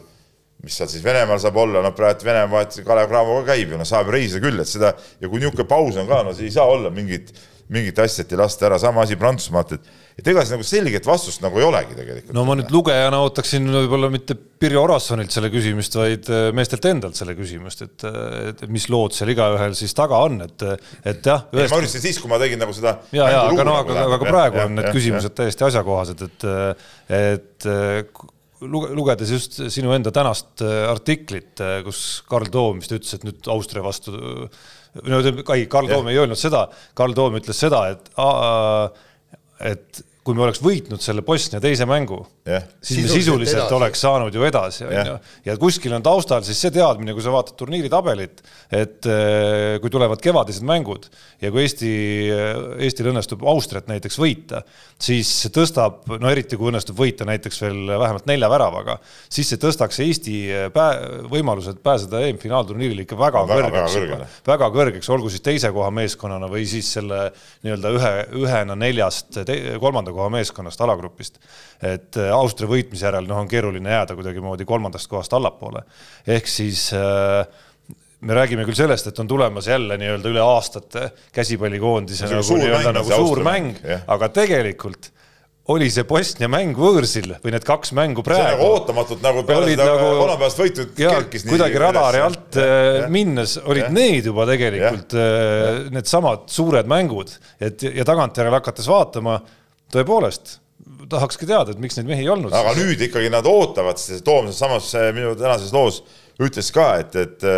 mis 0.64 0.76
seal 0.76 0.90
siis 0.92 1.04
Venemaal 1.04 1.40
saab 1.40 1.56
olla, 1.60 1.80
no 1.84 1.92
praegu 1.96 2.26
Venemaa 2.26 2.60
vahet 2.60 2.80
Kalev 2.84 3.08
Cramo 3.08 3.38
ka 3.40 3.54
käib 3.54 3.72
ju, 3.72 3.78
no 3.80 3.86
saab 3.88 4.10
reisida 4.12 4.42
küll, 4.44 4.60
et 4.60 4.68
seda 4.68 4.92
ja 4.92 5.28
kui 5.28 5.40
niisugune 5.40 5.66
paus 5.68 5.96
on 6.00 6.08
ka, 6.08 6.20
no 6.26 6.34
siis 6.36 6.50
ei 6.50 6.56
saa 6.58 6.68
olla 6.68 6.92
mingit, 6.92 7.32
mingit 7.72 7.98
asja, 8.02 8.24
et 8.24 8.34
ei 8.34 8.40
lasta 8.40 8.68
ära, 8.68 8.78
sama 8.82 9.06
asi 9.06 9.16
Prantsusmaalt, 9.20 9.78
et 9.78 9.99
et 10.18 10.30
ega 10.32 10.44
siis 10.44 10.54
nagu 10.54 10.66
selget 10.66 11.06
vastust 11.08 11.44
nagu 11.44 11.60
ei 11.60 11.66
olegi 11.66 11.96
tegelikult. 11.98 12.34
no 12.36 12.44
ma 12.48 12.56
nüüd 12.58 12.72
lugejana 12.74 13.20
ootaksin 13.26 13.68
võib-olla 13.74 14.10
mitte 14.12 14.36
Pirjo 14.60 14.82
Orassonilt 14.84 15.32
selle 15.32 15.52
küsimust, 15.52 15.94
vaid 15.96 16.26
äh, 16.32 16.48
meestelt 16.56 16.90
endalt 16.90 17.20
selle 17.20 17.36
küsimust, 17.38 17.86
et, 17.86 18.08
et 18.50 18.66
mis 18.72 18.88
lood 18.92 19.16
seal 19.16 19.32
igaühel 19.32 19.76
siis 19.78 19.94
taga 19.96 20.20
on, 20.26 20.42
et, 20.44 20.66
et 21.04 21.30
jah. 21.30 21.46
Ma 21.54 21.80
üritasin 21.80 22.04
siis, 22.04 22.20
kui 22.20 22.32
ma 22.32 22.40
tegin 22.42 22.60
nagu 22.60 22.74
seda. 22.76 22.98
ja, 23.16 23.30
ja 23.36 23.46
aga 23.46 23.66
no 23.66 23.78
aga, 23.84 24.02
aga 24.08 24.20
ka 24.20 24.28
praegu 24.28 24.60
ja, 24.60 24.68
on 24.68 24.76
need 24.80 24.90
ja, 24.90 24.96
küsimused 24.96 25.32
ja. 25.32 25.38
täiesti 25.42 25.66
asjakohased, 25.70 26.28
et, 26.28 26.46
et 27.20 27.70
luge-, 28.66 28.92
lugedes 28.96 29.32
just 29.32 29.58
sinu 29.72 29.94
enda 29.96 30.12
tänast 30.14 30.64
äh, 30.64 30.84
artiklit, 30.90 31.54
äh, 31.62 31.80
kus 31.86 32.22
Karl 32.30 32.50
Toom 32.52 32.80
vist 32.82 32.94
ütles, 32.94 33.16
et 33.16 33.26
nüüd 33.26 33.50
Austria 33.52 33.84
vastu, 33.84 34.14
no 35.06 35.20
ei, 35.22 35.66
Karl 35.70 35.90
Toom 35.90 36.10
ei 36.10 36.20
öelnud 36.20 36.40
seda, 36.40 36.66
Karl 36.98 37.16
Toom 37.16 37.38
ütles 37.40 37.60
seda, 37.60 37.86
et, 37.94 38.10
et 39.60 40.04
kui 40.30 40.38
me 40.38 40.46
oleks 40.46 40.60
võitnud 40.62 41.02
selle 41.02 41.22
Bosnia 41.26 41.60
teise 41.62 41.86
mängu 41.88 42.20
yeah., 42.46 42.66
siis 42.82 43.02
me 43.04 43.10
sisuliselt 43.10 43.64
edasi. 43.64 43.74
oleks 43.76 44.02
saanud 44.04 44.34
ju 44.34 44.44
edasi, 44.46 44.84
onju. 44.86 45.14
ja 45.46 45.56
kuskil 45.60 45.94
on 45.96 46.04
taustal 46.06 46.44
siis 46.46 46.60
see 46.62 46.74
teadmine, 46.74 47.14
kui 47.16 47.24
sa 47.24 47.32
vaatad 47.34 47.56
turniiri 47.58 47.90
tabelit, 47.90 48.42
et 48.70 49.08
äh, 49.10 49.78
kui 49.82 49.92
tulevad 49.92 50.22
kevadised 50.22 50.66
mängud 50.66 51.08
ja 51.42 51.50
kui 51.50 51.64
Eesti, 51.64 51.90
Eestil 52.86 53.10
õnnestub 53.10 53.42
Austriat 53.50 53.90
näiteks 53.90 54.18
võita, 54.20 54.62
siis 55.00 55.30
see 55.44 55.54
tõstab, 55.54 56.04
no 56.12 56.30
eriti 56.30 56.58
kui 56.60 56.70
õnnestub 56.70 56.98
võita 57.00 57.26
näiteks 57.28 57.60
veel 57.64 57.80
vähemalt 57.90 58.28
nelja 58.30 58.50
väravaga, 58.52 58.98
siis 59.32 59.50
see 59.50 59.60
tõstaks 59.60 60.00
Eesti 60.04 60.36
pää-, 60.74 61.26
võimalused 61.32 61.82
pääseda 61.84 62.22
EM-finaalturniirile 62.28 63.06
ikka 63.06 63.18
väga, 63.18 63.44
väga 63.50 63.72
kõrgeks, 63.74 64.40
väga 64.46 64.70
kõrgeks, 64.78 65.12
olgu 65.12 65.32
siis 65.32 65.44
teise 65.44 65.72
koha 65.74 65.90
meeskonnana 65.94 66.50
või 66.50 66.66
siis 66.70 66.92
selle 66.98 67.26
nii-öelda 67.64 67.94
ühe, 67.96 68.14
ühena 68.44 68.78
neljast 68.78 69.42
kolmanda 69.80 69.90
kolmanda 69.90 70.12
koha 70.12 70.19
meeskonnast 70.28 70.80
alagrupist. 70.80 71.40
et 71.82 72.16
äh, 72.16 72.30
Austria 72.34 72.68
võitmise 72.68 73.08
järel 73.08 73.26
noh, 73.30 73.40
on 73.40 73.48
keeruline 73.48 73.90
jääda 73.90 74.14
kuidagimoodi 74.18 74.64
kolmandast 74.68 75.08
kohast 75.08 75.32
allapoole. 75.32 75.82
ehk 76.26 76.48
siis 76.48 76.90
äh, 76.92 77.46
me 78.20 78.36
räägime 78.36 78.66
küll 78.68 78.76
sellest, 78.76 79.08
et 79.08 79.22
on 79.22 79.28
tulemas 79.28 79.68
jälle 79.70 79.96
nii-öelda 80.00 80.28
üle 80.32 80.42
aastate 80.44 81.10
käsipallikoondise 81.32 82.28
nagu 82.28 82.58
nii-öelda 82.60 82.92
nagu 82.98 83.16
suur 83.16 83.40
mäng, 83.46 83.80
aga 84.06 84.28
tegelikult 84.34 85.10
oli 85.70 85.86
see 85.92 86.04
Bosnia 86.08 86.48
mäng 86.50 86.74
võõrsil 86.76 87.36
või 87.44 87.54
need 87.54 87.64
kaks 87.66 87.92
mängu 87.96 88.24
praegu. 88.26 88.42
see 88.42 88.56
nagu 88.56 88.68
ootamatult 88.74 89.22
nagu 89.22 89.44
peale 89.46 89.70
seda 89.70 89.86
nagu, 89.86 90.08
kolmapäevast 90.18 90.60
võitu 90.60 90.86
kerkis 90.96 91.46
kuidagi 91.46 91.80
radari 91.80 92.22
alt 92.24 92.58
ja, 92.58 92.66
äh, 93.04 93.06
minnes 93.12 93.54
olid 93.62 93.86
ja. 93.86 93.92
need 93.94 94.28
juba 94.28 94.48
tegelikult 94.50 95.16
needsamad 95.94 96.48
suured 96.50 96.90
mängud, 96.90 97.32
et 97.62 97.86
ja 97.86 98.06
tagantjärele 98.08 98.60
hakates 98.60 98.88
vaatama 98.90 99.38
tõepoolest 99.92 100.58
tahakski 101.10 101.46
teada, 101.48 101.74
et 101.74 101.82
miks 101.82 101.98
neid 101.98 102.08
mehi 102.08 102.24
ei 102.24 102.32
olnud. 102.32 102.54
aga 102.54 102.72
nüüd 102.78 103.00
ikkagi 103.08 103.30
nad 103.32 103.46
ootavad, 103.48 103.98
sest 104.00 104.24
Toom 104.26 104.50
samas 104.54 104.90
minu 105.16 105.34
tänases 105.38 105.72
loos 105.74 106.02
ütles 106.40 106.72
ka, 106.74 106.92
et, 107.02 107.16
et 107.20 107.48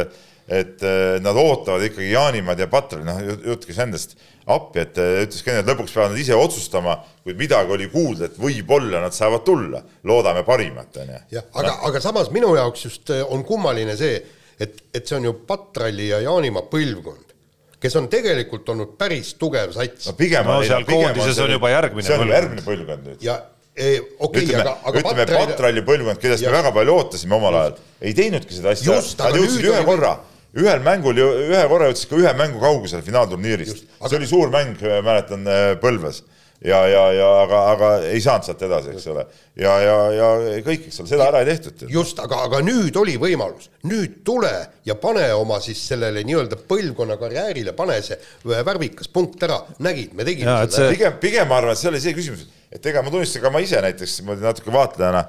et 0.53 0.83
nad 1.23 1.37
ootavad 1.39 1.85
ikkagi 1.87 2.11
Jaanimäed 2.11 2.59
ja 2.59 2.67
Patrali, 2.69 3.07
noh 3.07 3.21
jutt 3.47 3.63
käis 3.65 3.79
endast 3.81 4.17
appi, 4.51 4.83
et 4.83 4.99
ütles 4.99 5.45
ka, 5.47 5.55
et 5.61 5.69
lõpuks 5.71 5.95
peavad 5.95 6.13
nad 6.13 6.21
ise 6.21 6.35
otsustama, 6.37 6.97
kuid 7.23 7.39
midagi 7.39 7.73
oli 7.73 7.87
kuulda, 7.93 8.27
et 8.27 8.41
võib-olla 8.43 9.05
nad 9.05 9.15
saavad 9.17 9.47
tulla, 9.47 9.81
loodame 10.11 10.43
parimat, 10.45 10.99
onju. 11.05 11.21
jah, 11.33 11.47
aga 11.55 11.69
no., 11.69 11.77
aga 11.89 12.03
samas 12.03 12.33
minu 12.35 12.51
jaoks 12.59 12.89
just 12.89 13.15
on 13.23 13.47
kummaline 13.49 13.95
see, 13.97 14.19
et, 14.59 14.83
et 14.93 15.07
see 15.07 15.17
on 15.21 15.31
ju 15.31 15.37
Patrali 15.47 16.11
ja 16.11 16.21
Jaanimaa 16.27 16.67
põlvkond 16.73 17.32
kes 17.83 17.97
on 17.99 18.09
tegelikult 18.13 18.69
olnud 18.75 18.97
päris 18.99 19.33
tugev 19.41 19.73
sats. 19.75 20.09
no 20.11 20.17
pigem 20.19 20.47
no, 20.49 20.59
seal 20.67 20.87
koondises 20.89 21.39
on, 21.39 21.49
on 21.49 21.57
juba 21.59 21.73
järgmine 21.73 22.07
see 22.07 22.17
on 22.17 22.23
põlvkond. 22.23 22.37
järgmine 22.39 22.67
põlvkond 22.67 23.09
nüüd. 23.11 23.23
ja 23.27 23.39
e, 23.75 23.95
okei 24.19 24.45
okay,, 24.49 24.59
aga, 24.61 24.75
aga 24.83 25.03
ütleme 25.03 25.25
Patralli, 25.25 25.55
Patralli 25.55 25.87
põlvkond, 25.89 26.23
kellest 26.23 26.47
ja. 26.47 26.53
me 26.53 26.61
väga 26.61 26.75
palju 26.77 26.99
ootasime 26.99 27.39
omal 27.39 27.59
ajal, 27.63 27.81
ei 28.03 28.15
teinudki 28.19 28.59
seda 28.59 28.77
asja, 28.77 29.01
nad 29.23 29.41
jõudsid 29.41 29.71
ühe 29.71 29.81
korra, 29.89 30.13
ühel 30.63 30.85
mängul 30.85 31.23
ju 31.23 31.31
ühe 31.49 31.65
korra 31.73 31.91
jõudsid 31.91 32.13
ka 32.13 32.21
ühe 32.23 32.37
mängu 32.39 32.63
kaugusele 32.63 33.05
finaalturniirist, 33.07 33.87
see 34.07 34.21
oli 34.21 34.31
suur 34.31 34.53
mäng, 34.55 34.79
mäletan 35.03 35.49
Põlves 35.83 36.23
ja, 36.65 36.81
ja, 36.87 37.03
ja 37.17 37.29
aga, 37.43 37.61
aga 37.73 37.91
ei 38.07 38.21
saanud 38.23 38.47
sealt 38.47 38.63
edasi, 38.67 38.93
eks 38.95 39.07
ole. 39.13 39.25
ja, 39.59 39.73
ja, 39.83 39.97
ja 40.15 40.29
kõik, 40.65 40.87
eks 40.89 41.01
ole, 41.03 41.11
seda 41.11 41.27
ära 41.31 41.43
ei 41.43 41.49
tehtud. 41.51 41.85
just, 41.91 42.19
aga, 42.23 42.43
aga 42.47 42.63
nüüd 42.65 42.97
oli 43.01 43.17
võimalus, 43.21 43.69
nüüd 43.89 44.21
tule 44.27 44.53
ja 44.87 44.97
pane 45.01 45.27
oma 45.35 45.59
siis 45.65 45.83
sellele 45.91 46.25
nii-öelda 46.29 46.61
põlvkonna 46.71 47.19
karjäärile, 47.21 47.75
pane 47.79 47.99
see 48.05 48.19
värvikas 48.47 49.11
punkt 49.13 49.43
ära, 49.47 49.61
nägid, 49.83 50.15
me 50.19 50.27
tegime 50.29 50.51
ja, 50.51 50.67
seda. 50.71 50.91
pigem, 50.95 51.19
pigem 51.23 51.51
ma 51.51 51.59
arvan, 51.61 51.75
et 51.75 51.83
see 51.83 51.91
oli 51.91 52.03
see 52.05 52.17
küsimus, 52.17 52.47
et 52.73 52.91
ega 52.93 53.03
ma 53.05 53.15
tunnistan 53.15 53.45
ka 53.45 53.55
ma 53.55 53.63
ise 53.65 53.83
näiteks 53.83 54.21
niimoodi 54.23 54.47
natuke 54.47 54.75
vaatlejana, 54.75 55.27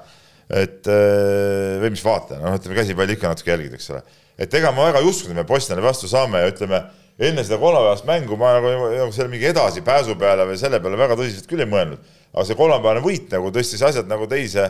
et 0.54 0.86
või 0.86 1.94
mis 1.94 2.04
vaatlejana, 2.04 2.46
noh, 2.46 2.60
ütleme 2.60 2.78
käsipalli 2.78 3.18
ikka 3.18 3.32
natuke 3.32 3.56
jälgid, 3.56 3.78
eks 3.78 3.90
ole. 3.94 4.04
et 4.38 4.54
ega 4.54 4.70
ma 4.74 4.90
väga 4.90 5.02
ei 5.02 5.08
uskunud, 5.10 5.34
et 5.34 5.42
me 5.42 5.48
Bosniale 5.48 5.82
vastu 5.82 6.10
saame 6.10 6.44
ja 6.44 6.52
ütleme 6.52 6.84
enne 7.18 7.44
seda 7.46 7.60
kolmapäevast 7.62 8.08
mängu 8.08 8.38
ma 8.38 8.56
nagu, 8.58 8.72
nagu 8.90 9.12
selle 9.14 9.30
mingi 9.30 9.46
edasipääsu 9.52 10.16
peale 10.18 10.48
või 10.48 10.58
selle 10.58 10.80
peale 10.82 10.98
väga 10.98 11.18
tõsiselt 11.18 11.46
küll 11.50 11.62
ei 11.62 11.70
mõelnud. 11.70 12.02
aga 12.34 12.48
see 12.48 12.58
kolmapäevane 12.58 13.04
võit 13.04 13.30
nagu 13.30 13.52
tõstis 13.54 13.84
asjad 13.86 14.08
nagu 14.10 14.26
teise, 14.30 14.64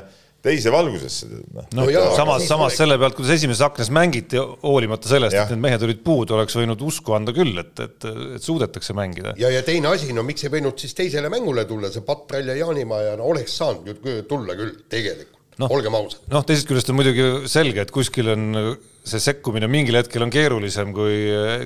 teise 0.45 0.73
valgusesse. 0.73 1.31
noh 1.57 1.65
no, 1.73 1.87
no, 1.89 2.03
samas, 2.19 2.45
samas 2.49 2.77
selle 2.77 2.99
pealt, 3.01 3.17
kuidas 3.17 3.39
esimeses 3.39 3.65
aknas 3.65 3.89
mängiti, 3.89 4.41
hoolimata 4.63 5.09
sellest, 5.09 5.39
et 5.41 5.55
need 5.55 5.65
mehed 5.65 5.87
olid 5.89 6.03
puudu, 6.05 6.37
oleks 6.37 6.59
võinud 6.61 6.85
usku 6.85 7.17
anda 7.17 7.33
küll, 7.37 7.57
et, 7.65 7.73
et, 7.81 8.09
et 8.37 8.45
suudetakse 8.45 8.97
mängida. 8.97 9.33
ja, 9.41 9.49
ja 9.55 9.65
teine 9.65 9.95
asi, 9.95 10.13
no 10.13 10.27
miks 10.27 10.45
ei 10.45 10.53
võinud 10.59 10.77
siis 10.85 10.93
teisele 11.01 11.33
mängule 11.33 11.65
tulla, 11.71 11.89
see 11.93 12.05
Patrall 12.05 12.53
ja 12.53 12.59
Jaanimaa 12.61 13.01
ja 13.09 13.17
no 13.21 13.33
oleks 13.33 13.57
saanud 13.63 14.05
tulla 14.29 14.59
küll 14.61 14.85
tegelikult 14.93 15.34
no, 15.61 15.69
olgem 15.71 15.95
ausad. 15.99 16.25
noh, 16.33 16.45
teisest 16.47 16.69
küljest 16.71 16.91
on 16.91 16.99
muidugi 16.99 17.31
selge, 17.51 17.85
et 17.85 17.95
kuskil 17.95 18.33
on 18.35 18.77
see 19.05 19.21
sekkumine 19.21 19.69
mingil 19.69 19.99
hetkel 19.99 20.23
on 20.25 20.31
keerulisem 20.33 20.93
kui 20.97 21.17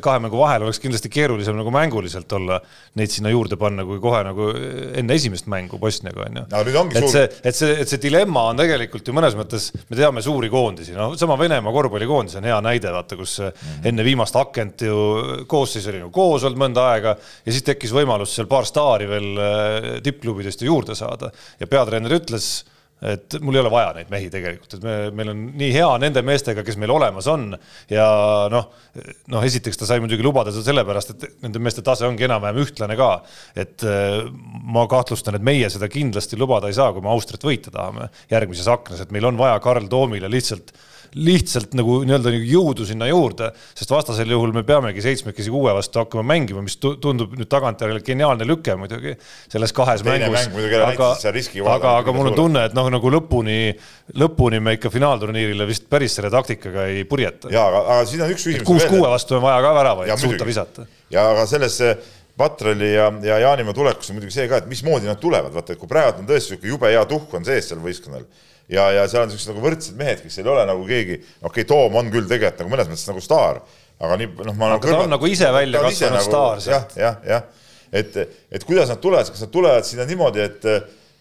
kahe 0.02 0.18
mängu 0.22 0.40
vahel 0.40 0.64
oleks 0.66 0.80
kindlasti 0.82 1.10
keerulisem 1.12 1.54
nagu 1.54 1.70
mänguliselt 1.74 2.32
olla, 2.34 2.58
neid 2.98 3.12
sinna 3.14 3.30
juurde 3.30 3.54
panna, 3.60 3.84
kui 3.86 4.00
kohe 4.02 4.24
nagu 4.26 4.48
enne 4.98 5.14
esimest 5.14 5.46
mängu 5.50 5.78
Bosniaga 5.78 6.24
on 6.26 6.40
ju. 6.40 6.44
et 6.98 7.06
suur... 7.06 7.12
see, 7.12 7.28
et 7.46 7.58
see, 7.58 7.76
et 7.84 7.92
see 7.92 8.02
dilemma 8.02 8.48
on 8.50 8.58
tegelikult 8.58 9.06
ju 9.06 9.14
mõnes 9.14 9.36
mõttes, 9.38 9.68
me 9.86 9.98
teame 10.00 10.24
suuri 10.24 10.50
koondisi, 10.50 10.96
no 10.96 11.12
sama 11.20 11.36
Venemaa 11.38 11.74
korvpallikoondis 11.76 12.40
on 12.40 12.48
hea 12.50 12.56
näide, 12.64 12.90
vaata, 12.94 13.18
kus 13.20 13.36
mm 13.38 13.52
-hmm. 13.52 13.86
enne 13.92 14.06
viimast 14.08 14.38
akent 14.40 14.82
ju 14.88 14.96
koosseis 15.46 15.86
oli 15.86 16.02
nagu 16.02 16.10
koos 16.10 16.42
olnud 16.48 16.58
mõnda 16.64 16.88
aega 16.94 17.14
ja 17.14 17.52
siis 17.52 17.62
tekkis 17.62 17.94
võimalus 17.94 18.34
seal 18.34 18.50
paar 18.50 18.66
staari 18.66 19.06
veel 19.06 19.30
äh, 19.38 19.86
tippklubidest 20.02 20.66
ju 20.66 20.72
juurde 20.72 20.98
saada 20.98 21.30
ja 21.60 21.70
peatreener 21.70 22.18
ütles 22.18 22.50
et 23.02 23.36
mul 23.44 23.54
ei 23.54 23.62
ole 23.62 23.70
vaja 23.72 23.92
neid 23.96 24.10
mehi 24.10 24.30
tegelikult, 24.32 24.74
et 24.74 24.84
me, 24.84 24.94
meil 25.14 25.32
on 25.32 25.44
nii 25.60 25.70
hea 25.74 25.88
nende 26.02 26.22
meestega, 26.26 26.64
kes 26.66 26.78
meil 26.80 26.92
olemas 26.94 27.28
on 27.30 27.52
ja 27.92 28.08
noh, 28.50 28.68
noh, 29.30 29.46
esiteks 29.46 29.78
ta 29.78 29.88
sai 29.88 30.02
muidugi 30.02 30.26
lubada 30.26 30.54
seda 30.54 30.66
sellepärast, 30.70 31.14
et 31.14 31.44
nende 31.46 31.62
meeste 31.62 31.84
tase 31.86 32.08
ongi 32.08 32.26
enam-vähem 32.26 32.58
ühtlane 32.64 32.98
ka. 32.98 33.10
et 33.54 33.86
äh, 33.86 34.26
ma 34.74 34.86
kahtlustan, 34.90 35.38
et 35.38 35.46
meie 35.46 35.70
seda 35.70 35.90
kindlasti 35.92 36.38
lubada 36.40 36.70
ei 36.70 36.76
saa, 36.76 36.92
kui 36.92 37.04
me 37.04 37.12
Austriat 37.14 37.46
võita 37.46 37.74
tahame 37.74 38.10
järgmises 38.32 38.70
aknas, 38.72 39.04
et 39.04 39.14
meil 39.14 39.30
on 39.30 39.38
vaja 39.38 39.60
Karl 39.62 39.86
Toomile 39.90 40.30
lihtsalt 40.32 40.74
lihtsalt 41.16 41.72
nagu 41.78 42.00
nii-öelda 42.06 42.32
nagu 42.34 42.48
jõudu 42.48 42.86
sinna 42.88 43.08
juurde, 43.08 43.50
sest 43.78 43.92
vastasel 43.92 44.30
juhul 44.34 44.52
me 44.56 44.62
peamegi 44.66 45.02
seitsmekesi 45.04 45.52
kuue 45.52 45.72
vastu 45.76 46.02
hakkama 46.02 46.26
mängima, 46.34 46.62
mis 46.64 46.76
tundub 46.80 47.32
nüüd 47.38 47.48
tagantjärele 47.50 48.02
geniaalne 48.04 48.46
lüke 48.48 48.76
muidugi 48.78 49.14
selles 49.48 49.72
kahes 49.76 50.04
Teine 50.04 50.28
mängus 50.28 50.48
mäng. 50.52 50.82
aga, 50.84 51.10
aga, 51.72 51.94
aga 52.02 52.14
mul 52.16 52.32
on 52.32 52.38
tunne, 52.38 52.66
et 52.68 52.76
noh, 52.76 52.90
nagu 52.92 53.12
lõpuni, 53.12 53.58
lõpuni 54.20 54.60
me 54.64 54.76
ikka 54.78 54.92
finaalturniirile 54.92 55.68
vist 55.68 55.88
päris 55.90 56.18
selle 56.18 56.30
taktikaga 56.34 56.88
ei 56.92 57.04
purjeta. 57.08 57.52
ja 57.52 57.66
aga, 57.70 57.82
aga 57.96 58.06
siin 58.08 58.24
on 58.26 58.36
üks 58.36 58.46
küsimus. 58.50 58.68
kuus 58.68 58.86
kuue 58.90 59.08
vastu 59.08 59.38
on 59.38 59.44
vaja 59.44 59.64
ka 59.64 59.74
väravaid 59.80 60.14
suuta 60.20 60.48
visata. 60.48 60.86
ja 61.10 61.30
aga 61.32 61.48
sellesse 61.48 61.96
Patrali 62.38 62.92
ja, 62.94 63.08
ja 63.22 63.38
Jaanimaa 63.42 63.74
tulekus 63.74 64.10
on 64.10 64.18
muidugi 64.18 64.36
see 64.36 64.46
ka, 64.46 64.60
et 64.60 64.68
mismoodi 64.70 65.08
nad 65.10 65.18
tulevad, 65.18 65.50
vaata, 65.50 65.74
et 65.74 65.80
kui 65.80 65.90
praegu 65.90 66.22
on 66.22 66.28
tõesti 66.28 66.54
niisugune 66.54 66.70
jube 66.70 66.92
hea 66.92 67.00
tuhk 67.10 67.34
on 67.34 67.46
sees 67.48 67.66
seal 67.66 67.80
võistkonnal 67.82 68.28
ja, 68.68 68.88
ja 68.96 69.06
seal 69.08 69.24
on 69.24 69.32
niisugused 69.32 69.52
nagu 69.52 69.64
võrdsed 69.64 69.98
mehed, 69.98 70.22
kes 70.24 70.40
ei 70.40 70.48
ole 70.48 70.66
nagu 70.68 70.86
keegi, 70.88 71.18
okei 71.40 71.50
okay,, 71.50 71.68
Toom 71.68 71.98
on 72.00 72.10
küll 72.14 72.28
tegelikult 72.30 72.62
nagu 72.64 72.74
mõnes 72.74 72.90
mõttes 72.92 73.08
nagu 73.10 73.24
staar, 73.24 73.62
aga 73.98 74.20
nii 74.20 74.30
noh, 74.50 74.58
ma 74.58 74.72
aga 74.76 74.92
ta 74.92 75.02
on 75.06 75.14
nagu 75.16 75.30
ise 75.30 75.50
välja 75.54 75.82
kasvanud 75.84 76.20
nagu, 76.20 76.28
staar 76.28 76.62
sealt. 76.64 76.96
jah, 76.98 77.20
jah, 77.26 77.44
jah, 77.48 77.68
et, 78.02 78.18
et 78.52 78.68
kuidas 78.68 78.92
nad 78.92 79.02
tulevad, 79.02 79.30
kas 79.32 79.44
nad 79.46 79.54
tulevad 79.54 79.88
sinna 79.88 80.08
niimoodi, 80.08 80.44
et 80.44 80.72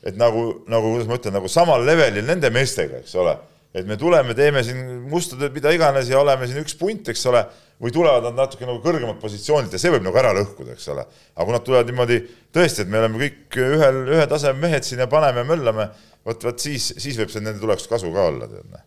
et 0.07 0.15
nagu, 0.15 0.43
nagu 0.69 0.91
kuidas 0.93 1.07
ma 1.09 1.17
ütlen, 1.17 1.35
nagu 1.35 1.49
samal 1.51 1.81
levelil 1.83 2.25
nende 2.27 2.51
meestega, 2.53 3.01
eks 3.01 3.15
ole, 3.19 3.33
et 3.75 3.87
me 3.87 3.97
tuleme, 3.99 4.35
teeme 4.37 4.61
siin 4.63 4.83
musta 5.09 5.35
tööd, 5.39 5.55
mida 5.55 5.73
iganes 5.75 6.07
ja 6.11 6.19
oleme 6.21 6.47
siin 6.47 6.61
üks 6.61 6.77
punt, 6.79 7.09
eks 7.11 7.25
ole, 7.31 7.41
või 7.81 7.93
tulevad 7.93 8.25
nad 8.25 8.37
natuke 8.39 8.65
nagu 8.65 8.79
kõrgemalt 8.81 9.19
positsioonilt 9.21 9.73
ja 9.73 9.81
see 9.81 9.91
võib 9.93 10.05
nagu 10.05 10.17
ära 10.17 10.31
lõhkuda, 10.37 10.73
eks 10.73 10.87
ole. 10.93 11.03
aga 11.35 11.45
kui 11.45 11.53
nad 11.53 11.65
tulevad 11.65 11.89
niimoodi 11.91 12.19
tõesti, 12.55 12.85
et 12.85 12.93
me 12.93 13.01
oleme 13.01 13.21
kõik 13.21 13.57
ühel, 13.61 13.99
ühe 14.15 14.29
taseme 14.29 14.63
mehed 14.63 14.87
siin 14.87 15.03
ja 15.03 15.09
paneme 15.11 15.43
ja 15.43 15.49
möllame 15.49 15.89
vot, 16.27 16.45
vot 16.49 16.67
siis, 16.67 16.91
siis 16.99 17.17
võib 17.19 17.31
see 17.33 17.43
nende 17.43 17.61
tulekust 17.61 17.89
kasu 17.91 18.11
ka 18.13 18.27
olla, 18.31 18.49
tead. 18.51 18.67
Noh. 18.73 18.83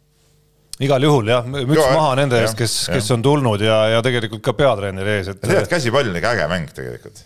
igal 0.87 1.05
juhul 1.05 1.33
jah, 1.33 1.49
müts 1.49 1.81
ja, 1.81 1.89
maha 1.97 2.15
nende 2.21 2.41
eest, 2.41 2.57
kes, 2.59 2.77
kes 2.93 3.11
on 3.17 3.25
tulnud 3.25 3.65
ja, 3.65 3.83
ja 3.97 4.05
tegelikult 4.05 4.45
ka 4.45 4.57
peatreeneri 4.59 5.19
ees, 5.19 5.35
et. 5.35 5.43
tegelikult 5.43 5.75
käsipall 5.75 6.13
on 6.13 6.21
ikka 6.21 6.35
äge 6.37 6.49
mäng 6.53 6.73
tegelikult. 6.77 7.25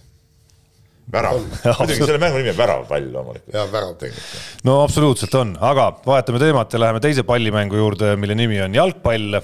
värav, 1.14 1.42
muidugi 1.80 2.00
selle 2.00 2.22
mängu 2.22 2.40
nimi 2.40 2.54
on 2.54 2.60
väravpall 2.62 3.10
loomulikult. 3.16 3.52
jaa, 3.58 3.66
värav 3.72 3.98
tegelikult. 4.00 4.48
no 4.70 4.78
absoluutselt 4.86 5.36
on, 5.42 5.54
aga 5.72 5.90
vahetame 6.06 6.42
teemat 6.42 6.74
ja 6.74 6.82
läheme 6.86 7.04
teise 7.04 7.26
pallimängu 7.26 7.82
juurde, 7.82 8.14
mille 8.20 8.38
nimi 8.38 8.62
on 8.64 8.80
jalgpall. 8.82 9.42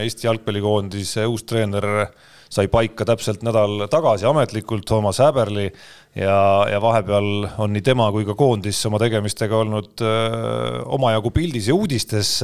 Eesti 0.00 0.24
jalgpallikoondise 0.24 1.26
uus 1.28 1.42
treener 1.44 1.84
sai 2.50 2.66
paika 2.70 3.06
täpselt 3.06 3.44
nädal 3.46 3.86
tagasi 3.90 4.26
ametlikult 4.26 4.84
Toomas 4.88 5.20
Häberli 5.22 5.68
ja, 6.18 6.38
ja 6.70 6.80
vahepeal 6.82 7.46
on 7.62 7.74
nii 7.74 7.84
tema 7.86 8.08
kui 8.10 8.26
ka 8.26 8.34
koondis 8.38 8.80
oma 8.90 8.98
tegemistega 9.02 9.60
olnud 9.62 10.02
öö, 10.02 10.80
omajagu 10.98 11.30
pildis 11.34 11.70
ja 11.70 11.76
uudistes, 11.78 12.40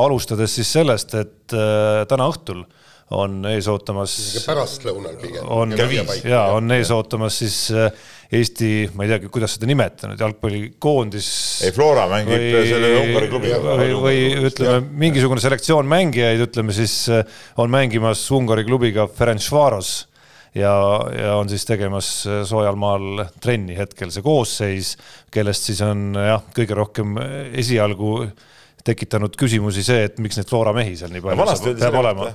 alustades 0.00 0.54
siis 0.56 0.72
sellest, 0.78 1.16
et 1.20 1.56
öö, 1.56 2.06
täna 2.08 2.30
õhtul 2.32 2.64
on 3.20 3.42
ees 3.50 3.66
ootamas. 3.68 4.14
pärastlõunal 4.46 5.18
pigem. 5.20 5.44
on 5.50 5.74
ja 6.24 6.46
on 6.54 6.70
ees 6.78 6.92
ootamas 6.94 7.40
siis 7.42 7.60
Eesti, 8.30 8.68
ma 8.94 9.02
ei 9.02 9.10
teagi, 9.10 9.26
kuidas 9.26 9.56
seda 9.56 9.66
nimetada 9.66 10.12
nüüd, 10.12 10.20
jalgpallikoondis. 10.22 11.30
ei, 11.66 11.72
Flora 11.74 12.04
mängib 12.12 12.30
või, 12.30 12.68
selle 12.68 12.90
Ungari 13.00 13.30
klubiga. 13.32 13.56
või, 13.64 13.88
või 14.04 14.20
ütleme, 14.46 14.84
mingisugune 15.02 15.42
selektsioon 15.42 15.88
mängijaid, 15.90 16.44
ütleme 16.44 16.74
siis 16.76 16.94
on 17.58 17.72
mängimas 17.74 18.22
Ungari 18.36 18.62
klubiga 18.68 19.08
Ferencvaros 19.10 19.90
ja, 20.54 20.74
ja 21.16 21.32
on 21.40 21.50
siis 21.50 21.66
tegemas 21.66 22.12
soojal 22.46 22.78
maal 22.78 23.24
trenni 23.42 23.74
hetkel 23.74 24.14
see 24.14 24.22
koosseis, 24.22 24.92
kellest 25.34 25.66
siis 25.66 25.82
on 25.82 26.14
jah, 26.14 26.46
kõige 26.54 26.78
rohkem 26.78 27.18
esialgu 27.58 28.28
tekitanud 28.86 29.34
küsimusi 29.42 29.82
see, 29.82 30.06
et 30.06 30.22
miks 30.22 30.38
neid 30.38 30.46
Flora 30.46 30.70
mehi 30.76 30.94
seal 31.02 31.10
nii 31.10 31.24
palju 31.26 31.42
no, 31.42 31.74
peab 31.82 31.98
olema. 31.98 32.30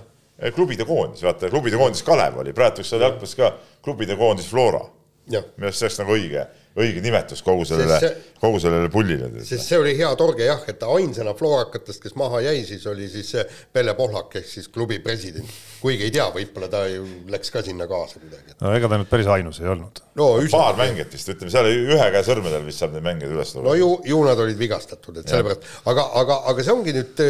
klubide 0.60 0.84
koondis, 0.92 1.24
vaata 1.24 1.48
klubide 1.56 1.80
koondis 1.80 2.04
Kalev 2.04 2.44
oli, 2.44 2.52
praegu 2.52 2.84
seal 2.84 3.08
jalgpallis 3.08 3.40
ka 3.40 3.54
klubide 3.80 4.20
koondis 4.20 4.52
Flora 4.52 4.84
minu 5.58 5.68
arust 5.70 5.80
see 5.82 5.88
oleks 5.88 6.00
nagu 6.02 6.16
õige, 6.16 6.46
õige 6.76 7.00
nimetus 7.04 7.40
kogu 7.46 7.64
sellele, 7.68 8.10
kogu 8.42 8.60
sellele 8.60 8.90
pullile. 8.92 9.30
sest 9.48 9.64
see 9.70 9.78
oli 9.80 9.94
hea 9.96 10.10
torge 10.20 10.44
jah, 10.48 10.60
et 10.68 10.82
ainsana 10.84 11.32
floorakatest, 11.38 12.02
kes 12.04 12.18
maha 12.20 12.42
jäi, 12.44 12.66
siis 12.68 12.84
oli 12.92 13.08
siis 13.12 13.32
Pelle 13.74 13.96
Pohlak 13.96 14.36
ehk 14.42 14.50
siis 14.50 14.68
klubi 14.74 15.00
president. 15.04 15.48
kuigi 15.80 16.08
ei 16.08 16.12
tea, 16.12 16.26
võib-olla 16.34 16.68
ta 16.72 16.82
ju 16.90 17.06
läks 17.32 17.52
ka 17.54 17.62
sinna 17.64 17.88
kaasa 17.88 18.20
kuidagi. 18.20 18.58
no 18.60 18.74
ega 18.76 18.90
ta 18.92 19.00
nüüd 19.00 19.12
päris 19.12 19.30
ainus 19.32 19.62
ei 19.64 19.70
olnud. 19.72 20.02
no 20.20 20.28
paar 20.52 20.76
mängijat 20.80 21.16
vist, 21.16 21.32
ütleme 21.32 21.54
seal 21.54 21.70
ühe 21.72 22.10
käe 22.18 22.24
sõrmedel 22.28 22.68
vist 22.68 22.84
saab 22.84 22.98
neid 22.98 23.08
mängijaid 23.08 23.38
üles 23.38 23.56
tuua. 23.56 23.64
no 23.70 23.78
ju, 23.80 23.90
ju 24.12 24.20
nad 24.28 24.44
olid 24.44 24.60
vigastatud, 24.60 25.22
et 25.22 25.32
sellepärast, 25.32 25.72
aga, 25.94 26.08
aga, 26.24 26.40
aga 26.52 26.68
see 26.68 26.76
ongi 26.76 26.96
nüüd 26.98 27.24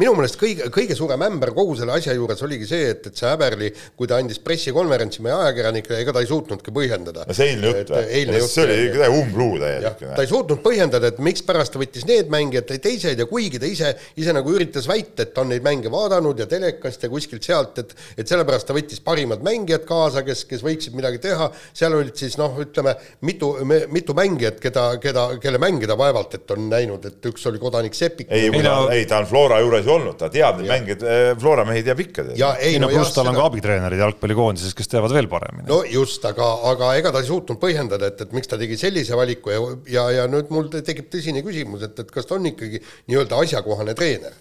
minu 0.00 0.16
meelest 0.16 0.40
kõige, 0.40 0.70
kõige 0.72 0.96
suurem 0.96 1.26
ämber 1.28 1.52
kogu 1.56 1.76
selle 1.76 1.98
asja 2.00 2.16
juures 2.16 2.40
oligi 2.48 2.70
see, 2.72 2.88
et, 2.94 3.12
et 3.12 3.24
see 3.24 3.28
Häberli, 3.28 3.74
kui 3.98 4.08
ta 4.08 4.16
andis 4.22 4.40
pressikonverentsi 4.42 5.20
meie 5.26 5.36
ajakirjanikele, 5.36 6.00
ega 6.00 6.16
ta 6.16 6.24
ei 6.24 6.32
suutnudki 6.32 6.72
põhjendada. 6.74 7.28
no 7.28 7.36
see 7.36 7.52
eilne 7.52 7.74
jutt 7.76 7.92
või? 7.92 8.48
see 8.48 8.69
oli 8.70 9.08
umbluu 9.20 9.58
täielik. 9.60 10.04
ta 10.16 10.24
ei 10.24 10.30
suutnud 10.30 10.62
põhjendada, 10.64 11.12
et 11.12 11.20
mikspärast 11.22 11.74
ta 11.74 11.82
võttis 11.82 12.06
need 12.08 12.32
mängijad, 12.32 12.70
teised 12.82 13.18
ja 13.20 13.28
kuigi 13.30 13.60
ta 13.62 13.68
ise, 13.68 13.92
ise 14.20 14.34
nagu 14.36 14.54
üritas 14.54 14.88
väita, 14.90 15.24
et 15.24 15.34
ta 15.34 15.44
on 15.44 15.52
neid 15.54 15.64
mänge 15.64 15.92
vaadanud 15.92 16.38
ja 16.38 16.48
telekast 16.50 17.06
ja 17.06 17.12
kuskilt 17.12 17.46
sealt, 17.46 17.78
et 17.82 17.94
et 18.18 18.28
sellepärast 18.28 18.68
ta 18.68 18.76
võttis 18.76 19.00
parimad 19.04 19.42
mängijad 19.44 19.86
kaasa, 19.88 20.24
kes, 20.26 20.44
kes 20.48 20.64
võiksid 20.64 20.96
midagi 20.96 21.20
teha, 21.22 21.50
seal 21.76 21.94
olid 21.96 22.16
siis 22.18 22.36
noh, 22.40 22.56
ütleme 22.62 22.94
mitu, 23.26 23.52
mitu 23.92 24.16
mängijat, 24.16 24.60
keda, 24.62 24.86
keda, 25.02 25.26
kelle 25.42 25.60
mänge 25.62 25.88
ta 25.90 25.96
vaevalt 25.98 26.34
et 26.36 26.54
on 26.54 26.68
näinud, 26.70 27.04
et 27.08 27.28
üks 27.30 27.46
oli 27.50 27.60
kodanik 27.62 27.96
Sepik. 27.96 28.30
ei, 28.30 28.48
ei, 28.48 28.62
no, 28.64 28.76
ei, 28.92 29.06
ta 29.10 29.20
on 29.22 29.28
Flora 29.30 29.60
juures 29.62 29.86
ju 29.86 29.94
olnud, 29.96 30.16
ta 30.20 30.30
teab 30.32 30.60
neid 30.60 30.70
mänge, 30.70 30.96
eh, 31.00 31.32
Flora 31.40 31.64
mehi 31.68 31.84
teab 31.86 32.02
ikka. 32.04 32.26
ja 32.38 32.52
ei 32.60 32.78
no, 32.78 32.88
no 32.88 32.94
pluss 32.94 33.14
tal 33.16 33.30
on 33.30 33.38
ka 33.38 33.46
abitreenerid 33.50 34.02
jalgpallikoondises, 34.04 34.74
kes 34.76 34.90
teavad 34.92 35.14
veel 35.16 35.28
paremini. 35.30 35.66
no 35.70 35.82
just, 35.88 36.24
aga, 36.28 36.50
aga 36.72 36.92
ega 37.00 37.14
ta 37.14 37.22
ei 37.22 37.30
suutnud 37.30 37.60
põhjendada, 37.62 38.12
et, 38.12 38.24
et 38.26 38.36
miks 38.36 38.50
ta 38.50 38.59
tegi 38.60 38.78
sellise 38.80 39.16
valiku 39.18 39.54
ja, 39.54 39.64
ja, 39.96 40.04
ja 40.20 40.28
nüüd 40.30 40.52
mul 40.54 40.70
tekib 40.76 41.10
tõsine 41.12 41.42
küsimus, 41.46 41.84
et, 41.88 41.98
et 42.04 42.14
kas 42.14 42.28
ta 42.28 42.36
on 42.38 42.48
ikkagi 42.52 42.82
nii-öelda 43.10 43.42
asjakohane 43.44 43.96
treener 43.98 44.36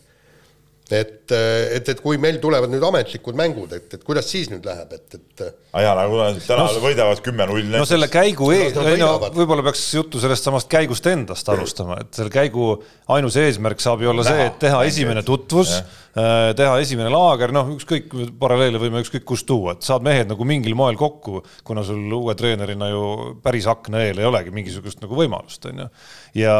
et, 0.95 1.31
et, 1.31 1.89
et 1.93 2.01
kui 2.01 2.17
meil 2.21 2.39
tulevad 2.41 2.71
nüüd 2.71 2.83
ametlikud 2.87 3.37
mängud, 3.37 3.73
et, 3.77 3.93
et 3.93 4.03
kuidas 4.05 4.29
siis 4.31 4.49
nüüd 4.51 4.65
läheb, 4.65 4.93
et, 4.95 5.17
et 5.19 5.43
aa 5.69 5.83
jaa, 5.85 5.93
nagu 5.99 6.17
täna 6.41 6.65
no, 6.65 6.81
võidavad 6.81 7.21
kümme-null. 7.25 7.69
no 7.75 7.85
selle 7.85 8.09
käigu 8.09 8.49
ees, 8.55 8.73
no 8.73 9.11
võib-olla 9.35 9.65
peaks 9.67 9.83
juttu 9.93 10.21
sellest 10.21 10.47
samast 10.47 10.69
käigust 10.71 11.05
endast 11.11 11.49
alustama, 11.53 11.99
et 12.01 12.17
selle 12.17 12.33
käigu 12.33 12.71
ainus 13.13 13.37
eesmärk 13.39 13.83
saab 13.83 14.01
ju 14.01 14.09
olla 14.09 14.25
Näha, 14.25 14.35
see, 14.35 14.47
et 14.49 14.57
teha 14.63 14.81
esimene 14.89 15.23
tutvus, 15.27 15.75
äh, 15.77 16.49
teha 16.57 16.73
esimene 16.81 17.11
laager, 17.13 17.53
noh, 17.53 17.69
ükskõik, 17.75 18.09
paralleele 18.41 18.81
võime 18.81 19.03
ükskõik 19.05 19.27
kust 19.29 19.45
tuua, 19.49 19.77
et 19.77 19.85
saad 19.85 20.05
mehed 20.05 20.31
nagu 20.31 20.47
mingil 20.49 20.73
moel 20.79 20.97
kokku, 20.99 21.43
kuna 21.67 21.85
sul 21.85 22.01
uue 22.17 22.33
treenerina 22.39 22.89
ju 22.89 23.05
päris 23.45 23.69
akna 23.69 24.01
eel 24.07 24.23
ei 24.23 24.29
olegi 24.29 24.53
mingisugust 24.55 25.05
nagu 25.05 25.17
võimalust, 25.21 25.69
on 25.69 25.85
ju. 25.85 25.89
Ja, 26.37 26.55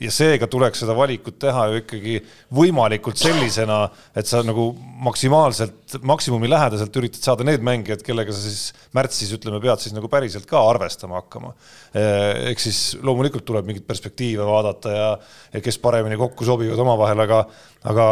ja 0.00 0.12
seega 0.14 0.48
tuleks 0.50 0.82
seda 0.82 0.94
valikut 0.96 1.38
teha 1.42 1.66
ju 1.70 1.80
ikkagi 1.82 2.16
võimalikult 2.54 3.20
sellisena, 3.20 3.82
et 4.16 4.28
sa 4.30 4.42
nagu 4.46 4.70
maksimaalselt, 5.06 5.98
maksimumi 6.06 6.50
lähedaselt 6.50 6.96
üritad 7.00 7.24
saada 7.24 7.46
need 7.46 7.64
mängijad, 7.66 8.04
kellega 8.06 8.34
sa 8.34 8.42
siis 8.44 8.84
märtsis 8.96 9.32
ütleme, 9.36 9.60
pead 9.62 9.82
siis 9.82 9.94
nagu 9.96 10.10
päriselt 10.12 10.46
ka 10.50 10.62
arvestama 10.70 11.20
hakkama. 11.20 11.54
ehk 11.94 12.62
siis 12.62 12.98
loomulikult 13.02 13.44
tuleb 13.46 13.66
mingeid 13.66 13.86
perspektiive 13.88 14.46
vaadata 14.46 14.92
ja, 14.94 15.08
ja 15.54 15.64
kes 15.64 15.80
paremini 15.82 16.18
kokku 16.20 16.46
sobivad 16.46 16.78
omavahel, 16.78 17.26
aga, 17.26 17.42
aga 17.90 18.06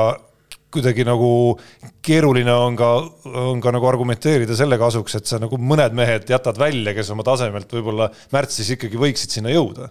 kuidagi 0.75 1.05
nagu 1.07 1.31
keeruline 2.05 2.53
on 2.53 2.75
ka, 2.77 2.89
on 3.49 3.63
ka 3.65 3.73
nagu 3.73 3.89
argumenteerida 3.89 4.57
selle 4.57 4.77
kasuks, 4.81 5.17
et 5.17 5.31
sa 5.31 5.39
nagu 5.41 5.57
mõned 5.57 5.95
mehed 5.97 6.29
jätad 6.29 6.61
välja, 6.61 6.93
kes 6.97 7.15
oma 7.15 7.25
tasemelt 7.25 7.73
võib-olla 7.73 8.11
märtsis 8.35 8.75
ikkagi 8.77 9.01
võiksid 9.01 9.39
sinna 9.39 9.55
jõuda 9.55 9.89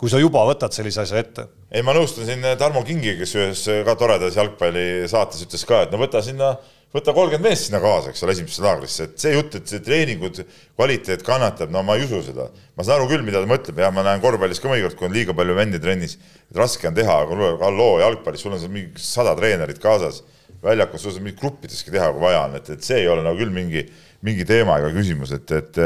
kui 0.00 0.08
sa 0.08 0.20
juba 0.20 0.42
võtad 0.48 0.72
sellise 0.72 1.02
asja 1.04 1.20
ette. 1.20 1.46
ei, 1.70 1.84
ma 1.84 1.92
nõustun 1.96 2.24
siin 2.28 2.44
Tarmo 2.58 2.82
Kingiga, 2.86 3.18
kes 3.20 3.36
ühes 3.36 3.64
ka 3.86 3.96
toredas 4.00 4.38
jalgpallisaates 4.38 5.44
ütles 5.44 5.66
ka, 5.68 5.84
et 5.84 5.92
no 5.92 6.00
võta 6.00 6.22
sinna 6.24 6.54
võta 6.94 7.12
kolmkümmend 7.14 7.46
meest 7.46 7.68
sinna 7.68 7.78
kaasa, 7.82 8.10
eks 8.10 8.24
ole, 8.24 8.34
esimesse 8.34 8.64
laagrisse, 8.64 9.06
et 9.06 9.22
see 9.22 9.34
jutt, 9.36 9.54
et 9.60 9.70
see 9.70 9.82
treeningud, 9.86 10.40
kvaliteet 10.78 11.22
kannatab, 11.26 11.70
no 11.70 11.84
ma 11.86 11.94
ei 11.98 12.06
usu 12.06 12.22
seda. 12.26 12.48
ma 12.74 12.86
saan 12.86 12.98
aru 12.98 13.10
küll, 13.12 13.22
mida 13.26 13.42
ta 13.42 13.50
mõtleb 13.50 13.78
ja 13.78 13.92
ma 13.94 14.02
näen 14.06 14.22
korvpallis 14.24 14.62
ka 14.62 14.72
mõnikord, 14.72 14.96
kui 14.98 15.06
on 15.06 15.14
liiga 15.14 15.36
palju 15.36 15.54
vendi 15.54 15.78
trennis, 15.82 16.16
et 16.50 16.58
raske 16.58 16.90
on 16.90 16.96
teha, 16.96 17.20
aga 17.22 17.30
kuule, 17.30 17.52
halloo, 17.62 18.00
jalgpallis, 18.02 18.42
sul 18.42 18.56
on 18.56 18.62
seal 18.62 18.74
mingi 18.74 19.04
sada 19.04 19.36
treenerit 19.38 19.78
kaasas, 19.82 20.24
väljakus, 20.64 21.04
sul 21.04 21.14
saab 21.14 21.28
mingi 21.28 21.38
gruppideski 21.38 21.94
teha, 21.94 22.10
kui 22.16 22.24
vaja 22.24 22.46
on, 22.48 22.58
et, 22.58 22.72
et 22.74 22.88
see 22.88 23.04
ei 23.04 23.10
ole 23.12 23.22
nagu 23.26 23.38
küll 23.38 23.54
mingi, 23.54 23.86
mingi 24.26 24.48
teema 24.48 24.80
ega 24.82 24.90
küsimus, 24.96 25.36
et, 25.36 25.54
et 25.60 25.84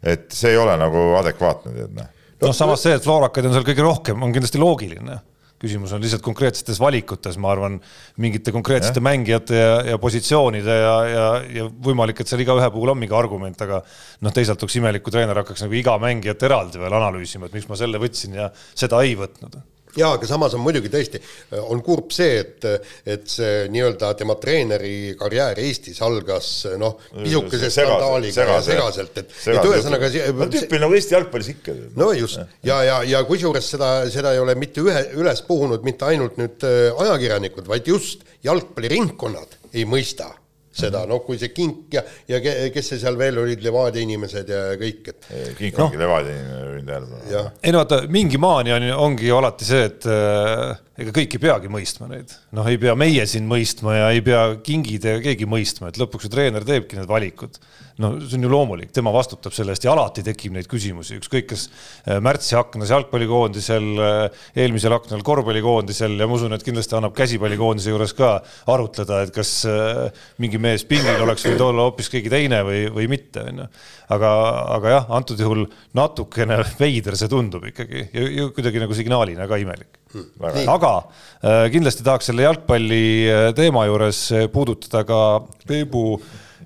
et 0.00 0.32
see 0.32 0.54
ei 0.54 0.56
ole 0.56 0.72
nagu 0.80 1.10
adekvaatne, 1.18 1.74
tead 1.76 1.92
noh. 1.92 2.08
Noh, 2.42 2.54
samas 2.56 2.86
see, 2.86 2.94
et 2.96 3.04
floorakaid 3.04 3.48
on 3.48 3.56
seal 3.56 3.66
kõige 3.66 3.84
rohkem, 3.84 4.22
on 4.24 4.32
kindlasti 4.34 4.62
loogiline 4.62 5.20
küsimus 5.60 5.92
on 5.92 6.00
lihtsalt 6.00 6.22
konkreetsetes 6.24 6.78
valikutes, 6.80 7.36
ma 7.40 7.50
arvan, 7.52 7.74
mingite 8.20 8.52
konkreetsete 8.54 8.96
ja. 8.96 9.04
mängijate 9.04 9.58
ja, 9.58 9.74
ja 9.92 9.98
positsioonide 10.00 10.76
ja, 10.78 10.94
ja, 11.04 11.26
ja 11.58 11.66
võimalik, 11.84 12.22
et 12.22 12.30
seal 12.32 12.40
igaühe 12.40 12.70
puhul 12.72 12.94
on 12.94 13.00
mingi 13.02 13.16
argument, 13.16 13.60
aga 13.66 13.82
noh, 14.24 14.32
teisalt 14.36 14.64
oleks 14.64 14.78
imelik, 14.80 15.04
kui 15.04 15.12
treener 15.12 15.42
hakkaks 15.42 15.66
nagu 15.66 15.76
iga 15.76 15.98
mängijat 16.00 16.48
eraldi 16.48 16.80
veel 16.80 16.96
analüüsima, 16.96 17.50
et 17.50 17.58
miks 17.58 17.68
ma 17.68 17.76
selle 17.76 18.00
võtsin 18.00 18.40
ja 18.40 18.48
seda 18.72 19.02
ei 19.04 19.12
võtnud 19.20 19.60
jaa, 19.96 20.12
aga 20.16 20.28
samas 20.28 20.54
on 20.56 20.62
muidugi 20.64 20.90
tõesti, 20.92 21.20
on 21.60 21.82
kurb 21.84 22.12
see, 22.14 22.40
et, 22.42 22.66
et 23.08 23.26
see 23.30 23.66
nii-öelda 23.72 24.12
tema 24.18 24.36
treeneri 24.40 25.14
karjäär 25.18 25.60
Eestis 25.62 26.00
algas 26.06 26.50
noh, 26.80 26.98
pisukese 27.14 27.70
skandaaliga 27.74 28.48
ja 28.52 28.58
segaselt, 28.64 29.22
et, 29.22 29.32
et 29.54 29.70
ühesõnaga 29.70 30.10
no 30.36 30.50
tüüpiline 30.50 30.84
nagu 30.86 30.98
Eesti 30.98 31.16
jalgpallis 31.16 31.52
ikka. 31.54 31.76
no 32.00 32.10
just, 32.16 32.42
ja, 32.66 32.82
ja, 32.86 33.00
ja 33.06 33.22
kusjuures 33.28 33.72
seda, 33.74 33.92
seda 34.12 34.34
ei 34.36 34.42
ole 34.42 34.56
mitte 34.58 34.84
ühe, 34.84 35.06
üles 35.20 35.42
puhunud 35.46 35.86
mitte 35.86 36.08
ainult 36.10 36.38
nüüd 36.40 36.66
äh, 36.66 37.02
ajakirjanikud, 37.06 37.66
vaid 37.70 37.88
just 37.90 38.26
jalgpalliringkonnad 38.46 39.58
ei 39.74 39.86
mõista 39.88 40.30
seda, 40.70 41.02
noh, 41.08 41.22
kui 41.26 41.38
see 41.40 41.50
Kink 41.54 41.94
ja, 41.94 42.02
ja 42.30 42.40
kes 42.42 42.92
see 42.92 43.00
seal 43.02 43.18
veel 43.18 43.40
olid, 43.42 43.62
Levadia 43.64 44.04
inimesed 44.04 44.50
ja 44.50 44.60
kõik, 44.78 45.10
et. 45.10 45.30
Kink 45.58 45.78
no. 45.78 45.88
ongi 45.88 46.00
Levadia 46.00 46.36
inimene, 46.36 46.68
võin 46.76 46.86
tähelepanu. 46.86 47.42
ei 47.62 47.74
no 47.74 47.82
vaata, 47.82 48.02
mingi 48.12 48.40
maani 48.40 48.74
on, 48.76 48.86
ongi 49.08 49.32
alati 49.34 49.66
see, 49.66 49.88
et 49.90 50.06
äh, 50.10 50.76
ega 51.00 51.12
kõik 51.16 51.36
ei 51.36 51.42
peagi 51.42 51.70
mõistma 51.72 52.08
neid. 52.10 52.32
noh, 52.56 52.66
ei 52.68 52.78
pea 52.80 52.94
meie 52.98 53.24
siin 53.28 53.46
mõistma 53.48 53.96
ja 53.96 54.08
ei 54.14 54.22
pea 54.24 54.42
kingid 54.64 55.06
ega 55.08 55.22
keegi 55.24 55.46
mõistma, 55.48 55.88
et 55.88 56.00
lõpuks 56.00 56.26
ju 56.26 56.32
treener 56.32 56.64
teebki 56.66 56.98
need 56.98 57.08
valikud. 57.08 57.56
no 58.00 58.12
see 58.20 58.36
on 58.38 58.44
ju 58.44 58.50
loomulik, 58.52 58.92
tema 58.96 59.12
vastutab 59.14 59.54
selle 59.56 59.74
eest 59.74 59.84
ja 59.86 59.94
alati 59.94 60.24
tekib 60.26 60.54
neid 60.56 60.68
küsimusi, 60.70 61.18
ükskõik 61.20 61.48
kas 61.52 61.66
äh, 61.68 62.18
märtsi 62.24 62.56
aknas 62.58 62.92
jalgpallikoondisel, 62.92 63.88
äh, 64.04 64.42
eelmisel 64.64 64.96
aknal 64.96 65.24
korvpallikoondisel 65.26 66.18
ja 66.20 66.28
ma 66.28 66.36
usun, 66.36 66.56
et 66.56 66.64
kindlasti 66.66 66.98
annab 66.98 67.16
käsipallikoondise 67.16 67.94
juures 67.94 68.14
ka 68.16 68.32
arutleda, 68.72 69.22
et 69.24 69.32
kas 69.36 69.54
äh, 69.68 70.02
mingi 70.42 70.60
mees 70.60 70.84
pingil 70.88 71.24
oleks 71.24 71.46
võinud 71.48 71.64
olla 71.70 71.88
hoopis 71.88 72.12
keegi 72.12 72.32
teine 72.32 72.60
või, 72.66 72.84
või 72.92 73.08
mitte, 73.12 73.46
on 73.52 73.64
ju. 73.64 73.70
aga, 74.16 74.34
aga 74.76 74.94
jah, 74.96 75.08
antud 75.20 75.40
juhul 75.40 75.64
natukene 75.96 76.60
veider 76.82 77.16
see 77.16 77.32
tundub 77.32 77.68
ikkagi 77.72 78.08
ja 78.12 78.50
kuidagi 78.52 78.84
nagu 78.84 78.96
signaalina 78.96 79.48
ka 79.48 79.60
imelik 79.60 79.99
mm.. 80.14 80.68
aga 80.68 80.92
äh, 80.98 81.64
kindlasti 81.72 82.06
tahaks 82.06 82.30
selle 82.30 82.46
jalgpalli 82.46 83.02
äh, 83.30 83.48
teema 83.56 83.86
juures 83.88 84.26
puudutada 84.52 85.04
ka 85.08 85.20
Peebu 85.66 86.20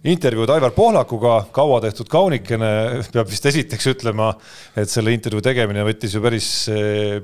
intervjuud 0.05 0.51
Aivar 0.53 0.75
Pohlakuga, 0.77 1.39
kaua 1.55 1.79
tehtud 1.81 2.11
kaunikene, 2.13 2.71
peab 3.15 3.29
vist 3.31 3.47
esiteks 3.49 3.87
ütlema, 3.95 4.31
et 4.77 4.91
selle 4.93 5.15
intervjuu 5.17 5.41
tegemine 5.45 5.85
võttis 5.87 6.13
ju 6.13 6.21
päris 6.25 6.49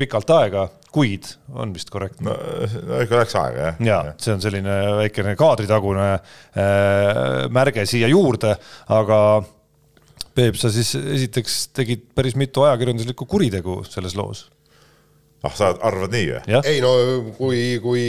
pikalt 0.01 0.33
aega, 0.39 0.65
kuid 0.93 1.29
on 1.61 1.75
vist 1.77 1.93
korrektne 1.93 2.31
no,? 2.31 2.37
no 2.89 3.01
ikka 3.05 3.21
läks 3.21 3.37
aega, 3.41 3.67
jah. 3.67 3.81
ja 3.85 4.01
see 4.17 4.35
on 4.35 4.45
selline 4.45 4.77
väikene 5.03 5.37
kaadritagune 5.39 6.11
äh, 6.15 7.49
märge 7.53 7.87
siia 7.89 8.11
juurde, 8.13 8.57
aga 8.97 9.21
Peep, 10.31 10.55
sa 10.55 10.71
siis 10.71 10.93
esiteks 10.95 11.55
tegid 11.75 12.05
päris 12.15 12.37
mitu 12.39 12.63
ajakirjanduslikku 12.63 13.27
kuritegu 13.29 13.81
selles 13.91 14.15
loos 14.17 14.45
ah, 15.47 15.55
sa 15.57 15.71
arvad 15.87 16.13
nii 16.13 16.29
või? 16.31 16.61
ei 16.69 16.81
no 16.85 16.93
kui, 17.37 17.61
kui 17.83 18.05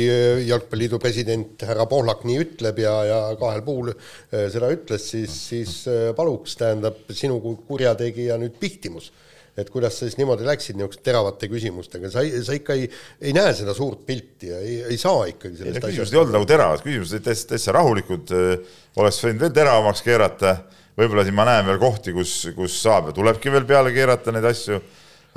Jalgpalliliidu 0.47 0.99
president 1.01 1.65
härra 1.67 1.87
Pohlak 1.89 2.25
nii 2.27 2.39
ütleb 2.43 2.81
ja, 2.83 2.93
ja 3.07 3.19
kahel 3.39 3.63
puhul 3.65 3.91
äh, 3.93 4.47
seda 4.51 4.71
ütles, 4.73 5.07
siis, 5.13 5.35
siis 5.51 5.75
äh, 5.91 6.09
paluks, 6.17 6.57
tähendab, 6.59 7.03
sinu 7.15 7.39
kui 7.43 7.59
kurjategija 7.67 8.39
nüüd 8.41 8.57
pihtimus. 8.61 9.11
et 9.59 9.67
kuidas 9.69 9.97
sa 9.99 10.07
siis 10.07 10.15
niimoodi 10.15 10.45
läksid 10.47 10.77
niisuguste 10.79 11.03
teravate 11.03 11.49
küsimustega, 11.51 12.09
sa, 12.09 12.23
sa 12.23 12.55
ikka 12.55 12.75
ei, 12.79 12.85
ei 13.19 13.33
näe 13.35 13.51
seda 13.53 13.73
suurt 13.75 14.05
pilti 14.07 14.47
ja 14.47 14.61
ei, 14.63 14.77
ei 14.93 14.99
saa 14.99 15.25
ikkagi 15.27 15.59
sellest 15.59 15.81
ei, 15.81 15.89
küsimused 15.89 16.15
ei 16.15 16.21
olnud 16.21 16.37
nagu 16.37 16.47
teravad, 16.47 16.83
küsimused 16.85 17.17
olid 17.17 17.27
täitsa, 17.27 17.49
täitsa 17.51 17.75
rahulikud, 17.75 18.31
äh, 18.35 18.77
oleks 18.99 19.19
võinud 19.25 19.43
veel 19.43 19.53
teravamaks 19.59 20.03
keerata, 20.07 20.55
võib-olla 20.99 21.27
siin 21.27 21.35
ma 21.35 21.47
näen 21.47 21.67
veel 21.67 21.79
kohti, 21.83 22.15
kus, 22.15 22.35
kus 22.55 22.79
saab 22.79 23.11
ja 23.11 23.15
tulebki 23.19 23.51
veel 23.51 23.67
peale 23.67 23.91
keerata 23.95 24.31
neid 24.35 24.47
asju 24.51 24.79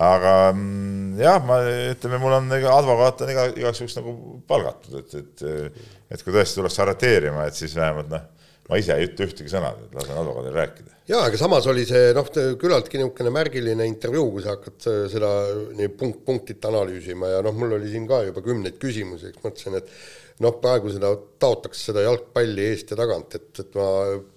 aga 0.02 0.52
mm, 0.52 1.18
jah, 1.20 1.42
ma 1.46 1.60
ütleme, 1.92 2.18
mul 2.22 2.38
on 2.40 2.54
advokaat 2.54 3.22
on 3.24 3.34
iga, 3.34 3.46
igaks 3.54 3.82
juhuks 3.82 3.98
nagu 4.00 4.14
palgatud, 4.48 4.96
et, 5.02 5.18
et, 5.20 5.92
et 6.10 6.24
kui 6.24 6.34
tõesti 6.34 6.58
tullakse 6.58 6.82
arreteerima, 6.82 7.46
et 7.46 7.58
siis 7.58 7.76
vähemalt 7.78 8.10
noh, 8.10 8.24
ma 8.70 8.80
ise 8.80 8.96
ei 8.96 9.06
ütle 9.10 9.28
ühtegi 9.28 9.52
sõna, 9.52 9.70
et 9.76 9.94
lasen 9.94 10.18
advokaadil 10.18 10.56
rääkida. 10.56 10.98
jaa, 11.10 11.22
aga 11.28 11.38
samas 11.38 11.68
oli 11.70 11.84
see 11.86 12.10
noh, 12.16 12.26
küllaltki 12.60 12.98
niisugune 12.98 13.32
märgiline 13.34 13.86
intervjuu, 13.90 14.32
kui 14.34 14.44
sa 14.44 14.56
hakkad 14.56 14.90
seda 15.12 15.30
nii 15.78 15.92
punkt 16.00 16.24
punktilt 16.26 16.66
analüüsima 16.72 17.30
ja 17.36 17.44
noh, 17.44 17.54
mul 17.54 17.78
oli 17.78 17.92
siin 17.92 18.08
ka 18.10 18.24
juba 18.26 18.42
kümneid 18.44 18.80
küsimusi, 18.82 19.30
eks 19.30 19.44
mõtlesin, 19.44 19.78
et 19.78 19.94
noh, 20.42 20.58
praegu 20.58 20.90
seda 20.90 21.12
taotakse 21.44 21.90
seda 21.90 22.04
jalgpalli 22.04 22.70
eest 22.72 22.92
ja 22.92 22.98
tagant, 22.98 23.36
et, 23.38 23.50
et 23.60 23.76
ma 23.78 23.88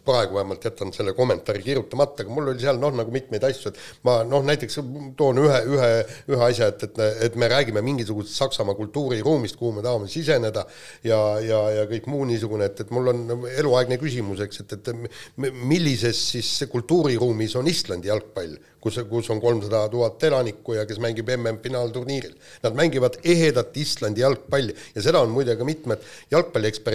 praegu 0.07 0.37
vähemalt 0.37 0.63
jätan 0.63 0.93
selle 0.95 1.13
kommentaari 1.17 1.63
kirjutamata, 1.63 2.23
aga 2.23 2.33
mul 2.33 2.51
oli 2.53 2.63
seal 2.63 2.79
noh, 2.81 2.93
nagu 2.95 3.11
mitmeid 3.13 3.43
asju, 3.47 3.71
et 3.71 3.81
ma 4.07 4.19
noh, 4.27 4.45
näiteks 4.47 4.79
toon 5.19 5.41
ühe, 5.43 5.59
ühe, 5.73 5.89
ühe 6.31 6.43
asja, 6.47 6.69
et, 6.71 6.87
et, 6.87 7.01
et 7.27 7.35
me 7.39 7.49
räägime 7.51 7.83
mingisugusest 7.85 8.43
Saksamaa 8.43 8.77
kultuuriruumist, 8.77 9.57
kuhu 9.59 9.77
me 9.77 9.85
tahame 9.85 10.09
siseneda 10.11 10.65
ja, 11.07 11.19
ja, 11.43 11.61
ja 11.79 11.85
kõik 11.89 12.07
muu 12.11 12.27
niisugune, 12.29 12.69
et, 12.71 12.85
et 12.85 12.93
mul 12.95 13.11
on 13.13 13.49
eluaegne 13.57 13.99
küsimus, 14.01 14.43
eks, 14.45 14.63
et, 14.63 14.77
et 14.79 15.51
millises 15.57 16.23
siis 16.31 16.51
kultuuriruumis 16.71 17.57
on 17.59 17.67
Islandi 17.71 18.11
jalgpall, 18.11 18.55
kus, 18.83 18.99
kus 19.09 19.29
on 19.33 19.41
kolmsada 19.41 19.83
tuhat 19.91 20.23
elanikku 20.29 20.77
ja 20.77 20.85
kes 20.87 20.99
mängib 21.03 21.29
MM-finaalturniiril. 21.35 22.35
Nad 22.63 22.77
mängivad 22.77 23.19
ehedat 23.23 23.75
Islandi 23.77 24.23
jalgpalli 24.23 24.75
ja 24.95 25.03
seda 25.03 25.21
on 25.23 25.33
muide 25.33 25.57
ka 25.57 25.67
mitmed 25.67 26.03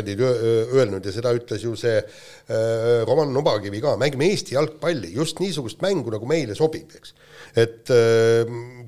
jalgpallieksperdid 0.02 0.20
öelnud 0.74 1.06
ja 1.06 1.14
seda 1.14 1.32
ütles 1.36 1.64
ju 1.64 1.74
see 1.78 2.00
Roman 3.06 3.32
Nubakivi 3.32 3.80
ka, 3.82 3.96
mängime 4.00 4.30
Eesti 4.30 4.56
jalgpalli, 4.56 5.12
just 5.14 5.40
niisugust 5.40 5.82
mängu, 5.82 6.10
nagu 6.12 6.26
meile 6.28 6.56
sobib, 6.58 6.90
eks 6.96 7.14
et 7.52 7.90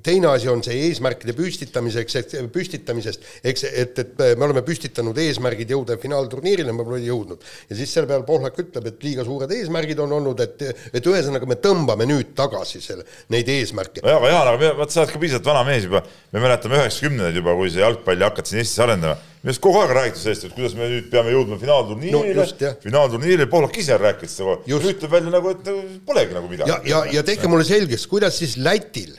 teine 0.05 0.29
asi 0.31 0.49
on 0.49 0.63
see 0.65 0.87
eesmärkide 0.87 1.35
püstitamiseks, 1.37 2.17
püstitamisest, 2.53 3.27
eks, 3.45 3.67
et, 3.69 3.99
et 4.01 4.23
me 4.39 4.47
oleme 4.47 4.63
püstitanud 4.65 5.19
eesmärgid 5.21 5.75
jõuda 5.75 5.99
finaalturniirile, 6.01 6.73
me 6.73 6.87
pole 6.87 7.03
jõudnud. 7.05 7.45
ja 7.69 7.77
siis 7.77 7.93
selle 7.93 8.09
peale 8.09 8.25
Pohlak 8.25 8.57
ütleb, 8.63 8.89
et 8.89 9.05
liiga 9.05 9.27
suured 9.27 9.53
eesmärgid 9.53 10.01
on 10.01 10.17
olnud, 10.17 10.41
et, 10.41 10.65
et 10.97 11.11
ühesõnaga 11.13 11.49
me 11.51 11.59
tõmbame 11.61 12.09
nüüd 12.09 12.33
tagasi 12.39 12.81
selle, 12.85 13.05
neid 13.35 13.53
eesmärke. 13.53 14.01
nojah, 14.05 14.23
aga 14.23 14.33
Jaan, 14.33 14.53
aga 14.55 14.73
vaat 14.81 14.97
sa 14.97 15.05
oled 15.05 15.13
ka 15.13 15.21
piisavalt 15.21 15.53
vana 15.53 15.69
mees 15.69 15.85
juba, 15.85 16.05
me 16.33 16.45
mäletame 16.47 16.81
üheksakümnendaid 16.81 17.43
juba, 17.43 17.59
kui 17.61 17.69
see 17.69 17.85
jalgpalli 17.85 18.29
hakati 18.31 18.55
siin 18.55 18.65
Eestis 18.65 18.81
arendama 18.81 19.21
arust 19.51 19.63
kogu 19.65 19.81
aeg 19.83 19.93
räägitud 19.99 20.23
sellest, 20.23 20.47
et 20.49 20.55
kuidas 20.57 20.77
me 20.79 20.89
nüüd 20.89 21.11
peame 21.13 21.35
jõudma 21.35 21.59
finaalturniirile 21.61 22.47
no,, 22.47 22.73
finaalturniirile, 22.85 23.49
Pohlak 23.53 23.77
ise 23.83 23.99
rääkis 24.01 24.39
seda, 24.39 24.57
ütleb 24.65 25.13
välja 25.13 25.35
nagu, 25.35 25.53
et 25.53 25.69
polegi 26.07 26.37
nagu 26.37 26.49
midagi. 26.49 26.73
ja, 26.73 26.81
ja, 26.89 27.05
ja 27.19 27.25
tehke 27.27 27.51
mulle 27.53 27.67
selgeks, 27.69 28.07
kuidas 28.09 28.39
siis 28.41 28.57
Lätil 28.57 29.13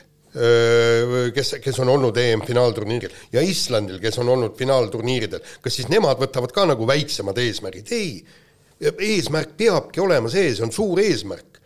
kes, 1.35 1.53
kes 1.63 1.77
on 1.79 1.89
olnud 1.93 2.17
EM-finaalturniiril 2.19 3.13
ja 3.31 3.43
Islandil, 3.45 4.01
kes 4.03 4.17
on 4.19 4.29
olnud 4.33 4.55
finaalturniiridel, 4.59 5.43
kas 5.63 5.77
siis 5.79 5.87
nemad 5.91 6.19
võtavad 6.19 6.51
ka 6.55 6.65
nagu 6.73 6.87
väiksemad 6.89 7.39
eesmärgid? 7.39 7.91
ei, 7.95 8.17
eesmärk 8.81 9.55
peabki 9.57 10.03
olema 10.03 10.31
see, 10.31 10.49
see 10.55 10.65
on 10.65 10.73
suur 10.75 10.99
eesmärk, 10.99 11.61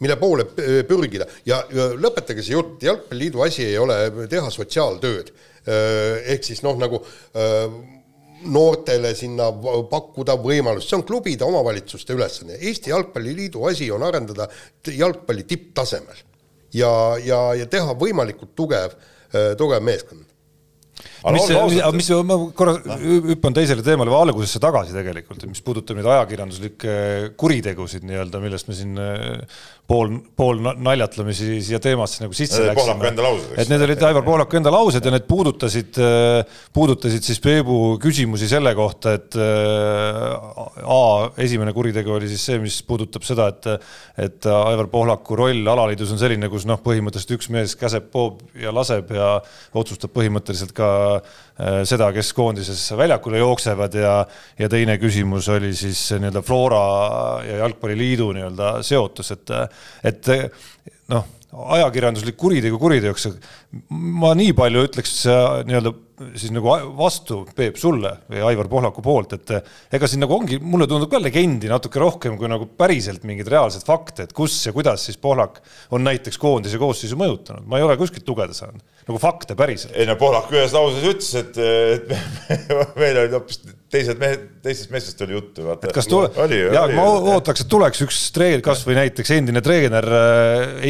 mille 0.00 0.16
poole 0.20 0.46
pürgida 0.88 1.26
ja, 1.44 1.60
ja 1.68 1.90
lõpetage 2.00 2.46
see 2.46 2.56
jutt, 2.56 2.78
Jalgpalliliidu 2.86 3.44
asi 3.44 3.66
ei 3.66 3.76
ole 3.78 3.98
teha 4.30 4.48
sotsiaaltööd. 4.52 5.34
ehk 5.64 6.44
siis 6.44 6.64
noh, 6.64 6.76
nagu 6.80 7.00
noortele 8.44 9.14
sinna 9.16 9.50
pakkuda 9.90 10.36
võimalust, 10.40 10.90
see 10.90 10.98
on 10.98 11.06
klubide, 11.06 11.44
omavalitsuste 11.46 12.16
ülesanne. 12.16 12.58
Eesti 12.60 12.92
Jalgpalliliidu 12.92 13.64
asi 13.70 13.90
on 13.94 14.04
arendada 14.06 14.48
jalgpalli 14.88 15.46
tipptasemel 15.48 16.22
ja, 16.74 16.92
ja, 17.24 17.40
ja 17.58 17.66
teha 17.70 17.96
võimalikult 17.98 18.54
tugev, 18.56 18.96
tugev 19.58 19.82
meeskond 19.84 20.24
mis, 21.32 21.48
mis, 21.96 22.10
ma 22.28 22.36
korra 22.56 22.98
hüppan 23.00 23.56
teisele 23.56 23.84
teemale 23.86 24.12
või 24.12 24.26
algusesse 24.26 24.60
tagasi 24.60 24.92
tegelikult, 24.96 25.46
mis 25.48 25.62
puudutab 25.64 25.96
neid 25.96 26.10
ajakirjanduslikke 26.12 26.96
kuritegusid 27.40 28.04
nii-öelda, 28.04 28.42
millest 28.44 28.68
me 28.68 28.76
siin 28.76 29.00
pool, 29.88 30.12
pool 30.36 30.60
naljatlemisi 30.60 31.58
siia 31.64 31.80
teemasse 31.82 32.22
nagu 32.24 32.36
sisse 32.36 32.62
läksime. 32.64 33.10
et 33.56 33.70
need 33.72 33.84
olid 33.84 34.04
Aivar 34.08 34.24
Pohlaku 34.26 34.58
enda 34.58 34.72
laused 34.72 35.04
ja 35.04 35.12
need 35.12 35.26
puudutasid, 35.28 35.98
puudutasid 36.76 37.26
siis 37.26 37.40
Peebu 37.44 37.96
küsimusi 38.02 38.48
selle 38.50 38.74
kohta, 38.76 39.16
et 39.18 39.36
A, 39.38 41.00
esimene 41.44 41.72
kuritegu 41.76 42.14
oli 42.16 42.28
siis 42.30 42.44
see, 42.48 42.60
mis 42.62 42.78
puudutab 42.86 43.26
seda, 43.26 43.50
et, 43.52 43.68
et 44.28 44.48
Aivar 44.48 44.88
Pohlaku 44.92 45.36
roll 45.40 45.72
alaliidus 45.74 46.14
on 46.14 46.20
selline, 46.20 46.48
kus 46.52 46.68
noh, 46.68 46.80
põhimõtteliselt 46.84 47.36
üks 47.36 47.50
mees 47.52 47.76
käseb, 47.80 48.08
poob 48.12 48.40
ja 48.60 48.72
laseb 48.74 49.12
ja 49.14 49.34
otsustab 49.76 50.14
põhimõtteliselt 50.16 50.72
ka 50.76 50.88
seda, 51.86 52.10
kes 52.14 52.32
koondises 52.34 52.80
väljakule 52.98 53.38
jooksevad 53.38 53.94
ja, 53.94 54.14
ja 54.58 54.68
teine 54.68 54.96
küsimus 54.98 55.48
oli 55.54 55.70
siis 55.76 56.00
nii-öelda 56.18 56.42
Flora 56.42 56.82
ja 57.46 57.60
Jalgpalliliidu 57.62 58.32
nii-öelda 58.34 58.74
seotus, 58.86 59.30
et 59.36 59.54
et 60.04 60.32
noh, 61.12 61.26
ajakirjanduslik 61.54 62.36
kuritegu 62.38 62.78
kuriteoks, 62.82 63.28
ma 63.90 64.32
nii 64.38 64.54
palju 64.56 64.86
ütleks 64.88 65.20
nii-öelda 65.68 65.94
siis 66.38 66.52
nagu 66.54 66.70
vastu, 66.98 67.40
Peep, 67.56 67.78
sulle 67.80 68.12
või 68.30 68.42
Aivar 68.46 68.68
Pohlaku 68.70 69.02
poolt, 69.04 69.34
et 69.36 69.52
ega 69.94 70.08
siin 70.10 70.22
nagu 70.22 70.36
ongi, 70.36 70.60
mulle 70.62 70.86
tundub 70.90 71.10
ka 71.10 71.18
legendi 71.22 71.70
natuke 71.70 72.00
rohkem 72.02 72.36
kui 72.38 72.50
nagu 72.50 72.68
päriselt 72.78 73.26
mingeid 73.26 73.50
reaalseid 73.50 73.86
fakte, 73.86 74.28
et 74.28 74.34
kus 74.36 74.56
ja 74.66 74.74
kuidas 74.74 75.08
siis 75.08 75.18
Pohlak 75.20 75.60
on 75.94 76.06
näiteks 76.06 76.38
koondise 76.40 76.78
koosseisu 76.80 77.18
mõjutanud, 77.20 77.66
ma 77.66 77.80
ei 77.80 77.86
ole 77.86 77.98
kuskilt 78.00 78.28
lugeda 78.30 78.54
saanud, 78.56 78.82
nagu 79.08 79.22
fakte 79.22 79.58
päriselt. 79.58 79.94
ei 79.98 80.06
no 80.10 80.18
Pohlak 80.20 80.52
ühes 80.54 80.74
lauses 80.76 81.08
ütles, 81.10 81.32
et, 81.42 81.58
et 81.98 82.14
meil 83.00 83.24
olid 83.24 83.34
hoopis 83.34 83.62
teised 83.94 84.20
mehed, 84.20 84.42
teistest 84.64 84.90
meestest 84.92 85.22
oli 85.24 85.36
juttu, 85.36 85.64
vaata. 85.68 85.90
kas 85.94 86.08
tule-, 86.10 86.30
jaa, 86.74 86.84
ma 86.94 87.06
ootaks, 87.34 87.64
et 87.64 87.70
tuleks 87.70 88.02
üks 88.06 88.20
treener, 88.34 88.62
kasvõi 88.64 88.96
näiteks 88.98 89.32
endine 89.36 89.62
treener, 89.64 90.08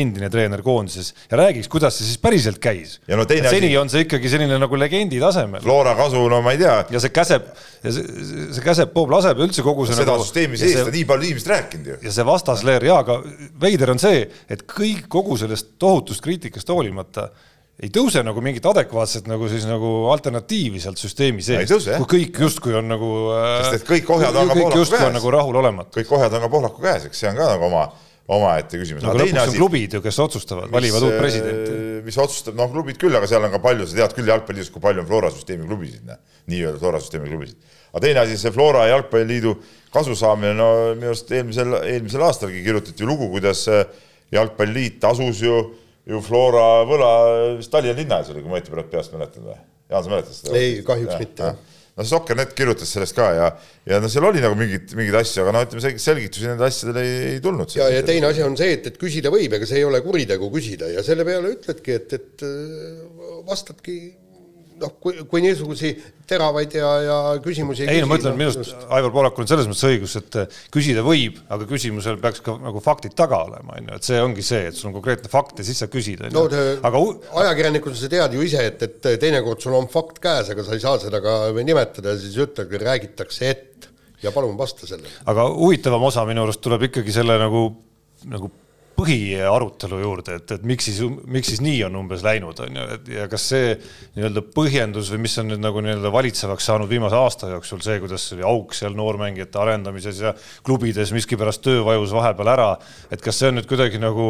endine 0.00 0.30
treener 0.32 0.62
koondises 0.64 1.12
ja 1.30 1.38
räägiks, 1.40 1.68
kuidas 1.72 1.98
see 1.98 2.08
siis 2.08 2.20
päriselt 2.22 2.60
käis. 2.62 2.98
No 3.10 3.26
seni 3.28 3.70
asi... 3.70 3.72
on 3.80 3.92
see 3.92 4.04
ikkagi 4.06 4.32
selline 4.32 4.58
nagu 4.60 4.80
legendi 4.80 5.20
tasemel. 5.22 5.62
Flora 5.64 5.94
kasu, 5.98 6.24
no 6.32 6.40
ma 6.44 6.54
ei 6.56 6.60
tea. 6.62 6.76
ja 6.94 7.02
see 7.04 7.14
käseb, 7.14 7.48
ja 7.84 7.94
see, 7.94 8.18
see 8.56 8.64
käseb, 8.64 8.92
poob, 8.96 9.12
laseb 9.14 9.40
üldse 9.44 9.64
kogu 9.66 9.88
see 9.88 9.98
seda 9.98 10.14
nagu, 10.14 10.26
süsteemi 10.26 10.60
sees 10.60 10.80
on 10.82 10.92
nii 10.94 11.06
palju 11.08 11.30
inimesed 11.30 11.52
rääkinud 11.54 11.92
ju. 11.92 11.98
ja 12.08 12.14
see 12.14 12.28
vastasleer 12.28 12.88
jaa, 12.90 13.00
aga 13.04 13.20
veider 13.60 13.94
on 13.94 14.02
see, 14.02 14.24
et 14.50 14.64
kõik, 14.70 15.06
kogu 15.12 15.38
sellest 15.40 15.74
tohutust 15.82 16.24
kriitikast 16.24 16.72
hoolimata 16.72 17.28
ei 17.82 17.90
tõuse 17.90 18.22
nagu 18.22 18.42
mingit 18.44 18.66
adekvaatset 18.70 19.26
nagu 19.30 19.48
siis 19.50 19.66
nagu 19.66 19.90
alternatiivi 20.12 20.82
sealt 20.82 21.00
süsteemi 21.00 21.42
sees, 21.42 21.88
kui 21.98 22.06
kõik 22.12 22.40
justkui 22.46 22.76
on 22.78 22.86
nagu 22.92 23.10
sest 23.66 23.80
et 23.80 23.88
kõik 23.88 24.12
ohjad 24.14 24.36
on 24.38 24.50
ka 24.52 24.56
Pohlaku 24.60 24.84
käes. 24.92 25.14
nagu 25.16 25.32
rahulolematu. 25.34 25.98
kõik 25.98 26.14
ohjad 26.14 26.38
on 26.38 26.44
ka 26.46 26.50
Pohlaku 26.52 26.84
käes, 26.84 27.08
eks 27.10 27.24
see 27.24 27.32
on 27.32 27.40
ka 27.40 27.48
nagu 27.50 27.66
oma, 27.66 27.82
omaette 28.38 28.78
küsimus. 28.78 29.02
no 29.02 29.10
aga 29.10 29.24
lõpuks 29.24 29.34
on 29.34 29.42
asi, 29.42 29.58
klubid 29.58 29.98
ju, 29.98 30.02
kes 30.06 30.22
otsustavad, 30.22 30.70
valivad 30.70 31.08
uut 31.08 31.18
presidenti. 31.18 31.76
mis 32.06 32.18
otsustab, 32.22 32.56
noh, 32.62 32.70
klubid 32.70 33.00
küll, 33.00 33.18
aga 33.18 33.26
seal 33.30 33.42
on 33.42 33.56
ka 33.56 33.62
palju, 33.66 33.90
sa 33.90 33.98
tead 33.98 34.18
küll 34.20 34.30
jalgpalliliidus, 34.30 34.70
kui 34.70 34.84
palju 34.84 35.02
on 35.02 35.10
Flora 35.10 35.34
süsteemi 35.34 35.66
klubisid, 35.66 36.06
noh, 36.06 36.22
nii-öelda 36.54 36.78
Flora 36.78 37.02
süsteemi 37.02 37.32
klubisid. 37.32 37.58
aga 37.90 38.06
teine 38.06 38.22
asi, 38.22 38.38
see 38.38 38.54
Flora 38.54 38.86
jalgpalliliidu 38.92 39.58
kasusaamine, 39.94 40.54
no 40.54 40.70
minu 40.94 41.10
arust 41.10 41.34
eelmisel, 41.34 41.80
eelmisel 41.82 42.22
aastalgi 42.22 42.62
kirjutati 42.62 43.08
lugu, 43.08 43.32
kuidas 43.34 43.66
jalgpalliliit 44.34 45.04
asus 45.10 45.42
ju 45.42 45.58
ju 46.08 46.24
Flora 46.24 46.66
võla 46.88 47.12
vist 47.58 47.72
Tallinna 47.72 47.96
linna 47.98 48.20
ees 48.20 48.32
oli, 48.32 48.42
kui 48.42 48.50
ma 48.50 48.58
õieti 48.58 48.74
praegu 48.74 48.92
peast 48.92 49.14
mäletan 49.14 49.46
või? 49.46 49.56
Jaan, 49.90 50.04
sa 50.04 50.12
mäletad 50.12 50.36
seda? 50.36 50.58
ei, 50.58 50.82
kahjuks 50.84 51.14
ja, 51.14 51.20
mitte, 51.20 51.52
no 51.94 52.06
Soccer.net 52.08 52.52
kirjutas 52.58 52.90
sellest 52.96 53.16
ka 53.16 53.28
ja, 53.36 53.48
ja 53.88 54.00
no 54.02 54.10
seal 54.12 54.26
oli 54.28 54.42
nagu 54.44 54.56
mingid, 54.58 54.92
mingeid 54.98 55.20
asju, 55.20 55.44
aga 55.44 55.54
no 55.56 55.62
ütleme, 55.66 55.94
selgitusi 56.02 56.48
nendele 56.48 56.72
asjadele 56.72 57.04
ei, 57.04 57.14
ei 57.34 57.44
tulnud. 57.44 57.76
ja, 57.78 57.88
ja 57.92 58.02
teine 58.06 58.28
asi 58.30 58.44
on 58.44 58.58
see, 58.60 58.74
et, 58.78 58.90
et 58.90 59.00
küsida 59.00 59.32
võib, 59.34 59.56
ega 59.56 59.68
see 59.68 59.80
ei 59.80 59.88
ole 59.88 60.02
kuritegu 60.04 60.50
küsida 60.52 60.90
ja 60.92 61.04
selle 61.06 61.26
peale 61.28 61.54
ütledki, 61.56 61.96
et, 62.00 62.16
et 62.18 62.46
vastadki 63.48 63.98
noh, 64.80 64.92
kui, 65.02 65.16
kui 65.28 65.42
niisuguseid 65.44 66.02
teravaid 66.28 66.74
ja, 66.76 66.90
ja 67.04 67.16
küsimusi 67.44 67.86
ei 67.90 68.02
no 68.02 68.08
ma 68.10 68.18
ütlen, 68.18 68.36
minu 68.38 68.52
arust 68.52 68.86
Aivar 68.88 69.12
Poolakul 69.14 69.44
on 69.44 69.50
selles 69.50 69.68
mõttes 69.70 69.84
õigus, 69.88 70.16
et 70.20 70.38
äh, 70.40 70.58
küsida 70.74 71.04
võib, 71.06 71.38
aga 71.52 71.68
küsimusel 71.68 72.18
peaks 72.22 72.42
ka 72.44 72.56
nagu 72.60 72.82
faktid 72.84 73.16
taga 73.18 73.42
olema, 73.48 73.76
on 73.78 73.90
ju, 73.90 73.98
et 73.98 74.08
see 74.08 74.20
ongi 74.22 74.46
see, 74.46 74.64
et 74.70 74.78
sul 74.78 74.90
on 74.90 74.96
konkreetne 74.98 75.30
fakt 75.32 75.60
ja 75.60 75.68
siis 75.68 75.82
sa 75.84 75.90
küsid, 75.92 76.24
on 76.24 76.34
ju. 76.34 76.64
aga 76.90 77.04
ajakirjanikuna 77.44 78.00
sa 78.00 78.10
tead 78.16 78.36
ju 78.36 78.46
ise, 78.46 78.64
et, 78.72 78.84
et 78.88 79.10
teinekord 79.22 79.62
sul 79.64 79.76
on 79.78 79.88
fakt 79.92 80.20
käes, 80.24 80.50
aga 80.54 80.66
sa 80.66 80.76
ei 80.76 80.84
saa 80.84 81.00
seda 81.02 81.22
ka 81.24 81.38
nimetada, 81.60 82.16
siis 82.20 82.38
ütledki, 82.46 82.82
räägitakse 82.84 83.50
ette 83.52 83.92
ja 84.24 84.32
palun 84.32 84.58
vasta 84.58 84.88
sellele. 84.88 85.12
aga 85.28 85.48
huvitavam 85.52 86.08
osa 86.10 86.24
minu 86.28 86.46
arust 86.46 86.62
tuleb 86.64 86.88
ikkagi 86.88 87.12
selle 87.14 87.36
nagu, 87.40 87.66
nagu 88.30 88.50
põhiarutelu 89.04 90.00
juurde, 90.00 90.38
et, 90.40 90.54
et 90.56 90.66
miks 90.66 90.88
siis, 90.88 91.00
miks 91.30 91.52
siis 91.52 91.62
nii 91.64 91.82
on 91.88 92.00
umbes 92.00 92.24
läinud, 92.24 92.60
on 92.64 92.78
ju, 92.80 92.84
et 92.96 93.10
ja 93.18 93.26
kas 93.30 93.48
see 93.52 93.74
nii-öelda 94.16 94.44
põhjendus 94.56 95.12
või 95.12 95.24
mis 95.26 95.36
on 95.42 95.50
nüüd 95.52 95.62
nagu 95.62 95.82
nii-öelda 95.84 96.12
valitsevaks 96.14 96.70
saanud 96.70 96.90
viimase 96.90 97.18
aasta 97.18 97.50
jooksul, 97.52 97.82
see, 97.84 97.98
kuidas 98.02 98.26
oli 98.36 98.46
auk 98.48 98.76
seal 98.76 98.96
noormängijate 98.96 99.60
arendamises 99.60 100.22
ja 100.24 100.32
klubides 100.64 101.12
miskipärast 101.16 101.64
töö 101.64 101.84
vajus 101.86 102.14
vahepeal 102.16 102.54
ära, 102.54 102.70
et 103.12 103.22
kas 103.24 103.40
see 103.40 103.52
on 103.52 103.60
nüüd 103.60 103.68
kuidagi 103.70 104.00
nagu 104.02 104.28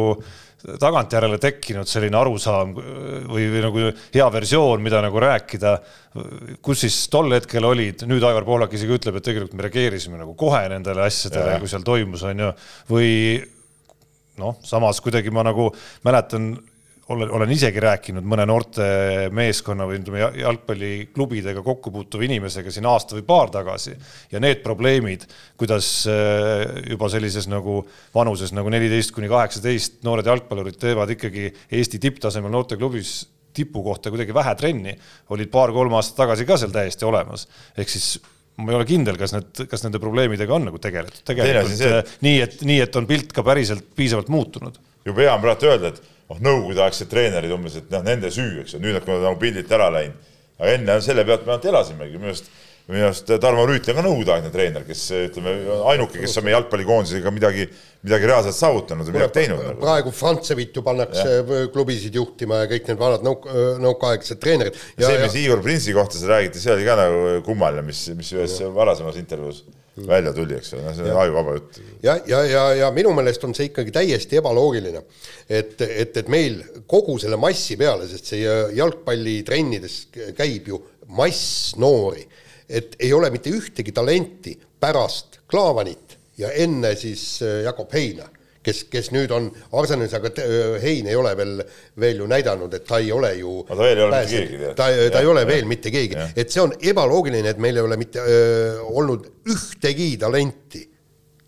tagantjärele 0.81 1.37
tekkinud 1.41 1.89
selline 1.89 2.17
arusaam 2.17 2.71
või, 2.75 3.45
või 3.51 3.61
nagu 3.63 3.83
hea 3.85 4.27
versioon, 4.33 4.81
mida 4.83 5.01
nagu 5.03 5.21
rääkida, 5.21 5.75
kus 6.65 6.85
siis 6.85 6.97
tol 7.13 7.33
hetkel 7.35 7.67
olid, 7.67 8.05
nüüd 8.09 8.23
Aivar 8.25 8.47
Pohlak 8.47 8.73
isegi 8.73 8.95
ütleb, 8.97 9.19
et 9.19 9.27
tegelikult 9.27 9.57
me 9.57 9.67
reageerisime 9.67 10.19
nagu 10.21 10.33
kohe 10.39 10.63
nendele 10.71 11.05
asjadele, 11.05 11.59
kui 11.61 11.69
seal 11.71 11.85
toimus, 11.85 12.25
on 12.25 12.45
ju, 12.45 12.53
või 12.89 13.11
noh, 14.41 14.57
samas 14.65 15.01
kuidagi 15.03 15.31
ma 15.33 15.43
nagu 15.45 15.69
mäletan, 16.05 16.53
olen, 17.13 17.29
olen 17.37 17.51
isegi 17.53 17.81
rääkinud 17.83 18.25
mõne 18.25 18.47
noorte 18.49 18.85
meeskonna 19.35 19.85
või 19.85 19.99
ütleme 19.99 20.23
jalgpalliklubidega 20.41 21.61
kokku 21.65 21.93
puutuva 21.93 22.25
inimesega 22.25 22.73
siin 22.73 22.87
aasta 22.89 23.17
või 23.17 23.25
paar 23.27 23.53
tagasi 23.53 23.93
ja 24.31 24.41
need 24.41 24.63
probleemid, 24.65 25.27
kuidas 25.59 25.89
äh, 26.09 26.65
juba 26.89 27.09
sellises 27.13 27.49
nagu 27.51 27.83
vanuses 28.15 28.55
nagu 28.57 28.73
neliteist 28.73 29.13
kuni 29.15 29.29
kaheksateist 29.31 30.01
noored 30.07 30.27
jalgpallurid 30.31 30.81
teevad 30.81 31.13
ikkagi 31.13 31.51
Eesti 31.77 32.01
tipptasemel 32.01 32.53
noorteklubis 32.53 33.17
tipu 33.55 33.83
kohta 33.85 34.11
kuidagi 34.11 34.33
vähe 34.35 34.55
trenni, 34.59 34.95
olid 35.31 35.51
paar-kolm 35.51 35.93
aastat 35.95 36.25
tagasi 36.25 36.47
ka 36.47 36.57
seal 36.59 36.73
täiesti 36.75 37.05
olemas. 37.07 37.47
ehk 37.77 37.89
siis 37.89 38.17
ma 38.57 38.71
ei 38.71 38.77
ole 38.79 38.87
kindel, 38.87 39.17
kas 39.19 39.35
need, 39.35 39.63
kas 39.71 39.83
nende 39.85 39.99
probleemidega 40.03 40.55
on 40.55 40.69
nagu 40.69 40.79
tegeletud, 40.81 41.23
tegelikult 41.27 41.73
see, 41.75 41.91
et... 42.01 42.11
nii, 42.25 42.35
et 42.45 42.61
nii, 42.67 42.81
et 42.85 42.99
on 42.99 43.07
pilt 43.09 43.33
ka 43.35 43.43
päriselt 43.45 43.87
piisavalt 43.97 44.31
muutunud. 44.31 44.77
jube 45.05 45.25
hea 45.25 45.33
on 45.33 45.43
praegu 45.43 45.71
öelda, 45.71 45.91
et 45.91 45.99
noh, 46.29 46.39
nõukogudeaegsed 46.49 47.11
treenerid 47.11 47.51
umbes, 47.55 47.75
et 47.81 47.91
noh, 47.93 48.05
nende 48.05 48.31
süü, 48.33 48.61
eks 48.63 48.77
ju, 48.77 48.83
nüüd 48.83 48.95
nad 48.97 49.09
nagu 49.11 49.39
pildilt 49.41 49.71
ära 49.75 49.89
läinud. 49.93 50.31
aga 50.59 50.77
enne 50.77 51.01
selle 51.03 51.25
pealt 51.27 51.43
me 51.43 51.55
ainult 51.55 51.67
elasimegi, 51.73 52.15
minu 52.19 52.31
arust 52.31 52.47
minu 52.91 53.07
arust 53.07 53.29
Tarmo 53.41 53.65
Rüütli 53.65 53.93
on 53.93 53.97
ka 53.97 54.03
nõukogudeaegne 54.05 54.51
treener, 54.53 54.83
kes 54.85 55.03
ütleme, 55.17 55.53
ainuke, 55.91 56.19
kes 56.21 56.37
on 56.37 56.45
meie 56.45 56.53
jalgpallikoondisega 56.53 57.31
midagi, 57.33 57.65
midagi 58.05 58.29
reaalselt 58.29 58.57
saavutanud 58.59 59.09
või 59.09 59.17
midagi 59.17 59.35
teinud. 59.39 59.63
Nagu. 59.65 59.79
praegu 59.81 60.13
Frantsevit 60.13 60.77
ju 60.77 60.83
pannakse 60.85 61.23
ja. 61.39 61.63
klubisid 61.73 62.17
juhtima 62.19 62.61
ja 62.61 62.69
kõik 62.69 62.91
need 62.91 63.01
vanad 63.01 63.25
nõuk-, 63.25 63.47
nõukaaegsed 63.81 64.41
treenerid. 64.43 64.77
see, 64.99 65.15
mis 65.23 65.33
ja... 65.33 65.41
Igor 65.47 65.65
Printsi 65.65 65.97
kohta 65.97 66.21
sa 66.21 66.29
räägiti, 66.35 66.61
see 66.61 66.75
oli 66.75 66.85
ka 66.85 66.99
nagu 66.99 67.25
kummaline, 67.47 67.87
mis, 67.89 68.05
mis 68.19 68.29
ühes 68.37 68.59
ja. 68.61 68.69
varasemas 68.75 69.17
intervjuus 69.21 69.63
välja 70.05 70.33
tuli, 70.35 70.57
eks 70.59 70.73
ole, 70.75 70.93
see 70.93 71.09
on 71.09 71.19
ajuvaba 71.23 71.57
jutt. 71.57 71.81
ja, 72.03 72.17
ja, 72.27 72.43
ja, 72.45 72.63
ja 72.83 72.93
minu 72.93 73.13
meelest 73.15 73.43
on 73.47 73.55
see 73.55 73.69
ikkagi 73.71 73.93
täiesti 73.95 74.37
ebaloogiline, 74.41 75.01
et, 75.47 75.79
et, 75.81 76.17
et 76.21 76.29
meil 76.29 76.59
kogu 76.85 77.15
selle 77.23 77.39
massi 77.39 77.79
peale, 77.79 78.05
sest 78.11 78.33
see 78.33 78.57
jalgpallitrennides 78.77 80.01
käib 80.37 80.67
ju 80.73 80.81
mass 81.15 81.73
noori 81.79 82.25
et 82.69 82.95
ei 82.99 83.11
ole 83.13 83.29
mitte 83.33 83.51
ühtegi 83.53 83.93
talenti 83.95 84.55
pärast 84.79 85.41
Klaavanit 85.49 86.17
ja 86.37 86.51
enne 86.51 86.95
siis 86.99 87.41
äh, 87.45 87.61
Jakob 87.65 87.93
Heina, 87.93 88.25
kes, 88.65 88.85
kes 88.91 89.11
nüüd 89.15 89.31
on 89.35 89.51
Arsenalis, 89.77 90.15
aga 90.17 90.31
äh, 90.41 90.79
Hein 90.83 91.07
ei 91.11 91.15
ole 91.15 91.35
veel, 91.37 91.61
veel 92.01 92.23
ju 92.23 92.27
näidanud, 92.31 92.73
et 92.73 92.87
ta 92.87 92.99
ei 93.03 93.11
ole 93.15 93.35
ju 93.39 93.59
no 93.61 93.69
ta 93.69 93.81
veel 93.83 94.01
ei 94.01 94.07
ole 94.07 94.23
mitte 94.23 94.41
keegi. 94.41 94.73
ta, 94.75 94.89
ta 95.13 95.21
ei 95.21 95.31
ole 95.31 95.45
veel 95.47 95.69
mitte 95.69 95.93
keegi, 95.93 96.19
et 96.35 96.51
see 96.51 96.63
on 96.63 96.75
ebaloogiline, 96.81 97.53
et 97.53 97.61
meil 97.61 97.79
ei 97.79 97.87
ole 97.87 97.99
mitte 98.01 98.25
öö, 98.25 98.81
olnud 98.89 99.29
ühtegi 99.53 100.15
talenti 100.21 100.83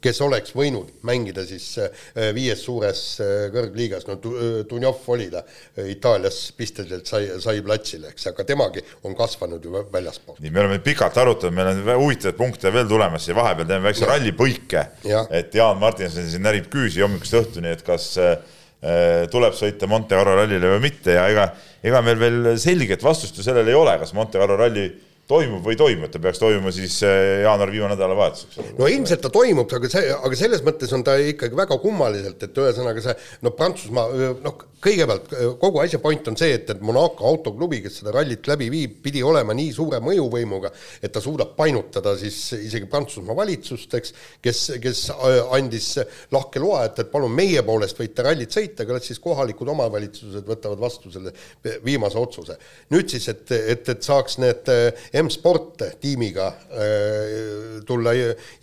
kes 0.04 0.20
oleks 0.22 0.54
võinud 0.56 0.92
mängida 1.08 1.44
siis 1.48 1.66
äh, 1.82 2.30
viies 2.36 2.62
suures 2.66 3.02
äh, 3.24 3.48
kõrgliigas, 3.54 4.06
no 4.08 4.18
Dunjov 4.70 5.06
oli 5.14 5.30
ta 5.34 5.44
Itaalias 5.90 6.40
pisteliselt 6.58 7.10
sai, 7.10 7.30
sai 7.44 7.62
platsile, 7.66 8.12
eks, 8.14 8.30
aga 8.32 8.46
temagi 8.48 8.84
on 9.08 9.16
kasvanud 9.18 9.64
ju 9.64 9.84
väljaspoolt. 9.94 10.42
nii, 10.44 10.54
me 10.54 10.64
oleme 10.64 10.82
pikalt 10.86 11.18
arutanud, 11.22 11.56
meil 11.58 11.72
on 11.74 12.04
huvitavaid 12.04 12.38
punkte 12.38 12.74
veel 12.74 12.90
tulemas 12.90 13.26
ja 13.28 13.38
vahepeal 13.38 13.70
teeme 13.72 13.90
väikse 13.90 14.10
rallipõike, 14.10 14.86
et 15.42 15.58
Jaan 15.58 15.82
Martinson 15.82 16.30
siin 16.30 16.46
närib 16.46 16.70
küüsi 16.74 17.04
hommikust 17.06 17.40
õhtuni, 17.42 17.74
et 17.74 17.84
kas 17.88 18.12
äh, 18.22 18.38
tuleb 19.34 19.58
sõita 19.58 19.90
Monte 19.90 20.18
Carlo 20.18 20.38
rallile 20.38 20.76
või 20.76 20.86
mitte 20.92 21.18
ja 21.18 21.26
ega, 21.32 21.50
ega 21.82 22.04
meil 22.06 22.22
veel 22.22 22.54
selget 22.62 23.04
vastust 23.04 23.38
ju 23.38 23.46
sellele 23.46 23.74
ei 23.74 23.80
ole, 23.80 23.98
kas 23.98 24.14
Monte 24.18 24.38
Carlo 24.38 24.60
ralli 24.60 24.92
toimub 25.28 25.66
või 25.66 25.76
ei 25.76 25.80
toimu, 25.80 26.08
et 26.08 26.14
ta 26.16 26.22
peaks 26.24 26.40
toimuma 26.42 26.72
siis 26.76 26.96
eh, 27.06 27.44
jaanuari 27.44 27.76
viimane 27.76 27.96
nädalavahetus, 27.96 28.48
eks 28.48 28.62
ole. 28.64 28.74
no 28.80 28.90
ilmselt 28.92 29.24
ta 29.26 29.32
toimub, 29.34 29.76
aga 29.80 29.92
see, 29.92 30.14
aga 30.16 30.40
selles 30.40 30.64
mõttes 30.66 30.94
on 30.96 31.04
ta 31.08 31.18
ikkagi 31.20 31.58
väga 31.58 31.78
kummaliselt, 31.84 32.48
et 32.48 32.64
ühesõnaga 32.64 33.04
see 33.04 33.16
noh, 33.44 33.56
Prantsusmaa 33.58 34.34
noh, 34.46 34.66
kõigepealt 34.84 35.32
kogu 35.62 35.82
asja 35.82 36.00
point 36.00 36.28
on 36.30 36.38
see, 36.38 36.54
et, 36.54 36.70
et 36.70 36.82
Monaco 36.86 37.26
autoklubi, 37.28 37.80
kes 37.84 38.00
seda 38.02 38.14
rallit 38.14 38.46
läbi 38.48 38.70
viib, 38.72 38.98
pidi 39.04 39.24
olema 39.26 39.56
nii 39.58 39.72
suure 39.74 40.00
mõjuvõimuga, 40.06 40.72
et 41.02 41.14
ta 41.14 41.22
suudab 41.24 41.56
painutada 41.58 42.14
siis 42.20 42.38
isegi 42.60 42.90
Prantsusmaa 42.92 43.36
valitsust, 43.38 43.98
eks, 43.98 44.14
kes, 44.44 44.64
kes 44.84 45.04
äh, 45.16 45.40
andis 45.58 45.90
lahke 46.34 46.62
loa, 46.62 46.86
et, 46.88 47.02
et 47.04 47.12
palun 47.12 47.34
meie 47.34 47.64
poolest 47.68 48.00
võite 48.00 48.26
rallit 48.28 48.54
sõita, 48.54 48.86
aga 48.86 48.98
las 48.98 49.10
siis 49.10 49.22
kohalikud 49.24 49.74
omavalitsused 49.74 50.48
võtavad 50.48 50.82
vastu 50.86 51.12
selle 51.14 51.34
viimase 51.86 52.20
otsuse. 52.22 52.58
nüüd 52.94 53.10
siis, 53.12 53.28
et, 53.34 53.52
et, 53.58 53.94
et 53.96 54.12
saaks 54.12 54.38
need 54.44 54.72
M-Sport 55.24 55.86
tiimiga 56.02 56.48
äh, 56.48 57.82
tulla 57.88 58.14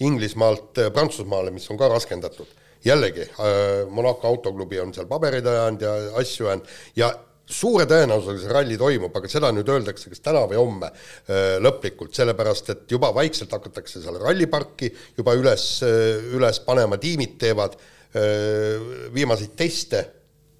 Inglismaalt 0.06 0.82
Prantsusmaale, 0.94 1.52
mis 1.54 1.68
on 1.70 1.80
ka 1.80 1.88
raskendatud. 1.92 2.60
jällegi 2.84 3.22
äh,, 3.22 3.86
Monaco 3.88 4.28
autoklubi 4.28 4.80
on 4.80 4.92
seal 4.92 5.06
pabereid 5.08 5.46
ajanud 5.46 5.80
ja 5.82 5.92
asju 6.20 6.46
ajanud 6.50 6.66
ja 6.96 7.14
suure 7.44 7.84
tõenäosusega 7.88 8.40
see 8.40 8.52
ralli 8.52 8.76
toimub, 8.80 9.14
aga 9.16 9.28
seda 9.28 9.50
nüüd 9.52 9.68
öeldakse 9.68 10.10
kas 10.12 10.22
täna 10.24 10.44
või 10.48 10.58
homme 10.58 10.88
äh, 10.90 11.56
lõplikult, 11.64 12.14
sellepärast 12.16 12.70
et 12.72 12.84
juba 12.92 13.12
vaikselt 13.16 13.52
hakatakse 13.52 14.02
seal 14.02 14.18
ralliparki 14.22 14.90
juba 15.18 15.36
üles, 15.38 15.66
äh, 15.84 16.24
üles 16.36 16.60
panema, 16.64 16.98
tiimid 17.00 17.36
teevad 17.40 17.76
äh, 17.76 19.10
viimaseid 19.14 19.56
teste 19.58 20.04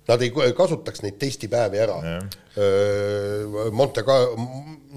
Nad 0.04 0.20
ei 0.20 0.30
kasutaks 0.56 1.00
neid 1.00 1.16
testipäevi 1.20 1.80
ära. 1.80 1.96
Monte 3.72 4.04
Car-, 4.04 4.34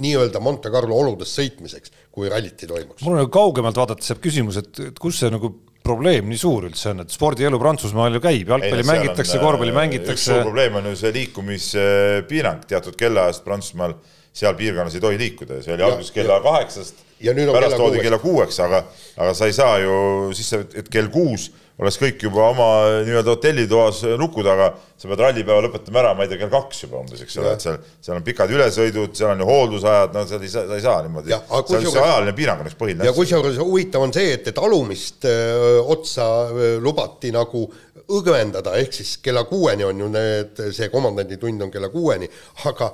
nii-öelda 0.03 0.41
Monte 0.43 0.71
Carlo 0.73 0.97
oludes 0.99 1.31
sõitmiseks, 1.37 1.93
kui 2.11 2.27
rallit 2.31 2.59
ei 2.63 2.69
toimuks. 2.69 3.05
mul 3.05 3.15
on 3.15 3.23
nagu 3.23 3.31
kaugemalt 3.31 3.79
vaadates 3.79 4.11
jääb 4.11 4.19
küsimus, 4.23 4.59
et, 4.59 4.83
et 4.89 4.99
kus 4.99 5.21
see 5.21 5.31
nagu 5.31 5.53
probleem 5.87 6.27
nii 6.27 6.39
suur 6.41 6.67
üldse 6.67 6.91
on, 6.91 7.05
et 7.05 7.13
spordielu 7.13 7.59
Prantsusmaal 7.61 8.17
ju 8.17 8.23
käib, 8.23 8.51
jalgpalli 8.51 8.83
ei, 8.83 8.89
mängitakse, 8.91 9.39
korvpalli 9.41 9.75
mängitakse. 9.75 10.41
probleem 10.43 10.79
on 10.81 10.91
ju 10.91 10.99
see 10.99 11.13
liikumispiirang. 11.15 12.65
Teatud 12.67 12.97
kellaajast 12.99 13.45
Prantsusmaal, 13.47 13.95
seal 14.37 14.57
piirkonnas 14.59 14.97
ei 14.97 15.03
tohi 15.03 15.19
liikuda 15.21 15.59
ja 15.59 15.65
see 15.65 15.77
oli 15.77 15.85
alguses 15.87 16.11
kella 16.15 16.41
kaheksast, 16.43 16.99
pärast 17.23 17.79
toodi 17.79 18.03
kella 18.03 18.19
kuueks, 18.21 18.59
aga, 18.65 18.83
aga 19.15 19.31
sa 19.37 19.47
ei 19.47 19.55
saa 19.55 19.79
ju 19.81 19.95
sisse, 20.37 20.65
et 20.77 20.91
kell 20.93 21.09
kuus 21.13 21.47
oleks 21.77 21.97
kõik 22.01 22.27
juba 22.27 22.49
oma 22.51 22.67
nii-öelda 23.07 23.33
hotellitoas 23.35 24.03
nuku 24.19 24.45
taga, 24.45 24.73
sa 24.97 25.09
pead 25.09 25.23
rallipäeva 25.23 25.63
lõpetama 25.65 26.01
ära, 26.03 26.13
ma 26.17 26.25
ei 26.25 26.31
tea, 26.31 26.41
kell 26.41 26.53
kaks 26.53 26.83
juba 26.85 27.01
umbes, 27.01 27.23
eks 27.23 27.39
ole, 27.41 27.55
et 27.55 27.65
seal, 27.65 27.79
seal 28.03 28.19
on 28.19 28.27
pikad 28.27 28.53
ülesõidud, 28.53 29.15
seal 29.17 29.33
on 29.33 29.43
ju 29.43 29.49
hooldusajad, 29.49 30.13
no 30.13 30.25
seal 30.29 30.45
ei 30.45 30.53
saa, 30.53 30.67
sa 30.69 30.77
ei 30.77 30.85
saa 30.85 31.01
niimoodi. 31.07 31.33
see 31.33 31.79
on 31.79 31.89
see 31.89 32.05
ajaline 32.05 32.35
piirang 32.37 32.63
on 32.63 32.71
üks 32.71 32.77
põhiline. 32.79 33.07
ja 33.07 33.15
kusjuures 33.15 33.59
huvitav 33.61 34.05
on 34.05 34.15
see, 34.15 34.35
et, 34.37 34.51
et 34.51 34.61
alumist 34.61 35.25
öö, 35.29 35.81
otsa 35.95 36.29
öö, 36.51 36.77
lubati 36.83 37.33
nagu 37.35 37.65
õgvendada, 38.07 38.77
ehk 38.79 38.93
siis 38.95 39.17
kella 39.19 39.41
kuueni 39.49 39.83
on 39.83 39.97
ju 39.99 40.05
need, 40.13 40.61
see 40.75 40.87
komandanditund 40.93 41.65
on 41.65 41.71
kella 41.73 41.89
kuueni, 41.91 42.29
aga 42.69 42.87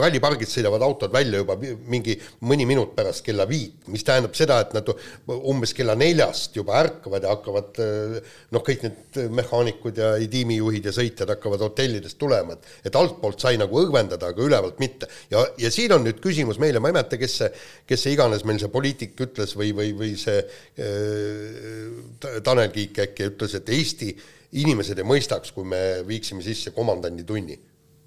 rallipargist 0.00 0.56
sõidavad 0.56 0.80
autod 0.86 1.12
välja 1.12 1.42
juba 1.42 1.58
mingi 1.60 2.02
mingi 2.02 2.18
mõni 2.48 2.66
minut 2.66 2.94
pärast 2.96 3.24
kella 3.24 3.46
viit, 3.48 3.86
mis 3.92 4.04
tähendab 4.04 4.34
seda, 4.36 4.60
et 4.64 4.74
nad 4.76 4.88
umbes 5.28 5.72
kella 5.76 5.94
neljast 5.98 6.56
juba 6.56 6.71
ärkavad 6.80 7.26
ja 7.26 7.32
hakkavad 7.34 7.80
noh, 8.52 8.64
kõik 8.64 8.84
need 8.86 9.18
mehaanikud 9.36 9.98
ja 10.00 10.12
tiimijuhid 10.32 10.88
ja 10.88 10.94
sõitjad 10.96 11.34
hakkavad 11.34 11.64
hotellidest 11.66 12.18
tulema, 12.20 12.56
et 12.56 12.90
et 12.90 12.98
altpoolt 12.98 13.40
sai 13.40 13.58
nagu 13.60 13.78
õgvendada, 13.80 14.32
aga 14.32 14.44
ülevalt 14.44 14.80
mitte. 14.82 15.08
ja, 15.30 15.44
ja 15.58 15.70
siin 15.72 15.92
on 15.96 16.04
nüüd 16.06 16.20
küsimus 16.24 16.60
meile, 16.62 16.80
ma 16.80 16.90
ei 16.90 16.98
mäleta, 16.98 17.18
kes 17.20 17.38
see, 17.40 17.50
kes 17.88 18.06
see 18.06 18.14
iganes 18.16 18.44
meil 18.48 18.60
see 18.62 18.72
poliitik 18.72 19.18
ütles 19.26 19.56
või, 19.58 19.72
või, 19.76 19.92
või 19.96 20.14
see 20.20 20.38
äh, 20.42 22.40
Tanel 22.44 22.70
Kiik 22.74 23.02
äkki 23.06 23.28
ütles, 23.32 23.56
et 23.58 23.68
Eesti 23.72 24.12
inimesed 24.60 24.98
ei 24.98 25.06
mõistaks, 25.08 25.52
kui 25.54 25.64
me 25.68 26.02
viiksime 26.06 26.44
sisse 26.44 26.72
komandanditunni. 26.76 27.58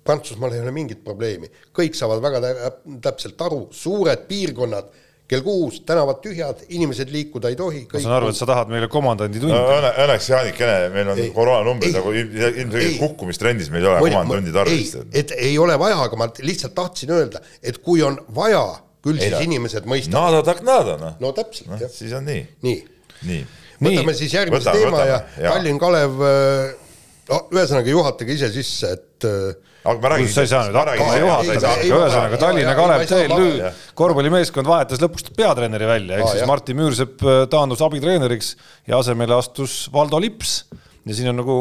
Prantsusmaal 0.05 0.53
ei 0.53 0.61
ole 0.61 0.73
mingit 0.73 1.01
probleemi, 1.03 1.49
kõik 1.73 1.97
saavad 1.97 2.21
väga 2.21 2.69
täpselt 3.01 3.39
aru, 3.41 3.63
suured 3.73 4.27
piirkonnad, 4.29 4.91
kell 5.29 5.41
kuus, 5.41 5.79
tänavad 5.85 6.19
tühjad, 6.21 6.61
inimesed 6.69 7.09
liikuda 7.13 7.49
ei 7.49 7.57
tohi. 7.57 7.81
ma 7.89 8.01
saan 8.01 8.15
aru, 8.19 8.29
et 8.29 8.37
sa 8.37 8.45
tahad 8.49 8.69
meile 8.69 8.89
komandandi 8.91 9.41
tundi 9.41 9.57
no,. 9.57 9.91
Õnneks 10.05 10.29
Jaanikene, 10.29 10.75
meil 10.93 11.11
on 11.13 11.21
koroonanumbrid 11.33 11.97
nagu 11.97 12.13
ilmselgelt 12.13 12.99
kukkumistrendis, 13.01 13.71
meil 13.73 13.87
ei 13.87 13.91
ole 13.91 14.03
komandandi 14.05 14.53
tarvis. 14.53 14.93
et 15.09 15.33
ei 15.37 15.57
ole 15.61 15.77
vaja, 15.81 15.97
aga 16.05 16.19
ma 16.21 16.29
lihtsalt 16.45 16.75
tahtsin 16.77 17.15
öelda, 17.17 17.41
et 17.65 17.81
kui 17.81 18.05
on 18.05 18.19
vaja, 18.37 18.63
küll 19.05 19.17
ei 19.17 19.31
siis 19.31 19.37
no. 19.39 19.43
inimesed 19.49 19.89
mõistavad. 19.89 20.19
nada 20.19 20.45
tak 20.45 20.61
nada, 20.67 20.97
noh. 21.01 21.19
no 21.21 21.33
täpselt 21.37 21.73
no,, 21.73 21.81
jah. 21.81 21.93
siis 21.93 22.13
on 22.17 22.29
nii. 22.29 22.45
nii, 22.67 22.79
nii.. 23.25 23.43
võtame 23.81 24.11
nii. 24.11 24.19
siis 24.21 24.37
järgmise 24.37 24.69
võtame, 24.69 24.83
teema 24.83 24.99
võtame, 24.99 25.41
ja 25.41 25.55
Tallinn 25.55 25.81
Kalev, 25.81 26.25
äh, 26.29 26.99
no 27.31 27.45
ühesõnaga 27.49 27.97
juhatage 27.97 28.37
ise 28.37 28.53
sisse, 28.53 28.93
et 28.99 29.25
äh, 29.31 29.73
aga 29.85 30.01
ma 30.01 30.11
räägin. 30.13 30.31
sa 30.33 30.45
ei 30.45 30.49
saa 30.49 30.63
nüüd 30.67 30.77
hakkama 30.79 31.17
juhatada, 31.21 31.73
ühesõnaga 31.85 32.39
Tallinna 32.41 32.73
Kalev 32.77 33.03
TLÜ 33.09 33.71
korvpallimeeskond 33.97 34.69
vahetas 34.69 35.01
lõpuks 35.03 35.29
peatreeneri 35.37 35.89
välja, 35.89 36.19
ehk 36.19 36.31
siis 36.33 36.49
Martin 36.49 36.79
Müürsepp 36.79 37.21
äh, 37.25 37.43
taandus 37.51 37.83
abitreeneriks 37.85 38.55
ja 38.89 38.99
asemele 38.99 39.37
astus 39.37 39.85
Valdo 39.93 40.19
Lips. 40.21 40.63
ja 41.05 41.13
siin 41.13 41.29
on 41.31 41.41
nagu 41.43 41.55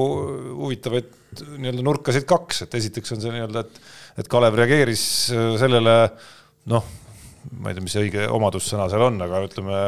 huvitavaid 0.62 1.12
nii-öelda 1.58 1.84
nurkasid 1.84 2.24
kaks, 2.28 2.64
et 2.64 2.76
esiteks 2.80 3.16
on 3.16 3.22
see 3.22 3.32
nii-öelda, 3.34 3.64
et, 3.66 3.80
et 4.22 4.30
Kalev 4.32 4.56
reageeris 4.60 5.06
äh, 5.34 5.50
sellele 5.60 5.98
noh, 6.72 6.86
ma 7.60 7.70
ei 7.70 7.76
tea, 7.76 7.84
mis 7.84 7.92
see 7.92 8.06
õige 8.06 8.24
omadussõna 8.32 8.86
seal 8.88 9.04
on, 9.04 9.20
aga 9.20 9.42
ütleme 9.44 9.82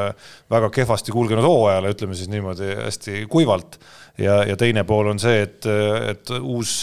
väga 0.53 0.69
kehvasti 0.75 1.15
kulgenud 1.15 1.47
hooajale, 1.47 1.95
ütleme 1.97 2.19
siis 2.19 2.29
niimoodi 2.33 2.69
hästi 2.83 3.25
kuivalt. 3.33 3.81
ja, 4.21 4.43
ja 4.45 4.57
teine 4.61 4.85
pool 4.85 5.09
on 5.15 5.23
see, 5.23 5.41
et, 5.47 5.65
et 6.13 6.37
uus 6.37 6.83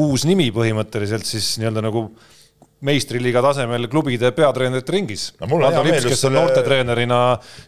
uus 0.00 0.24
nimi 0.26 0.48
põhimõtteliselt 0.54 1.26
siis 1.28 1.54
nii-öelda 1.60 1.84
nagu 1.84 2.08
meistriliiga 2.84 3.40
tasemel 3.44 3.86
klubide 3.92 4.30
peatreenerite 4.36 4.92
ringis 4.92 5.28
no,. 5.40 5.48
Ando 5.64 5.82
Lips, 5.86 6.04
kes 6.08 6.26
on 6.28 6.36
noortetreenerina 6.36 7.20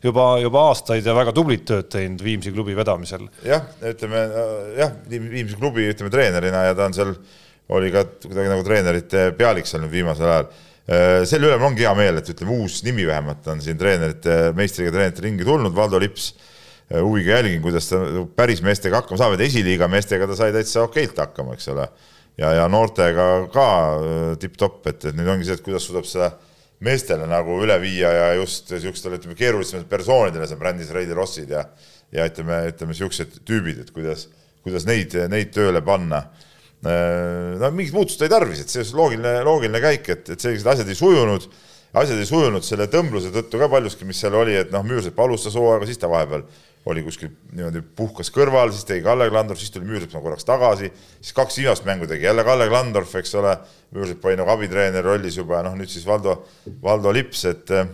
juba, 0.05 0.29
juba 0.43 0.67
aastaid 0.73 1.07
ja 1.07 1.15
väga 1.17 1.33
tublit 1.37 1.65
tööd 1.69 1.89
teinud 1.93 2.23
Viimsi 2.25 2.53
klubi 2.55 2.77
vedamisel. 2.77 3.27
jah, 3.47 3.65
ütleme 3.93 4.23
jah, 4.77 4.97
Viimsi 5.09 5.59
klubi 5.59 5.89
ütleme 5.93 6.13
treenerina 6.13 6.67
ja 6.69 6.77
ta 6.77 6.89
on 6.91 6.97
seal, 6.97 7.15
oli 7.77 7.93
ka 7.95 8.05
kuidagi 8.25 8.53
nagu 8.53 8.67
treenerite 8.67 9.31
pealik 9.39 9.69
seal 9.69 9.85
nüüd 9.85 9.95
viimasel 9.95 10.33
ajal. 10.33 10.51
Äh, 10.87 11.23
selle 11.27 11.49
üle 11.49 11.57
mul 11.59 11.73
ongi 11.73 11.87
hea 11.87 11.95
meel, 11.99 12.21
et 12.21 12.29
ütleme, 12.31 12.61
uus 12.63 12.83
nimi 12.87 13.07
vähemalt 13.09 13.49
on 13.51 13.63
siin 13.65 13.79
treenerite, 13.81 14.53
meistriga 14.59 14.93
treenerite 14.95 15.25
ringi 15.25 15.49
tulnud, 15.49 15.75
Valdo 15.75 15.99
Lips 16.03 16.29
äh, 16.37 17.01
huviga 17.01 17.41
jälgin, 17.41 17.63
kuidas 17.65 17.89
ta 17.91 18.03
päris 18.37 18.63
meestega 18.63 19.01
hakkama 19.01 19.19
saab, 19.23 19.35
et 19.35 19.47
esiliiga 19.49 19.89
meestega 19.91 20.29
ta 20.31 20.37
sai 20.39 20.53
täitsa 20.55 20.85
okeilt 20.87 21.25
hakkama, 21.25 21.57
eks 21.57 21.73
ole 21.73 21.89
ja, 22.41 22.53
ja 22.61 22.69
noortega 22.73 23.29
ka 23.53 23.69
äh, 23.97 24.31
tipp-topp, 24.43 24.85
et, 24.93 25.09
et 25.11 25.19
nüüd 25.19 25.31
ongi 25.33 25.49
see, 25.49 25.59
et 25.59 25.65
kuidas 25.67 25.87
suudab 25.89 26.09
seda 26.09 26.33
meestele 26.85 27.25
nagu 27.29 27.57
üle 27.65 27.77
viia 27.81 28.11
ja 28.13 28.25
just 28.37 28.69
niisugustele, 28.73 29.17
ütleme, 29.21 29.37
keerulisematele 29.39 29.89
persoonidele, 29.89 30.49
see 30.49 30.61
brändis 30.61 30.93
Reili 30.93 31.17
Rossid 31.17 31.55
ja 31.55 31.65
ja 32.15 32.27
ütleme, 32.29 32.61
ütleme 32.71 32.95
niisugused 32.95 33.41
tüübid, 33.47 33.81
et 33.83 33.95
kuidas, 33.95 34.27
kuidas 34.65 34.87
neid, 34.89 35.15
neid 35.31 35.53
tööle 35.55 35.83
panna. 35.85 36.27
Äh, 36.87 37.57
no 37.61 37.71
mingit 37.75 37.97
muutust 37.97 38.23
ei 38.23 38.31
tarvis, 38.31 38.63
et 38.63 38.73
see 38.73 38.85
loogiline, 38.97 39.41
loogiline 39.47 39.83
käik, 39.83 40.11
et, 40.15 40.31
et 40.37 40.43
sellised 40.43 40.69
asjad 40.71 40.93
ei 40.93 40.99
sujunud, 40.99 41.49
asjad 41.97 42.21
ei 42.21 42.29
sujunud 42.29 42.67
selle 42.67 42.87
tõmbluse 42.93 43.33
tõttu 43.35 43.61
ka 43.61 43.71
paljuski, 43.73 44.07
mis 44.09 44.21
seal 44.23 44.37
oli, 44.39 44.55
et 44.61 44.73
noh, 44.75 44.85
Müürsepp 44.87 45.19
alustas 45.25 45.57
hooaega, 45.59 45.89
siis 45.89 46.01
ta 46.03 46.11
vahepeal 46.13 46.47
oli 46.87 47.03
kuskil 47.03 47.33
niimoodi 47.51 47.83
puhkas 47.99 48.31
kõrval, 48.35 48.71
siis 48.75 48.87
tegi 48.87 49.03
Kalle 49.05 49.27
Klandorf, 49.31 49.59
siis 49.59 49.73
tuli 49.75 49.89
Müürsepp 49.89 50.15
nagu 50.15 50.29
korraks 50.29 50.47
tagasi, 50.47 50.93
siis 51.19 51.35
kaks 51.35 51.59
viimast 51.59 51.87
mängu 51.89 52.07
tegi 52.07 52.29
jälle 52.29 52.45
Kalle 52.47 52.69
Klandorf, 52.71 53.15
eks 53.19 53.35
ole, 53.41 53.57
Müürsepp 53.97 54.25
oli 54.29 54.39
nagu 54.39 54.53
abitreeneri 54.55 55.07
rollis 55.07 55.39
juba 55.41 55.59
ja 55.59 55.67
noh, 55.67 55.75
nüüd 55.79 55.91
siis 55.91 56.07
Valdo, 56.07 56.39
Valdo 56.83 57.15
Lips, 57.15 57.43
et 57.51 57.75
eh, 57.75 57.91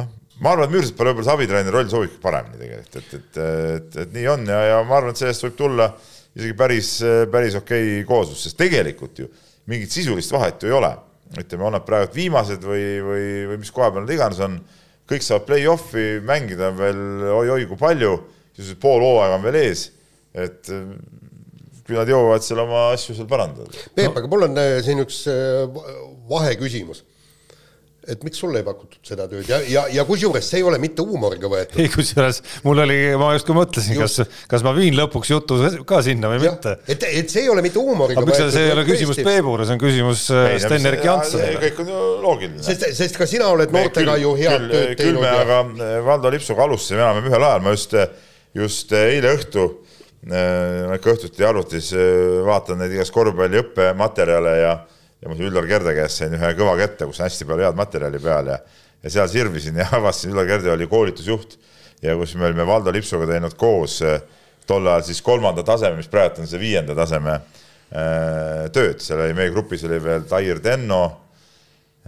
noh, 0.00 0.08
ma 0.40 0.54
arvan, 0.54 0.70
et 0.70 0.76
Müürseppale 0.78 1.12
võib-olla 1.12 1.28
see 1.28 1.36
abitreeneri 1.36 1.76
roll 1.76 1.92
sobibki 1.92 2.20
paremini 2.22 2.62
tegelikult, 2.64 2.98
et, 3.02 3.14
et, 3.20 3.40
et, 3.76 4.02
et 4.06 4.16
nii 4.16 4.28
on 4.38 4.50
ja, 4.54 4.64
ja 4.70 4.82
ma 4.88 5.00
arvan, 5.02 5.12
et 5.12 5.20
sellest 5.20 5.48
võib 5.50 5.60
tulla 5.60 5.92
isegi 6.32 6.56
päris, 6.56 6.92
päris 7.32 7.60
okei 7.60 7.98
okay 7.98 8.04
kooslus, 8.08 8.46
sest 8.46 8.60
tegelikult 8.60 9.20
ju 9.20 9.28
mingit 9.68 9.92
sisulist 9.92 10.32
vahet 10.32 10.62
ju 10.62 10.72
ei 10.72 10.78
ole. 10.80 10.94
ütleme, 11.32 11.64
on 11.64 11.72
nad 11.72 11.84
praegu 11.84 12.12
viimased 12.12 12.60
või, 12.60 12.84
või, 13.00 13.26
või 13.48 13.60
mis 13.62 13.70
koha 13.72 13.86
peal 13.92 14.04
nad 14.04 14.10
iganes 14.12 14.40
on 14.44 14.58
kõik 15.12 15.26
saavad 15.26 15.48
play-off'i 15.48 16.06
mängida 16.26 16.72
veel 16.76 17.02
oi-oi 17.38 17.66
kui 17.70 17.80
palju, 17.80 18.16
siis 18.56 18.74
pool 18.80 19.04
hooaega 19.04 19.38
on 19.38 19.46
veel 19.46 19.60
ees, 19.62 19.86
et 20.32 20.72
äh, 20.72 20.90
küll 21.86 22.00
nad 22.00 22.10
jõuavad 22.10 22.44
seal 22.46 22.62
oma 22.64 22.88
asju 22.94 23.16
seal 23.16 23.28
parandada. 23.30 23.72
Peep 23.96 24.12
no., 24.12 24.20
aga 24.20 24.30
mul 24.32 24.48
on 24.48 24.60
äh, 24.60 24.78
siin 24.84 25.02
üks 25.04 25.24
äh, 25.30 25.64
vaheküsimus 26.30 27.04
et 28.02 28.24
miks 28.26 28.40
sulle 28.42 28.58
ei 28.58 28.64
pakutud 28.66 28.98
seda 29.06 29.28
tööd 29.30 29.46
ja, 29.46 29.60
ja, 29.70 29.82
ja 29.94 30.02
kusjuures 30.06 30.46
see 30.50 30.58
ei 30.58 30.64
ole 30.66 30.78
mitte 30.82 31.04
huumoriga 31.06 31.46
võetud. 31.50 31.78
ei, 31.78 31.90
kusjuures 31.92 32.40
mul 32.64 32.82
oli, 32.82 32.96
ma 33.18 33.28
justkui 33.36 33.54
mõtlesin, 33.54 33.94
kas, 34.00 34.16
kas 34.50 34.64
ma 34.66 34.72
viin 34.74 34.96
lõpuks 34.98 35.30
jutu 35.30 35.58
ka 35.86 36.00
sinna 36.02 36.32
või 36.32 36.40
ja, 36.40 36.50
mitte. 36.50 36.72
et, 36.90 37.06
et 37.06 37.30
see 37.30 37.44
ei 37.44 37.52
ole 37.52 37.62
mitte 37.62 37.78
huumoriga 37.78 38.24
võetud. 38.24 38.50
see 38.54 38.64
ei 38.66 38.72
ole 38.74 38.82
küsimus 38.88 39.20
Peebule, 39.22 39.66
see 39.68 39.76
on 39.76 39.82
küsimus 39.82 40.24
äh, 40.34 40.56
Sten-Erik 40.64 41.06
Janssonile. 41.06 41.60
kõik 41.62 41.78
on 41.84 41.92
ju 41.92 42.00
loogiline. 42.24 42.64
sest, 42.66 42.88
sest 42.98 43.20
ka 43.20 43.28
sina 43.30 43.52
oled 43.54 43.74
noortega 43.74 44.16
ju 44.18 44.34
head 44.40 44.66
tööd 44.66 44.72
teinud. 44.72 45.02
küll 45.04 45.20
me 45.22 45.30
ja... 45.30 45.44
aga 45.44 45.60
äh, 45.70 45.94
Valdo 46.08 46.32
Lipsuga 46.34 46.66
alustasime 46.66 47.04
enam-vähem 47.04 47.30
ühel 47.30 47.46
ajal, 47.52 47.62
ma 47.62 47.76
just, 47.76 47.94
just 48.58 48.96
eile 48.98 49.36
õhtu 49.36 49.68
äh, 50.26 50.96
ikka 50.98 51.14
õhtuti 51.14 51.46
arvutis 51.46 51.92
vaatan 52.50 52.82
neid 52.82 52.98
igast 52.98 53.14
korvpalli 53.14 53.62
õppematerjale 53.62 54.56
ja 54.58 54.74
ja 55.22 55.30
ma 55.30 55.38
Üllar 55.38 55.66
Kerde 55.70 55.94
käest 55.96 56.18
sain 56.20 56.34
ühe 56.34 56.52
kõva 56.58 56.74
kätte, 56.80 57.06
kus 57.06 57.20
on 57.20 57.28
hästi 57.28 57.46
palju 57.48 57.68
head 57.68 57.78
materjali 57.78 58.20
peal 58.22 58.50
ja 58.52 58.58
ja 59.02 59.10
seal 59.10 59.30
sirvisin 59.30 59.78
ja 59.80 59.88
avastasin, 59.98 60.34
Üllar 60.34 60.48
Kerde 60.50 60.72
oli 60.74 60.88
koolitusjuht 60.90 61.56
ja 62.02 62.16
kus 62.18 62.34
me 62.38 62.48
olime 62.48 62.66
Valdo 62.66 62.92
Lipsuga 62.94 63.28
teinud 63.30 63.56
koos 63.58 64.00
eh, 64.06 64.20
tol 64.66 64.86
ajal 64.86 65.06
siis 65.06 65.22
kolmanda 65.22 65.64
taseme, 65.66 65.98
mis 65.98 66.10
praegu 66.10 66.42
on 66.42 66.50
see 66.50 66.60
viienda 66.60 66.94
taseme 66.98 67.34
äh, 67.38 68.68
tööd, 68.74 69.02
seal 69.02 69.22
oli 69.24 69.34
meie 69.38 69.50
grupis 69.54 69.84
oli 69.88 69.98
veel 70.02 70.26
Tair 70.30 70.62
Tenno 70.62 71.02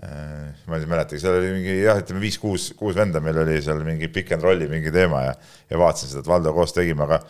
äh,, 0.02 0.50
ma 0.66 0.78
ei 0.78 0.86
mäletagi, 0.90 1.22
seal 1.22 1.38
oli 1.40 1.54
mingi 1.56 1.80
jah, 1.82 1.98
ütleme 2.02 2.22
viis-kuus, 2.22 2.72
kuus 2.78 2.98
venda, 2.98 3.22
meil 3.22 3.42
oli 3.42 3.58
seal 3.62 3.82
mingi 3.86 4.10
pick 4.12 4.34
and 4.34 4.46
rolli 4.46 4.70
mingi 4.70 4.94
teema 4.94 5.26
ja 5.28 5.34
ja 5.70 5.80
vaatasin 5.80 6.12
seda, 6.12 6.22
et 6.24 6.30
Valdo 6.30 6.54
koos 6.54 6.74
tegime, 6.76 7.06
aga 7.06 7.20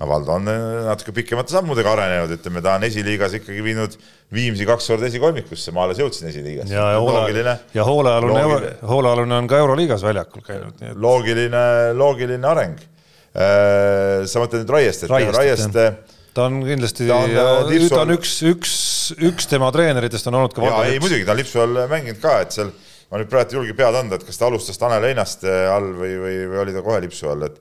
no 0.00 0.08
Valdo 0.08 0.36
on 0.38 0.48
äh, 0.48 0.60
natuke 0.88 1.12
pikemate 1.16 1.52
sammudega 1.52 1.92
arenenud, 1.92 2.32
ütleme, 2.38 2.62
ta 2.64 2.76
on 2.78 2.86
esiliigas 2.88 3.36
ikkagi 3.40 3.64
viinud 3.64 3.96
Viimsi 4.30 4.62
kaks 4.68 4.86
korda 4.92 5.08
esikolmikusse, 5.08 5.72
ma 5.74 5.84
alles 5.84 5.98
jõudsin 5.98 6.30
esiliigasse. 6.30 6.72
ja, 6.72 6.84
ja 6.94 7.00
hoole, 7.02 7.56
ja 7.74 7.86
hoolealune, 7.88 8.70
hoolealune 8.86 9.36
on 9.42 9.50
ka 9.50 9.58
Euroliigas 9.58 10.04
väljakul 10.06 10.44
käinud. 10.46 10.78
Et... 10.78 10.94
loogiline, 10.94 11.64
loogiline 11.98 12.46
areng. 12.46 12.78
Äh, 13.30 14.22
sa 14.30 14.42
mõtled 14.42 14.64
nüüd 14.64 14.72
Raiest, 14.74 15.04
et 15.06 15.12
Raiest, 15.12 15.36
Raiest 15.36 15.76
ta 16.34 16.46
on 16.46 16.60
kindlasti, 16.64 17.08
ta 17.10 17.18
on, 17.24 17.34
äh, 17.34 17.88
ta 17.90 18.04
on 18.04 18.14
üks, 18.14 18.36
üks, 18.46 18.76
üks 19.18 19.50
tema 19.50 19.70
treeneritest 19.74 20.30
on 20.30 20.38
olnud 20.40 20.54
ka 20.54 20.62
Valdo. 20.64 20.86
ei 20.86 21.02
muidugi, 21.02 21.26
ta 21.26 21.34
on 21.34 21.42
Lipsu 21.42 21.62
all 21.62 21.82
mänginud 21.90 22.22
ka, 22.22 22.38
et 22.46 22.54
seal 22.54 22.70
ma 23.10 23.20
nüüd 23.20 23.30
praegu 23.30 23.54
ei 23.54 23.58
julge 23.58 23.76
pead 23.78 23.98
anda, 23.98 24.18
et 24.18 24.26
kas 24.26 24.38
ta 24.38 24.46
alustas 24.46 24.78
Tanel 24.78 25.10
Einaste 25.10 25.50
all 25.74 25.90
või, 25.98 26.14
või, 26.22 26.36
või 26.52 26.62
oli 26.64 26.74
ta 26.76 26.84
kohe 26.86 27.02
Lipsu 27.02 27.30
all, 27.32 27.48
et 27.50 27.58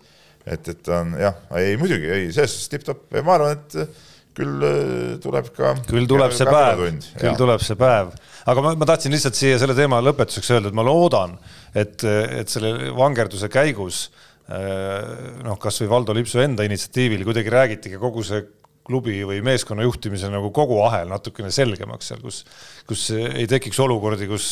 et, 0.50 0.70
et 0.74 0.92
on 0.94 1.16
jah, 1.20 1.42
ei 1.60 1.76
muidugi, 1.80 2.10
ei, 2.10 2.30
selles 2.36 2.56
suhtes 2.56 2.72
tipp-topp. 2.74 3.08
Ja 3.16 3.26
ma 3.26 3.36
arvan, 3.38 3.58
et 3.58 3.78
äh, 3.80 4.08
küll 4.40 4.66
äh, 4.66 5.18
tuleb 5.24 5.52
ka. 5.56 5.74
küll 5.90 6.08
tuleb 6.10 6.36
see 6.36 6.48
päev, 6.50 6.86
küll 7.20 7.40
tuleb 7.40 7.66
see 7.66 7.80
päev, 7.80 8.14
aga 8.50 8.66
ma, 8.66 8.74
ma 8.80 8.90
tahtsin 8.90 9.14
lihtsalt 9.16 9.38
siia 9.38 9.60
selle 9.62 9.76
teema 9.78 10.02
lõpetuseks 10.06 10.54
öelda, 10.56 10.72
et 10.72 10.80
ma 10.80 10.86
loodan, 10.88 11.36
et, 11.74 12.06
et 12.06 12.52
selle 12.52 12.94
vangerduse 12.98 13.52
käigus 13.52 14.08
äh, 14.50 15.44
noh, 15.46 15.60
kasvõi 15.62 15.92
Valdo 15.92 16.16
Lipsu 16.18 16.42
enda 16.44 16.68
initsiatiivil 16.68 17.26
kuidagi 17.28 17.54
räägiti 17.54 17.94
ka 17.96 18.02
kogu 18.02 18.26
see 18.26 18.46
klubi 18.90 19.22
või 19.30 19.40
meeskonna 19.46 19.86
juhtimise 19.86 20.32
nagu 20.34 20.52
kogu 20.56 20.82
ahel 20.88 21.10
natukene 21.14 21.54
selgemaks 21.54 22.12
seal, 22.12 22.22
kus 22.26 22.44
kus 22.90 23.10
ei 23.14 23.46
tekiks 23.50 23.78
olukordi, 23.84 24.26
kus, 24.30 24.48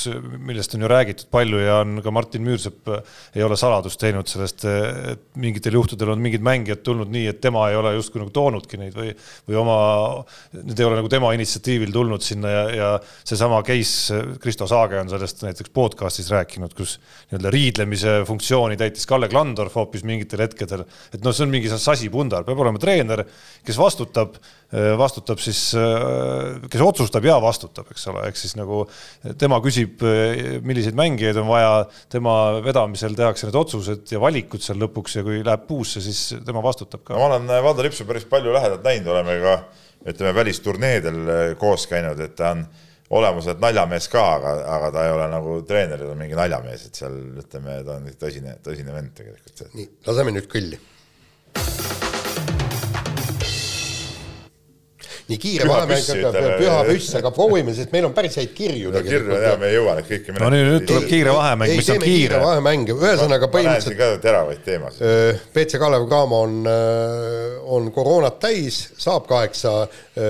millest 0.45 0.75
on 0.77 0.83
ju 0.83 0.89
räägitud 0.91 1.29
palju 1.33 1.61
ja 1.61 1.79
on 1.81 2.01
ka 2.05 2.11
Martin 2.13 2.43
Müürsepp 2.45 2.89
ei 3.33 3.43
ole 3.45 3.57
saladust 3.57 3.99
teinud 4.01 4.29
sellest, 4.29 4.65
et 5.13 5.23
mingitel 5.41 5.77
juhtudel 5.79 6.11
on 6.13 6.21
mingid 6.21 6.43
mängijad 6.45 6.83
tulnud 6.85 7.09
nii, 7.13 7.25
et 7.31 7.39
tema 7.41 7.65
ei 7.71 7.77
ole 7.79 7.95
justkui 7.95 8.21
nagu 8.21 8.33
toonudki 8.33 8.79
neid 8.81 8.97
või, 8.97 9.13
või 9.49 9.57
oma, 9.61 9.77
need 10.59 10.77
ei 10.77 10.87
ole 10.87 10.99
nagu 10.99 11.09
tema 11.11 11.31
initsiatiivil 11.37 11.93
tulnud 11.95 12.25
sinna 12.25 12.51
ja, 12.53 12.63
ja 12.75 12.91
seesama 13.25 13.63
case, 13.65 14.21
Kristo 14.43 14.69
Saage 14.69 15.01
on 15.01 15.09
sellest 15.09 15.41
näiteks 15.47 15.73
podcast'is 15.73 16.29
rääkinud, 16.33 16.77
kus 16.77 16.97
nii-öelda 17.31 17.53
riidlemise 17.53 18.19
funktsiooni 18.29 18.77
täitis 18.77 19.09
Kalle 19.09 19.31
Klandorf 19.33 19.79
hoopis 19.79 20.05
mingitel 20.05 20.45
hetkedel, 20.45 20.85
et 21.09 21.25
noh, 21.25 21.33
see 21.33 21.47
on 21.47 21.53
mingi 21.53 21.73
sasipundar, 21.73 22.45
peab 22.45 22.61
olema 22.61 22.81
treener, 22.81 23.25
kes 23.65 23.81
vastutab 23.81 24.26
Äh, 24.67 24.97
vastutab 24.99 25.39
siis, 25.39 25.71
äh, 25.79 26.57
kes 26.67 26.81
otsustab 26.83 27.23
ja 27.23 27.37
vastutab, 27.39 27.87
eks 27.93 28.03
ole, 28.11 28.25
ehk 28.27 28.35
siis 28.35 28.57
nagu 28.59 28.81
tema 29.39 29.61
küsib, 29.63 30.01
äh, 30.03 30.57
milliseid 30.59 30.97
mängijaid 30.97 31.37
on 31.39 31.47
vaja, 31.47 31.69
tema 32.11 32.33
vedamisel 32.65 33.15
tehakse 33.15 33.47
need 33.47 33.55
otsused 33.55 34.11
ja 34.11 34.19
valikud 34.19 34.59
seal 34.65 34.81
lõpuks 34.83 35.15
ja 35.15 35.23
kui 35.23 35.39
läheb 35.39 35.63
puusse, 35.69 36.03
siis 36.03 36.35
tema 36.43 36.59
vastutab 36.65 37.05
ka. 37.07 37.15
no 37.15 37.21
ma 37.21 37.29
olen 37.29 37.47
Valdo 37.63 37.85
Lipsu 37.87 38.03
päris 38.09 38.27
palju 38.27 38.51
lähedalt 38.57 38.83
näinud, 38.83 39.07
oleme 39.13 39.37
ka 39.45 39.55
ütleme 40.11 40.35
välisturneedel 40.35 41.21
koos 41.63 41.87
käinud, 41.87 42.19
et 42.27 42.35
ta 42.35 42.51
on 42.57 42.65
olemuselt 43.21 43.63
naljamees 43.63 44.09
ka, 44.11 44.25
aga, 44.35 44.53
aga 44.73 44.91
ta 44.97 45.07
ei 45.07 45.15
ole 45.15 45.29
nagu 45.31 45.61
treener, 45.69 46.03
ta 46.03 46.11
on 46.11 46.19
mingi 46.25 46.35
naljamees, 46.35 46.89
et 46.89 46.99
seal 47.05 47.15
ütleme, 47.39 47.79
ta 47.87 47.95
on 48.01 48.11
tõsine, 48.19 48.59
tõsine 48.67 48.99
vend 48.99 49.15
tegelikult. 49.15 49.63
nii, 49.79 49.89
laseme 50.11 50.35
nüüd 50.35 50.51
kõlli 50.51 50.83
nii 55.27 55.39
kiire 55.41 55.67
vahemäng, 55.67 56.09
aga 56.29 56.41
püha 56.59 56.75
püss, 56.87 57.15
aga 57.19 57.31
proovime, 57.35 57.73
sest 57.75 57.91
meil 57.91 58.07
on 58.07 58.13
päris 58.15 58.37
häid 58.39 58.53
kirju 58.55 58.91
no, 58.93 59.01
kirju 59.03 59.39
ja 59.43 59.55
me 59.59 59.71
ei 59.71 59.75
jõua 59.75 59.95
neid 59.97 60.07
kõiki 60.07 60.35
no 60.37 60.51
nüüd, 60.53 60.67
nüüd 60.71 60.85
tuleb 60.87 61.07
kiire 61.09 61.33
vahemäng, 61.35 61.73
mis 61.75 61.89
on 61.91 62.03
kiire. 62.03 62.39
vahemäng, 62.43 62.91
ühesõnaga 62.95 63.49
põhimõtteliselt. 63.51 63.97
ka 63.99 64.09
teravaid 64.23 64.61
teemasid. 64.65 65.41
BC 65.55 65.81
Kalev 65.81 66.05
Cramo 66.07 66.39
on, 66.45 66.69
on 67.77 67.89
koroonat 67.95 68.39
täis, 68.45 68.79
saab 69.01 69.27
kaheksa 69.27 69.73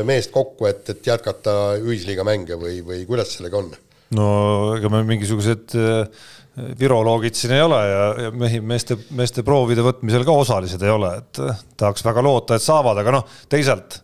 meest 0.08 0.34
kokku, 0.34 0.70
et, 0.72 0.82
et 0.96 1.12
jätkata 1.14 1.78
ühisliiga 1.84 2.26
mänge 2.28 2.58
või, 2.58 2.80
või 2.86 3.06
kuidas 3.10 3.36
sellega 3.38 3.62
on? 3.62 3.70
no 4.18 4.28
ega 4.78 4.90
me 4.90 5.04
mingisugused 5.06 5.78
viroloogid 6.80 7.38
siin 7.38 7.54
ei 7.54 7.62
ole 7.62 7.80
ja, 7.86 8.04
ja 8.26 8.34
mehi, 8.34 8.64
meeste, 8.66 8.98
meeste 9.14 9.44
proovide 9.46 9.84
võtmisel 9.86 10.26
ka 10.26 10.34
osalised 10.42 10.82
ei 10.82 10.90
ole, 10.90 11.14
et 11.22 11.42
tahaks 11.78 12.06
väga 12.08 12.24
loota, 12.26 12.58
et 12.58 12.66
saavad, 12.66 12.98
aga 13.04 13.14
noh, 13.20 13.28
teisalt 13.52 14.02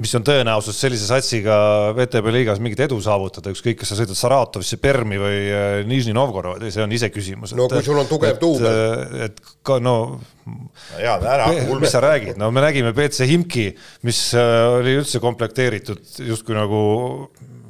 mis 0.00 0.14
on 0.16 0.24
tõenäosus 0.24 0.78
sellise 0.80 1.06
satsiga 1.08 1.54
VTB 1.96 2.32
liigas 2.32 2.60
mingit 2.62 2.80
edu 2.86 2.98
saavutada, 3.04 3.52
ükskõik, 3.52 3.80
kas 3.82 3.92
sa 3.92 3.98
sõidad 3.98 4.18
Saratovisse, 4.18 4.78
Permi 4.80 5.20
või 5.20 5.38
äh, 5.52 5.68
Nižni 5.88 6.14
Novgorodi, 6.16 6.72
see 6.72 6.84
on 6.84 6.94
iseküsimus. 6.96 7.54
no 7.58 7.68
kui 7.70 7.84
sul 7.84 8.00
on 8.00 8.08
tugev 8.08 8.40
duubel. 8.40 8.80
Äh, 8.94 9.26
et 9.28 9.42
ka 9.66 9.76
no. 9.82 9.96
ja 11.00 11.18
ära. 11.20 11.50
mis 11.52 11.92
sa 11.92 12.02
räägid, 12.04 12.40
no 12.40 12.48
me 12.54 12.64
nägime 12.64 12.94
BC 12.96 13.28
Himki, 13.28 13.68
mis 14.08 14.22
äh, 14.38 14.80
oli 14.80 14.96
üldse 15.02 15.20
komplekteeritud 15.22 16.20
justkui 16.30 16.56
nagu 16.56 16.80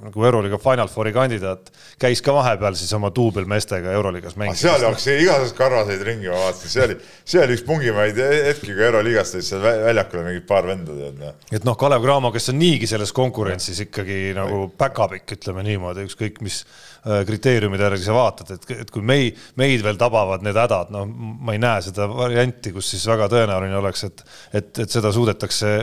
nagu 0.00 0.24
Euroliiga 0.24 0.58
Final 0.62 0.88
Fouri 0.88 1.12
kandidaat, 1.14 1.70
käis 2.00 2.22
ka 2.24 2.32
vahepeal 2.34 2.76
siis 2.78 2.92
oma 2.96 3.10
duubelmeestega 3.14 3.92
Euroliigas 3.98 4.36
mängimas. 4.40 4.62
seal 4.62 4.84
jooksis 4.84 5.22
igasuguseid 5.24 5.58
karvaseid 5.58 6.04
ringi, 6.06 6.30
ma 6.32 6.38
vaatasin, 6.46 6.72
see 6.72 6.84
oli, 6.86 6.96
see 7.32 7.42
oli 7.44 7.56
üks 7.58 7.64
pungimaid 7.66 8.20
hetki, 8.20 8.72
kui 8.72 8.86
Euroliigast 8.86 9.36
tõid 9.36 9.48
seal 9.48 9.64
väljakule 9.64 10.24
mingid 10.28 10.46
paar 10.48 10.68
venda 10.68 10.96
tead. 10.96 11.18
Noh. 11.20 11.48
et 11.52 11.66
noh, 11.68 11.76
Kalev 11.80 12.04
Cramo, 12.04 12.32
kes 12.34 12.52
on 12.52 12.60
niigi 12.60 12.88
selles 12.90 13.12
konkurentsis 13.16 13.82
ikkagi 13.86 14.20
nagu 14.36 14.62
päkapikk, 14.80 15.36
ütleme 15.38 15.64
niimoodi, 15.66 16.06
ükskõik 16.08 16.40
mis 16.46 16.62
äh, 16.64 17.20
kriteeriumide 17.28 17.88
järgi 17.90 18.06
sa 18.06 18.16
vaatad, 18.16 18.54
et, 18.56 18.70
et 18.86 18.94
kui 18.94 19.04
mei-, 19.04 19.34
meid 19.60 19.84
veel 19.84 20.00
tabavad 20.00 20.46
need 20.46 20.56
hädad, 20.56 20.94
no 20.94 21.04
ma 21.10 21.56
ei 21.56 21.60
näe 21.62 21.84
seda 21.90 22.08
varianti, 22.10 22.72
kus 22.76 22.94
siis 22.94 23.04
väga 23.10 23.28
tõenäoline 23.32 23.76
oleks, 23.82 24.06
et, 24.08 24.24
et, 24.52 24.72
et 24.86 24.98
seda 24.98 25.12
suudetakse 25.14 25.76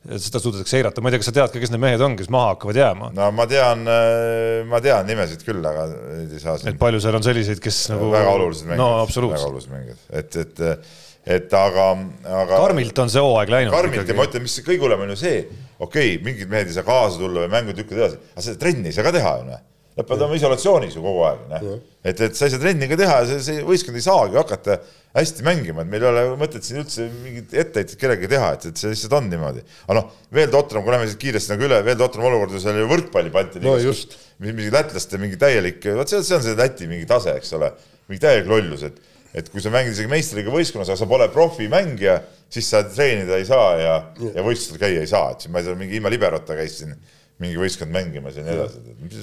seda 0.00 0.40
suudetakse 0.40 0.78
eirata, 0.78 1.02
ma 1.04 1.10
ei 1.10 1.14
tea, 1.14 1.20
kas 1.20 1.28
sa 1.28 1.34
tead 1.36 1.52
ka, 1.52 1.60
kes 1.60 1.72
need 1.74 1.82
mehed 1.82 2.02
on, 2.04 2.16
kes 2.16 2.30
maha 2.32 2.54
hakkavad 2.54 2.78
jääma? 2.80 3.10
no 3.16 3.28
ma 3.36 3.46
tean, 3.50 3.84
äh, 3.84 4.62
ma 4.68 4.80
tean 4.84 5.04
nimesid 5.08 5.44
küll, 5.44 5.60
aga 5.60 5.86
neid 5.92 6.32
ei 6.32 6.40
saa 6.40 6.56
siin. 6.56 6.72
et 6.72 6.80
palju 6.80 7.02
seal 7.04 7.18
on 7.18 7.26
selliseid, 7.26 7.60
kes 7.62 7.82
nagu 7.92 8.08
väga 8.14 8.34
olulised 8.38 8.70
mängijad. 8.70 8.80
no 8.80 9.28
väga 9.28 9.46
olulised 9.50 9.74
mängijad, 9.74 10.02
et, 10.22 10.38
et, 10.40 10.92
et 11.36 11.56
aga, 11.60 11.88
aga. 12.24 12.62
karmilt 12.64 13.04
on 13.04 13.12
see 13.12 13.24
hooaeg 13.26 13.52
läinud. 13.52 13.76
karmilt 13.76 14.08
ja 14.08 14.16
ma 14.16 14.28
ütlen, 14.30 14.48
mis 14.48 14.56
kõige 14.64 14.86
hullem 14.86 15.04
on 15.04 15.12
ju 15.12 15.20
see, 15.20 15.42
okei 15.76 16.14
okay,, 16.14 16.22
mingid 16.24 16.52
mehed 16.52 16.72
ei 16.72 16.78
saa 16.78 16.88
kaasa 16.88 17.20
tulla 17.20 17.44
või 17.44 17.52
mängud 17.58 17.84
lükkavad 17.84 18.06
edasi, 18.06 18.22
aga 18.32 18.46
seda 18.48 18.62
trenni 18.64 18.88
ei 18.88 18.96
saa 18.96 19.04
ka 19.04 19.12
teha 19.20 19.36
ju 19.42 19.50
noh 19.52 19.66
Nad 20.00 20.08
peavad 20.08 20.24
olema 20.24 20.38
isolatsioonis 20.38 20.94
ju 20.96 21.02
kogu 21.04 21.24
aeg, 21.28 21.40
noh. 21.50 21.74
et, 22.00 22.20
et 22.24 22.36
sa 22.38 22.46
ei 22.46 22.54
saa 22.54 22.62
trenni 22.62 22.88
ka 22.88 22.96
teha 22.96 23.18
ja 23.20 23.26
see, 23.28 23.40
see 23.44 23.64
võistkond 23.66 23.98
ei 23.98 24.04
saagi 24.06 24.38
hakata 24.40 24.78
hästi 25.18 25.44
mängima, 25.44 25.84
et 25.84 25.90
meil 25.92 26.06
ei 26.06 26.08
ole 26.08 26.22
mõtet 26.40 26.64
siin 26.64 26.80
üldse 26.80 27.08
mingit 27.10 27.52
etteheitet 27.52 27.98
kellelegi 28.00 28.30
teha, 28.30 28.48
et, 28.56 28.64
et 28.70 28.80
see 28.80 28.94
lihtsalt 28.94 29.18
on 29.18 29.28
niimoodi. 29.28 29.64
aga 29.84 29.98
noh, 29.98 30.08
veel 30.38 30.48
totram, 30.54 30.86
kui 30.86 30.94
lähme 30.94 31.10
siit 31.10 31.20
kiiresti 31.20 31.52
nagu 31.52 31.68
üle, 31.68 31.82
veel 31.84 32.00
totram 32.00 32.30
olukord 32.30 32.56
on 32.56 32.64
seal 32.64 32.80
ju 32.80 32.88
võrkpalli 32.90 33.34
Balti 33.34 33.60
liigas 33.60 34.06
no,. 34.06 34.24
mingi 34.46 34.72
lätlaste 34.72 35.20
mingi 35.20 35.36
täielik, 35.40 35.84
vot 35.98 36.14
see, 36.14 36.24
see 36.24 36.38
on 36.38 36.46
see 36.46 36.56
Läti 36.56 36.88
mingi 36.88 37.08
tase, 37.10 37.36
eks 37.42 37.52
ole, 37.58 37.74
mingi 38.08 38.24
täielik 38.24 38.48
lollus, 38.48 38.88
et 38.88 39.06
et 39.34 39.46
kui 39.46 39.62
sa 39.62 39.70
mängid 39.70 39.94
isegi 39.94 40.10
meistriga 40.10 40.50
võistkonnas, 40.50 40.88
aga 40.90 40.98
sa 40.98 41.06
pole 41.06 41.28
profimängija, 41.30 42.16
siis 42.50 42.66
sa 42.72 42.80
treenida 42.82 43.36
ei 43.38 43.46
saa 43.46 43.68
ja, 43.78 43.92
ja 44.34 44.42
võistlustel 44.42 44.80
käia 44.80 45.04
ei 45.04 45.10
saa, 45.10 45.36
et 45.36 45.46
ma 45.52 45.60
ei 45.60 45.68
tea, 45.68 45.76
mingi 45.78 45.98
ilma 46.00 46.10
liberota 46.10 46.56
käis 46.58 46.80
siin 46.80 46.96
mingi 47.40 47.56
võistkond 47.56 47.92
mängimas 47.94 48.36
ja 48.36 48.44
nii 48.44 48.52
edasi, 48.52 48.80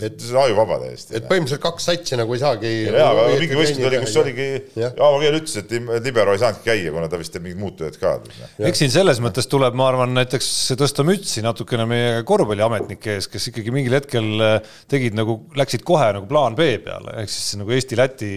et 0.08 0.16
see 0.18 0.34
on 0.34 0.40
ajuvaba 0.48 0.80
täiesti. 0.82 1.14
et 1.20 1.28
põhimõtteliselt 1.30 1.62
kaks 1.62 1.86
satsi 1.92 2.18
nagu 2.18 2.34
ei 2.34 2.42
saagi. 2.42 2.72
jaa, 2.88 3.10
aga 3.12 3.26
mingi 3.38 3.60
võistkond 3.60 3.90
oli, 3.90 4.00
kus 4.02 4.16
oligi, 4.24 4.48
Aavo 4.90 5.20
Keel 5.22 5.38
ütles, 5.38 5.58
et 5.62 5.76
libero 6.08 6.34
ei 6.34 6.42
saanudki 6.42 6.66
käia, 6.66 6.94
kuna 6.96 7.10
ta 7.12 7.20
vist 7.22 7.36
teeb 7.36 7.46
mingid 7.46 7.62
muud 7.62 7.76
tööd 7.78 8.00
ka. 8.02 8.16
eks 8.58 8.82
siin 8.82 8.94
selles 8.94 9.22
mõttes 9.22 9.50
tuleb, 9.52 9.78
ma 9.78 9.92
arvan, 9.92 10.16
näiteks 10.18 10.50
tõsta 10.80 11.06
mütsi 11.06 11.44
natukene 11.46 11.86
meie 11.90 12.24
korvpalliametnike 12.28 13.20
ees, 13.20 13.30
kes 13.30 13.52
ikkagi 13.52 13.76
mingil 13.76 14.00
hetkel 14.00 14.32
äh, 14.48 14.74
tegid 14.90 15.18
nagu, 15.18 15.38
läksid 15.60 15.86
kohe 15.86 16.10
nagu 16.18 16.26
plaan 16.30 16.58
B 16.58 16.72
peale, 16.88 17.20
ehk 17.22 17.34
siis 17.34 17.60
nagu 17.62 17.76
Eesti-Läti 17.78 18.32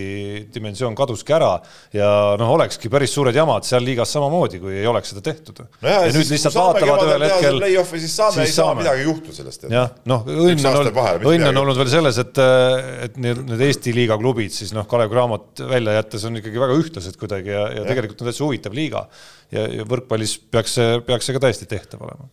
dimensioon 0.52 0.98
kaduski 0.98 1.38
ära 1.38 1.54
ja 1.96 2.12
noh, 2.40 2.52
olekski 2.58 2.92
päris 2.92 3.16
suured 3.16 3.36
jamad 3.36 3.64
seal 3.64 3.84
liigas 3.86 4.12
samamoodi, 4.12 4.60
kui 4.60 4.76
ei 4.82 4.86
oleks 4.90 5.14
seda 5.14 5.24
tehtud 5.24 5.64
no. 5.64 5.70
ja, 5.80 6.04
ja 6.04 6.12
nüüd 6.12 6.36
lihtsalt 6.36 6.60
vaatavad 6.60 7.08
ühel 7.08 7.28
hetkel. 7.30 7.60
Play-off'i 7.64 8.04
siis 8.04 8.20
saame, 8.20 8.44
ei 8.44 8.52
saa 8.52 8.76
midagi 8.76 9.08
juhtu 9.08 9.34
sellest 9.40 9.69
jah, 9.70 9.90
noh, 10.10 10.26
õnn 10.26 10.66
on 10.66 10.78
olnud, 10.80 10.98
õnn 11.30 11.48
on 11.50 11.60
olnud 11.62 11.78
veel 11.78 11.90
selles, 11.92 12.18
et, 12.22 12.40
et 13.06 13.18
need, 13.22 13.42
need 13.48 13.64
Eesti 13.68 13.94
liiga 13.94 14.16
klubid 14.20 14.54
siis 14.54 14.72
noh, 14.76 14.86
Kalev 14.90 15.12
Cramot 15.12 15.62
välja 15.70 15.94
jättes 15.98 16.24
on 16.28 16.40
ikkagi 16.40 16.62
väga 16.62 16.78
ühtlased 16.80 17.18
kuidagi 17.20 17.52
ja, 17.52 17.66
ja, 17.68 17.80
ja. 17.80 17.86
tegelikult 17.88 18.22
on 18.22 18.30
täitsa 18.30 18.46
huvitav 18.46 18.76
liiga. 18.76 19.04
ja, 19.54 19.66
ja 19.80 19.86
võrkpallis 19.88 20.36
peaks 20.50 20.78
see, 20.78 20.96
peaks 21.06 21.28
see 21.28 21.36
ka 21.36 21.44
täiesti 21.46 21.68
tehtav 21.70 22.02
olema. 22.06 22.28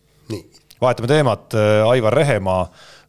vahetame 0.82 1.10
teemat, 1.10 1.58
Aivar 1.88 2.16
Rehemaa 2.18 2.64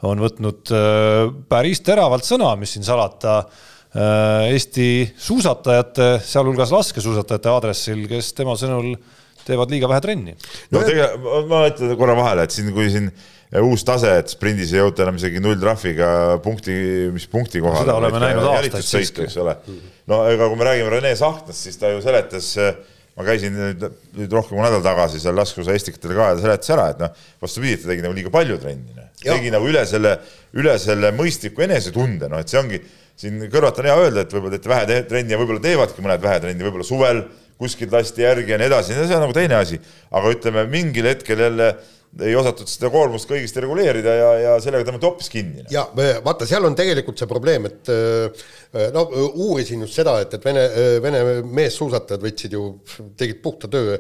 on 0.10 0.22
võtnud 0.24 0.74
äh, 0.76 1.24
päris 1.52 1.82
teravalt 1.86 2.28
sõna, 2.28 2.54
mis 2.60 2.78
siin 2.78 2.88
salata 2.88 3.42
Eesti 3.90 5.16
suusatajate, 5.18 6.20
sealhulgas 6.22 6.70
laskesuusatajate 6.76 7.50
aadressil, 7.50 8.04
kes 8.06 8.36
tema 8.38 8.54
sõnul 8.54 8.92
teevad 9.48 9.74
liiga 9.74 9.90
vähe 9.90 10.04
trenni. 10.04 10.36
no 10.70 10.84
tegelikult 10.86 11.50
ma 11.50 11.64
ütlen 11.72 11.96
korra 11.98 12.16
vahele, 12.20 12.46
et 12.46 12.54
siin, 12.54 12.70
kui 12.76 12.90
siin 12.94 13.10
uus 13.58 13.82
tase, 13.86 14.12
et 14.22 14.30
sprindis 14.30 14.72
ei 14.76 14.82
jõuta 14.84 15.02
enam 15.06 15.18
isegi 15.18 15.42
nulltrahviga 15.42 16.12
punkti, 16.44 16.76
mis 17.14 17.26
punkti 17.32 17.62
kohale. 17.64 17.82
seda 17.82 17.98
oleme 17.98 18.22
näinud 18.22 18.46
aastaid 18.52 18.86
siiski. 18.86 19.26
eks 19.26 19.40
ole. 19.42 19.56
no 20.10 20.22
ega 20.30 20.50
kui 20.52 20.60
me 20.60 20.68
räägime 20.68 20.94
Rene 20.94 21.16
Sahtnast, 21.18 21.64
siis 21.66 21.80
ta 21.82 21.90
ju 21.90 22.04
seletas, 22.06 22.52
ma 23.18 23.26
käisin 23.26 23.58
nüüd, 23.58 23.88
nüüd 24.20 24.38
rohkem 24.38 24.54
kui 24.54 24.66
nädal 24.68 24.86
tagasi 24.86 25.22
seal 25.24 25.38
laskeosa 25.40 25.74
estikatel 25.74 26.14
ka 26.14 26.30
ja 26.30 26.38
ta 26.38 26.46
seletas 26.46 26.74
ära, 26.78 26.88
et 26.94 27.02
noh, 27.02 27.26
vastupidi, 27.42 27.82
ta 27.82 27.90
tegi 27.90 28.06
nagu 28.06 28.18
liiga 28.20 28.34
palju 28.38 28.62
trenni, 28.62 28.94
noh. 28.94 29.12
tegi 29.26 29.54
nagu 29.58 29.74
üle 29.74 29.86
selle, 29.90 30.16
üle 30.62 30.78
selle 30.86 31.14
mõistliku 31.18 31.66
enesetunde, 31.66 32.30
noh, 32.30 32.46
et 32.46 32.54
see 32.54 32.62
ongi, 32.62 32.84
siin 33.20 33.42
kõrvalt 33.50 33.82
on 33.82 33.90
hea 33.90 34.00
öelda, 34.06 34.24
et 34.24 34.34
võib-olla 34.38 34.56
teete 34.60 34.76
vähe 34.78 35.04
trenni 35.10 35.34
ja 35.34 35.42
võib-olla 35.42 35.66
teevadki 35.66 36.06
mõned 36.06 36.22
vähe 36.24 36.46
trenni, 36.46 36.70
võib-olla 36.70 36.86
suvel 36.88 37.26
kuskilt 37.60 37.92
lasti 37.92 38.24
järgi 38.24 38.54
ja 38.54 38.60
nii 38.62 38.70
edasi, 38.70 38.96
see 38.96 39.18
on 39.18 39.26
nagu 39.26 39.36
teine 39.36 39.58
asi. 39.58 39.80
aga 40.16 40.32
ütleme, 40.32 40.64
mingil 40.72 41.10
hetkel 41.10 41.42
jälle 41.44 41.74
ei 42.26 42.34
osatud 42.36 42.70
seda 42.70 42.90
koormust 42.94 43.30
kõigist 43.30 43.58
reguleerida 43.62 44.14
ja, 44.18 44.30
ja 44.44 44.54
sellega 44.64 44.88
tõmmati 44.88 45.08
hoopis 45.08 45.30
kinni. 45.32 45.66
ja 45.72 45.86
vaata, 46.26 46.48
seal 46.50 46.66
on 46.66 46.78
tegelikult 46.78 47.22
see 47.22 47.30
probleem, 47.30 47.68
et 47.70 47.92
äh, 47.94 48.48
no 48.96 49.06
uurisin 49.30 49.86
just 49.86 50.00
seda, 50.00 50.18
et, 50.24 50.34
et 50.34 50.46
Vene, 50.46 50.64
Vene 51.04 51.22
meessuusatajad 51.46 52.26
võtsid 52.26 52.56
ju, 52.58 52.64
tegid 53.20 53.44
puhta 53.44 53.70
töö 53.72 54.00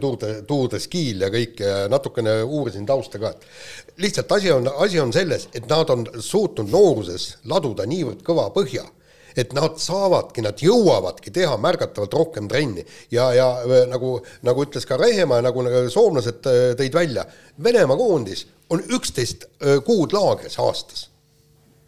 tuurde, 0.00 0.34
tuurde 0.48 0.82
skiil 0.82 1.22
ja 1.24 1.30
kõik 1.34 1.62
natukene 1.92 2.40
uurisin 2.42 2.86
tausta 2.88 3.22
ka, 3.22 3.34
et 3.34 4.02
lihtsalt 4.02 4.34
asi 4.38 4.52
on, 4.54 4.68
asi 4.84 5.00
on 5.00 5.14
selles, 5.14 5.48
et 5.54 5.70
nad 5.70 5.94
on 5.94 6.04
suutnud 6.18 6.70
nooruses 6.74 7.30
laduda 7.50 7.86
niivõrd 7.88 8.26
kõva 8.26 8.50
põhja 8.54 8.84
et 9.36 9.54
nad 9.56 9.78
saavadki, 9.82 10.42
nad 10.44 10.60
jõuavadki 10.62 11.32
teha 11.34 11.56
märgatavalt 11.60 12.14
rohkem 12.14 12.48
trenni. 12.50 12.84
Ja, 13.12 13.30
ja 13.34 13.48
äh, 13.62 13.86
nagu, 13.90 14.18
nagu 14.46 14.66
ütles 14.66 14.86
ka 14.88 14.98
Rehemaa 15.00 15.42
nagu, 15.44 15.64
soomlased 15.92 16.46
äh, 16.50 16.60
tõid 16.78 16.94
välja, 16.94 17.26
Venemaa 17.64 17.98
koondis 17.98 18.46
on 18.72 18.84
üksteist 18.94 19.48
äh, 19.48 19.80
kuud 19.86 20.14
laagris 20.16 20.58
aastas. 20.62 21.08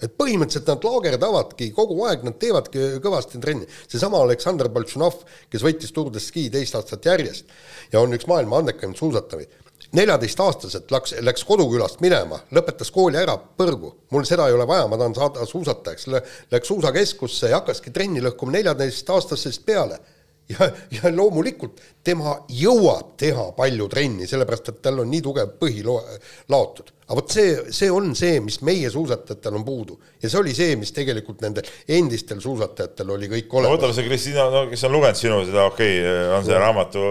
Et 0.02 0.12
põhimõtteliselt 0.12 0.66
nad 0.68 0.82
laagerdavadki 0.84 1.70
kogu 1.72 2.02
aeg, 2.04 2.26
nad 2.26 2.36
teevadki 2.36 2.98
kõvasti 3.00 3.40
trenni. 3.40 3.64
seesama 3.88 4.20
Aleksandr 4.20 4.68
Boltšanov, 4.68 5.22
kes 5.48 5.64
võitis 5.64 5.94
Tour 5.96 6.10
de 6.12 6.20
Ski 6.20 6.50
teist 6.52 6.76
aastat 6.76 7.08
järjest 7.08 7.48
ja 7.92 8.02
on 8.02 8.12
üks 8.12 8.28
maailma 8.28 8.60
andekamaid 8.60 9.00
suusatajaid 9.00 9.62
neljateistaastaselt 9.96 10.90
läks, 10.92 11.14
läks 11.24 11.44
kodukülast 11.48 12.02
minema, 12.04 12.40
lõpetas 12.54 12.92
kooli 12.94 13.20
ära 13.20 13.36
põrgu, 13.36 13.92
mul 14.12 14.26
seda 14.28 14.48
ei 14.48 14.56
ole 14.56 14.66
vaja, 14.68 14.88
ma 14.90 14.98
tahan 15.00 15.16
saada 15.16 15.46
suusatajaks, 15.48 16.10
läks 16.52 16.72
suusakeskusse 16.72 17.52
ja 17.52 17.62
hakkaski 17.62 17.94
trenni 17.94 18.24
lõhkuma 18.24 18.58
neljateistaastasest 18.58 19.64
peale. 19.66 19.98
ja, 20.46 20.68
ja 20.94 21.10
loomulikult 21.10 21.80
tema 22.06 22.36
jõuab 22.54 23.16
teha 23.18 23.48
palju 23.56 23.88
trenni, 23.90 24.28
sellepärast 24.30 24.68
et 24.70 24.76
tal 24.84 25.00
on 25.02 25.08
nii 25.10 25.22
tugev 25.24 25.56
põhi 25.58 25.80
laotud. 25.82 26.92
aga 27.06 27.16
vot 27.18 27.34
see, 27.34 27.56
see 27.74 27.88
on 27.90 28.14
see, 28.14 28.38
mis 28.40 28.60
meie 28.62 28.90
suusatajatel 28.90 29.58
on 29.58 29.64
puudu 29.66 29.98
ja 30.22 30.30
see 30.30 30.38
oli 30.38 30.54
see, 30.54 30.76
mis 30.78 30.94
tegelikult 30.94 31.42
nendel 31.42 31.66
endistel 31.88 32.38
suusatajatel 32.44 33.10
oli 33.16 33.32
kõik 33.32 33.58
olemas. 33.58 33.72
no 33.72 33.74
võtame 33.74 33.98
see 33.98 34.06
Kristina, 34.06 34.46
no 34.54 34.68
kes 34.70 34.86
on 34.86 34.94
lugenud 34.94 35.18
sinu 35.18 35.42
seda, 35.48 35.66
okei 35.72 35.98
okay,, 36.04 36.30
on 36.38 36.46
see 36.46 36.62
raamatu 36.62 37.02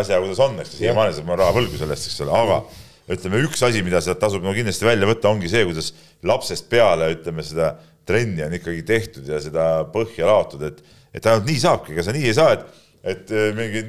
asja, 0.00 0.20
kuidas 0.22 0.40
on, 0.44 0.56
eks 0.62 0.74
ta 0.74 0.80
siiamaani 0.80 1.16
saab 1.16 1.34
raha 1.38 1.54
võlgu 1.56 1.78
sellest, 1.80 2.08
eks 2.10 2.22
ole, 2.24 2.34
aga 2.38 2.60
ütleme, 3.14 3.42
üks 3.44 3.62
asi, 3.66 3.82
mida 3.84 4.00
sealt 4.04 4.20
tasub 4.22 4.44
no 4.44 4.54
kindlasti 4.56 4.86
välja 4.86 5.08
võtta, 5.08 5.32
ongi 5.32 5.50
see, 5.52 5.64
kuidas 5.68 5.92
lapsest 6.26 6.70
peale, 6.72 7.10
ütleme, 7.16 7.44
seda 7.46 7.74
trenni 8.08 8.44
on 8.44 8.56
ikkagi 8.56 8.84
tehtud 8.88 9.28
ja 9.28 9.40
seda 9.42 9.68
põhja 9.92 10.28
laotud, 10.28 10.64
et, 10.68 10.80
et 11.16 11.28
ainult 11.28 11.48
nii 11.48 11.60
saabki, 11.60 11.94
ega 11.94 12.06
sa 12.06 12.16
nii 12.16 12.26
ei 12.30 12.36
saa, 12.36 12.56
et, 12.56 12.82
et 13.14 13.34
äh, 13.34 13.50
mingi 13.56 13.84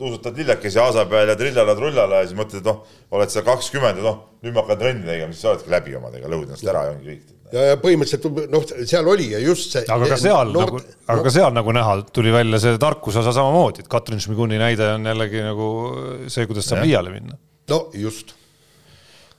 luusutad 0.00 0.38
lillekesi 0.38 0.80
aasa 0.82 1.04
peal 1.10 1.30
ja 1.30 1.36
trillala-trullala 1.38 2.22
ja 2.22 2.30
siis 2.30 2.38
mõtled, 2.38 2.62
et 2.62 2.70
noh, 2.70 2.80
oled 3.18 3.34
sa 3.34 3.44
kakskümmend 3.46 4.00
ja 4.00 4.06
noh, 4.06 4.22
nüüd 4.44 4.54
ma 4.54 4.64
hakkan 4.64 4.80
trenni 4.80 5.06
tegema, 5.06 5.34
siis 5.34 5.44
sa 5.44 5.52
oledki 5.54 5.74
läbi 5.74 5.98
omadega, 5.98 6.30
lõhud 6.30 6.50
ennast 6.50 6.70
ära 6.70 6.86
ja 6.88 6.94
ongi 6.94 7.12
kõik 7.12 7.39
ja, 7.54 7.66
ja 7.72 7.78
põhimõtteliselt 7.80 8.50
noh, 8.52 8.66
seal 8.88 9.08
oli 9.10 9.30
ja 9.32 9.40
just 9.42 9.74
see. 9.74 9.84
aga 9.90 10.10
ka 10.12 10.18
seal 10.20 10.52
noort, 10.54 10.74
nagu, 10.76 10.98
aga 11.06 11.18
no, 11.18 11.26
ka 11.26 11.32
seal 11.34 11.54
nagu 11.56 11.74
näha 11.76 11.96
tuli 12.14 12.34
välja 12.34 12.60
see 12.62 12.80
tarkuse 12.80 13.22
osa 13.22 13.34
samamoodi, 13.36 13.84
et 13.84 13.90
Katrin 13.90 14.22
Šmiguni 14.22 14.60
näide 14.60 14.92
on 14.96 15.08
jällegi 15.10 15.42
nagu 15.44 15.70
see, 16.26 16.46
kuidas 16.50 16.70
saab 16.70 16.84
liiale 16.86 17.14
minna. 17.14 17.38
no 17.72 17.80
just. 17.96 18.34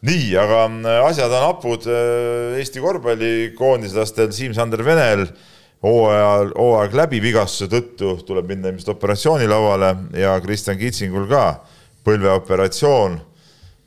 nii, 0.08 0.28
aga 0.42 0.66
äh, 0.68 1.00
asjad 1.08 1.38
on 1.38 1.48
hapud 1.48 1.88
äh, 1.90 2.60
Eesti 2.60 2.84
korvpallikoondislastel 2.84 4.32
Siim-Sander 4.36 4.84
Venel 4.86 5.28
hooajal, 5.86 6.54
hooaeg 6.58 6.96
läbi 6.98 7.22
vigastuse 7.24 7.70
tõttu 7.72 8.16
tuleb 8.28 8.50
minna 8.52 8.70
ilmselt 8.70 8.96
operatsioonilavale 8.96 9.96
ja 10.20 10.36
Kristjan 10.44 10.80
Kitsingul 10.82 11.28
ka 11.30 11.46
põlveoperatsioon 12.06 13.20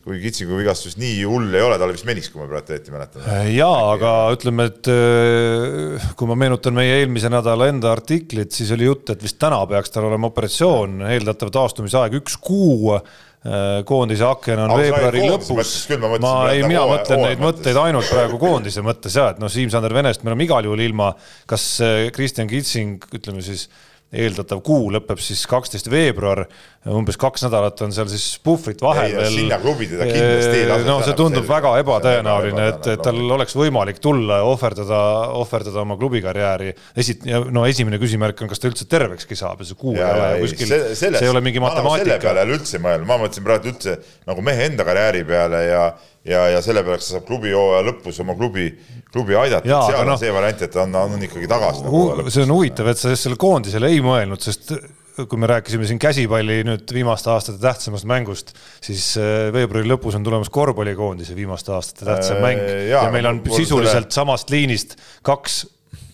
kui 0.04 0.18
Kitsingu 0.20 0.58
vigastus 0.58 0.98
nii 1.00 1.22
hull 1.24 1.54
ei 1.56 1.62
ole, 1.64 1.78
ta 1.80 1.86
oli 1.86 1.96
vist 1.96 2.04
meniks, 2.04 2.28
kui 2.28 2.42
ma 2.42 2.48
praegu 2.50 2.74
õieti 2.74 2.92
mäletan. 2.92 3.24
Äh, 3.24 3.46
jaa, 3.56 3.76
aga 3.94 4.10
ütleme, 4.34 4.66
et 4.68 4.90
äh, 4.92 6.08
kui 6.18 6.28
ma 6.28 6.36
meenutan 6.42 6.76
meie 6.76 6.98
eelmise 7.00 7.30
nädala 7.32 7.70
enda 7.72 7.94
artiklit, 7.94 8.52
siis 8.52 8.72
oli 8.76 8.84
jutt, 8.90 9.14
et 9.14 9.24
vist 9.24 9.38
täna 9.40 9.62
peaks 9.70 9.94
tal 9.94 10.10
olema 10.10 10.28
operatsioon, 10.28 11.06
eeldatav 11.08 11.52
taastumisaeg 11.56 12.18
üks 12.20 12.36
kuu 12.44 12.92
äh, 12.98 13.80
koondise 13.88 14.28
aken 14.28 14.66
on 14.66 14.74
veebruari 14.76 15.24
lõpus. 15.24 15.72
ma, 15.96 16.12
ma 16.20 16.34
ei, 16.52 16.66
mina 16.68 16.84
mõtlen 16.90 17.24
neid 17.24 17.40
mõtteid 17.40 17.80
ainult 17.86 18.12
praegu 18.12 18.42
koondise 18.42 18.84
mõttes 18.84 19.16
ja 19.16 19.30
et 19.32 19.40
noh, 19.40 19.52
Siim-Sander 19.52 19.96
Venest 19.96 20.20
me 20.20 20.34
oleme 20.34 20.44
igal 20.44 20.68
juhul 20.68 20.84
ilma, 20.84 21.14
kas 21.48 21.78
Kristjan 22.12 22.52
Kitsing, 22.52 23.08
ütleme 23.16 23.40
siis 23.44 23.70
eeldatav 24.14 24.60
kuu 24.64 24.90
lõpeb 24.94 25.20
siis 25.22 25.42
kaksteist 25.50 25.88
veebruar, 25.90 26.44
umbes 26.90 27.16
kaks 27.20 27.44
nädalat 27.46 27.80
on 27.84 27.94
seal 27.94 28.08
siis 28.12 28.38
puhvrit 28.44 28.82
vahel 28.84 29.14
veel. 29.16 29.38
sinna 29.38 29.58
klubi 29.62 29.88
teda 29.90 30.06
kindlasti 30.08 30.60
ei 30.60 30.68
lase. 30.68 30.86
no 30.88 30.98
see 31.06 31.16
tundub 31.18 31.48
väga 31.48 31.72
ebatõenäoline, 31.82 32.68
et, 32.74 32.88
et 32.94 33.04
tal 33.04 33.18
oleks 33.38 33.56
võimalik 33.58 34.00
tulla 34.04 34.40
ja 34.42 34.48
ohverdada, 34.48 35.00
ohverdada 35.40 35.82
oma 35.82 35.98
klubikarjääri. 36.00 36.74
esi-, 37.00 37.18
no 37.54 37.66
esimene 37.66 37.98
küsimärk 38.02 38.44
on, 38.44 38.52
kas 38.52 38.62
ta 38.62 38.70
üldse 38.70 38.88
tervekski 38.90 39.38
saab 39.38 39.64
ja 39.64 39.70
see 39.70 39.80
kuu 39.80 39.96
ja, 39.98 40.08
ei 40.08 40.14
ole 40.14 40.32
ju 40.32 40.48
kuskil, 40.48 40.74
see 40.94 41.14
ei 41.20 41.32
ole 41.32 41.44
mingi 41.44 41.62
matemaatika. 41.64 42.04
selle 42.04 42.20
peale 42.26 42.44
ei 42.44 42.50
ole 42.50 42.58
üldse 42.60 42.82
mõelnud, 42.84 43.10
ma 43.10 43.20
mõtlesin 43.24 43.48
praegu 43.48 43.72
üldse 43.72 43.98
nagu 44.28 44.44
mehe 44.46 44.68
enda 44.70 44.86
karjääri 44.86 45.24
peale 45.28 45.64
ja 45.66 45.86
ja, 46.24 46.48
ja 46.54 46.64
selle 46.64 46.82
peale, 46.84 46.98
kas 47.00 47.10
ta 47.10 47.18
saab 47.18 47.28
klubi 47.28 47.52
hooaja 47.54 47.84
lõpus 47.90 48.18
oma 48.24 48.36
klubi, 48.38 48.66
klubi 49.12 49.36
aidata, 49.38 49.80
seal 49.88 50.04
no, 50.08 50.16
on 50.16 50.20
see 50.20 50.34
variant, 50.34 50.66
et 50.66 50.76
on, 50.80 50.98
on 51.04 51.24
ikkagi 51.28 51.48
tagasi 51.50 51.86
nagu. 51.86 52.26
see 52.32 52.44
on 52.46 52.54
huvitav, 52.56 52.90
et 52.92 53.00
sa 53.00 53.14
selle 53.18 53.38
koondisele 53.40 53.90
ei 53.92 54.02
mõelnud, 54.04 54.42
sest 54.44 54.74
kui 55.14 55.38
me 55.38 55.46
rääkisime 55.46 55.86
siin 55.86 56.00
käsipalli 56.02 56.62
nüüd 56.66 56.90
viimaste 56.90 57.30
aastate 57.30 57.60
tähtsamast 57.62 58.06
mängust, 58.10 58.50
siis 58.82 59.12
äh, 59.20 59.52
veebruari 59.54 59.86
lõpus 59.86 60.16
on 60.18 60.26
tulemas 60.26 60.50
korvpallikoondise 60.54 61.36
viimaste 61.38 61.70
aastate 61.76 62.08
tähtsam 62.08 62.42
mäng 62.42 62.58
äh, 62.64 62.88
ja, 62.88 63.04
ja 63.06 63.14
meil 63.14 63.30
on 63.30 63.38
sisuliselt 63.46 64.08
selle... 64.08 64.16
samast 64.16 64.50
liinist 64.50 64.96
kaks 65.22 65.60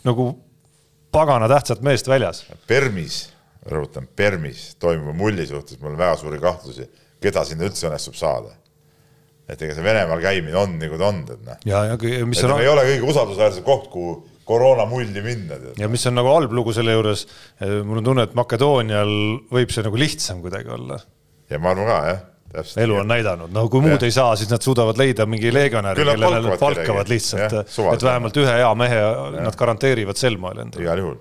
nagu 0.04 0.34
pagana 1.14 1.48
tähtsat 1.48 1.80
meest 1.86 2.12
väljas. 2.12 2.44
Permis, 2.68 3.22
rõhutan, 3.72 4.04
Permis 4.16 4.74
toimuva 4.82 5.16
mulli 5.16 5.48
suhtes 5.48 5.80
mul 5.80 5.94
on 5.94 6.02
väga 6.02 6.20
suuri 6.20 6.42
kahtlusi, 6.42 6.90
keda 7.24 7.46
sinna 7.48 7.70
üldse 7.70 7.88
õnnestub 7.88 8.20
saada 8.20 8.52
et 9.50 9.62
ega 9.66 9.76
see 9.76 9.84
Venemaal 9.84 10.22
käimine 10.22 10.58
on 10.60 10.76
nagu 10.80 10.98
ta 11.00 11.08
on, 11.10 11.22
tead 11.28 11.46
noh. 11.46 11.60
ja, 11.68 11.84
ja 11.90 12.26
mis 12.28 12.42
on. 12.46 12.56
ei 12.60 12.70
ole 12.70 12.86
kõige 12.88 13.12
usaldusväärsem 13.12 13.66
koht, 13.66 13.88
kuhu 13.92 14.16
koroonamulli 14.50 15.22
minna. 15.22 15.60
ja 15.78 15.88
mis 15.90 16.06
on 16.10 16.18
nagu 16.18 16.32
halb 16.32 16.54
lugu 16.56 16.74
selle 16.76 16.96
juures, 16.96 17.26
eh, 17.60 17.78
mul 17.86 18.02
on 18.02 18.10
tunne, 18.10 18.26
et 18.28 18.34
Makedoonial 18.38 19.14
võib 19.52 19.72
see 19.74 19.86
nagu 19.86 20.00
lihtsam 20.00 20.42
kuidagi 20.44 20.74
olla. 20.74 20.98
ja 21.50 21.62
ma 21.62 21.74
arvan 21.74 21.90
ka, 21.92 22.02
jah. 22.10 22.26
Täpselt, 22.50 22.80
elu 22.82 22.96
on 22.98 23.06
näidanud, 23.06 23.50
no 23.54 23.68
kui 23.70 23.78
muud 23.84 24.02
ja. 24.02 24.08
ei 24.08 24.14
saa, 24.14 24.32
siis 24.34 24.50
nad 24.50 24.64
suudavad 24.64 24.98
leida 24.98 25.22
mingi 25.30 25.52
legionäri, 25.54 26.02
kellele 26.02 26.40
nad 26.42 26.58
palkavad 26.58 27.12
lihtsalt, 27.12 27.54
et 27.62 28.02
vähemalt 28.02 28.40
ühe 28.42 28.56
hea 28.58 28.70
mehe 28.74 28.98
ja. 28.98 29.12
nad 29.46 29.58
garanteerivad 29.58 30.18
sel 30.18 30.34
moel 30.42 30.64
endale. 30.64 30.82
igal 30.82 31.04
juhul 31.04 31.20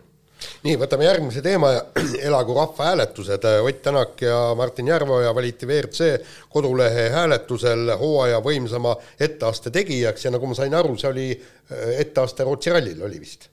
nii, 0.65 0.75
võtame 0.79 1.07
järgmise 1.07 1.43
teema 1.45 1.71
ja 1.73 1.83
elagu 2.29 2.55
rahvahääletused. 2.57 3.47
Ott 3.65 3.81
Tänak 3.83 4.21
ja 4.21 4.39
Martin 4.57 4.87
Järveoja 4.87 5.35
valiti 5.35 5.67
WRC 5.69 6.09
kodulehe 6.49 7.09
hääletusel 7.13 7.95
hooaja 7.99 8.41
võimsama 8.43 8.95
etteaste 9.19 9.71
tegijaks 9.71 10.25
ja 10.25 10.33
nagu 10.35 10.49
ma 10.49 10.57
sain 10.57 10.75
aru, 10.75 10.97
see 10.99 11.11
oli 11.11 11.29
äh, 11.35 11.95
etteaste 12.03 12.47
Rootsi 12.47 12.73
rallil 12.75 13.01
oli 13.05 13.21
vist. 13.21 13.49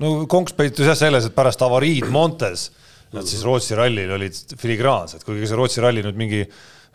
no 0.00 0.26
konks 0.30 0.54
peitus 0.54 0.86
jah 0.86 0.98
selles, 0.98 1.26
et 1.26 1.34
pärast 1.34 1.62
avariid 1.62 2.10
Montes 2.10 2.70
nad 3.12 3.26
siis 3.26 3.44
Rootsi 3.46 3.76
rallil 3.78 4.10
olid 4.18 4.58
filigraansed, 4.58 5.24
kuigi 5.26 5.48
see 5.48 5.58
Rootsi 5.58 5.82
ralli 5.84 6.04
nüüd 6.04 6.18
mingi 6.18 6.42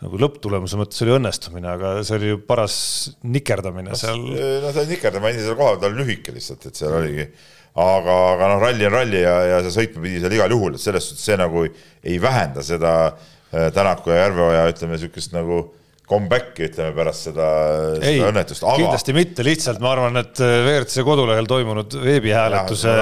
nagu 0.04 0.20
lõpptulemuse 0.20 0.78
mõttes 0.78 1.02
oli 1.04 1.14
õnnestumine, 1.16 1.68
aga 1.70 1.92
see 2.04 2.16
oli 2.18 2.32
ju 2.32 2.40
paras 2.46 2.76
nikerdamine 3.24 3.92
no, 3.92 3.98
seal. 3.98 4.20
no 4.64 4.72
see 4.74 4.88
nikerdama 4.90 5.30
endisel 5.30 5.56
kohal, 5.58 5.78
ta 5.80 5.88
oli 5.90 6.02
lühike 6.02 6.34
lihtsalt, 6.34 6.66
et 6.68 6.80
seal 6.80 6.96
oligi 6.98 7.28
aga, 7.74 8.16
aga 8.34 8.50
noh, 8.52 8.60
ralli 8.62 8.86
on 8.86 8.94
ralli 8.94 9.22
ja, 9.24 9.38
ja 9.50 9.62
see 9.66 9.78
sõitma 9.80 10.04
pidi 10.04 10.20
seal 10.22 10.36
igal 10.36 10.52
juhul, 10.54 10.76
et 10.76 10.82
selles 10.82 11.08
suhtes 11.08 11.24
see 11.26 11.38
nagu 11.40 11.64
ei, 11.66 11.72
ei 12.14 12.20
vähenda 12.22 12.62
seda 12.66 12.92
äh, 13.08 13.70
Tänaku 13.74 14.14
ja 14.14 14.24
Järveoja, 14.24 14.68
ütleme 14.70 14.94
niisugust 14.94 15.34
nagu 15.34 15.64
comeback'i, 16.08 16.66
ütleme 16.68 16.92
pärast 16.94 17.30
seda, 17.30 17.48
seda 17.96 18.28
õnnetust, 18.28 18.64
aga 18.66 18.76
kindlasti 18.82 19.14
mitte, 19.16 19.46
lihtsalt 19.46 19.80
ma 19.82 19.94
arvan, 19.94 20.20
et 20.20 20.42
äh, 20.44 20.54
WRC 20.60 21.04
kodulehel 21.06 21.48
toimunud 21.50 21.96
veebihääletuse 22.04 22.94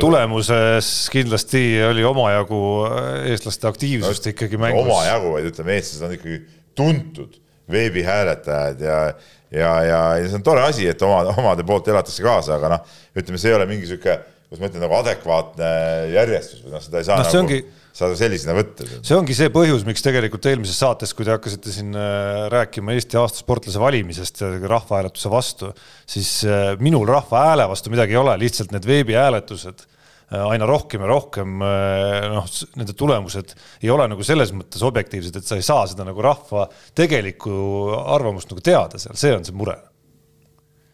tulemuses 0.00 0.92
kindlasti 1.12 1.64
oli 1.90 2.06
omajagu 2.06 2.62
äh, 2.86 3.10
eestlaste 3.34 3.68
aktiivsust 3.68 4.30
no, 4.30 4.34
ikkagi 4.36 4.62
mängus. 4.62 4.86
omajagu, 4.86 5.34
vaid 5.36 5.50
ütleme, 5.50 5.76
eestlased 5.76 6.06
on 6.06 6.16
ikkagi 6.16 6.40
tuntud 6.78 7.36
veebihääletajad 7.70 8.80
ja 8.86 9.02
ja, 9.50 9.72
ja, 9.84 10.00
ja 10.20 10.28
see 10.28 10.38
on 10.38 10.46
tore 10.46 10.62
asi, 10.66 10.86
et 10.90 11.02
oma, 11.06 11.22
omade 11.34 11.66
poolt 11.66 11.90
elatakse 11.90 12.24
kaasa, 12.24 12.56
aga 12.58 12.76
noh, 12.76 12.96
ütleme, 13.18 13.40
see 13.40 13.52
ei 13.52 13.58
ole 13.58 13.66
mingi 13.70 13.90
sihuke, 13.90 14.16
kuidas 14.48 14.62
ma 14.62 14.70
ütlen, 14.70 14.84
nagu 14.84 14.96
adekvaatne 15.00 15.74
järjestus 16.14 16.64
või 16.64 16.74
noh, 16.76 16.82
seda 16.84 17.02
ei 17.02 17.08
saa 17.08 17.20
no, 17.20 17.26
nagu 17.26 17.42
ongi, 17.42 17.60
saada 18.00 18.16
sellisena 18.18 18.54
võtta. 18.56 18.86
see 18.96 19.18
ongi 19.18 19.36
see 19.36 19.52
põhjus, 19.54 19.84
miks 19.88 20.04
tegelikult 20.06 20.46
eelmises 20.50 20.78
saates, 20.80 21.14
kui 21.16 21.26
te 21.26 21.34
hakkasite 21.34 21.74
siin 21.74 21.94
äh, 21.98 22.46
rääkima 22.54 22.94
Eesti 22.96 23.18
aasta 23.20 23.42
sportlase 23.42 23.82
valimisest 23.82 24.44
rahvahääletuse 24.46 25.32
vastu, 25.32 25.72
siis 26.08 26.36
äh, 26.46 26.74
minul 26.82 27.08
rahva 27.10 27.48
hääle 27.50 27.66
vastu 27.70 27.92
midagi 27.92 28.14
ei 28.16 28.22
ole, 28.22 28.38
lihtsalt 28.44 28.74
need 28.74 28.86
veebihääletused 28.86 29.89
aina 30.30 30.66
rohkem 30.68 31.02
ja 31.02 31.10
rohkem 31.10 31.62
äh, 31.66 32.28
noh, 32.30 32.46
nende 32.78 32.94
tulemused 32.94 33.54
ei 33.82 33.90
ole 33.90 34.06
nagu 34.12 34.26
selles 34.26 34.52
mõttes 34.54 34.82
objektiivsed, 34.86 35.40
et 35.40 35.46
sa 35.46 35.58
ei 35.58 35.66
saa 35.66 35.88
seda 35.90 36.06
nagu 36.06 36.22
rahva 36.22 36.68
tegelikku 36.96 37.52
arvamust 38.14 38.52
nagu 38.52 38.62
teada 38.64 39.00
seal, 39.02 39.18
see 39.18 39.34
on 39.34 39.46
see 39.46 39.56
mure. 39.56 39.76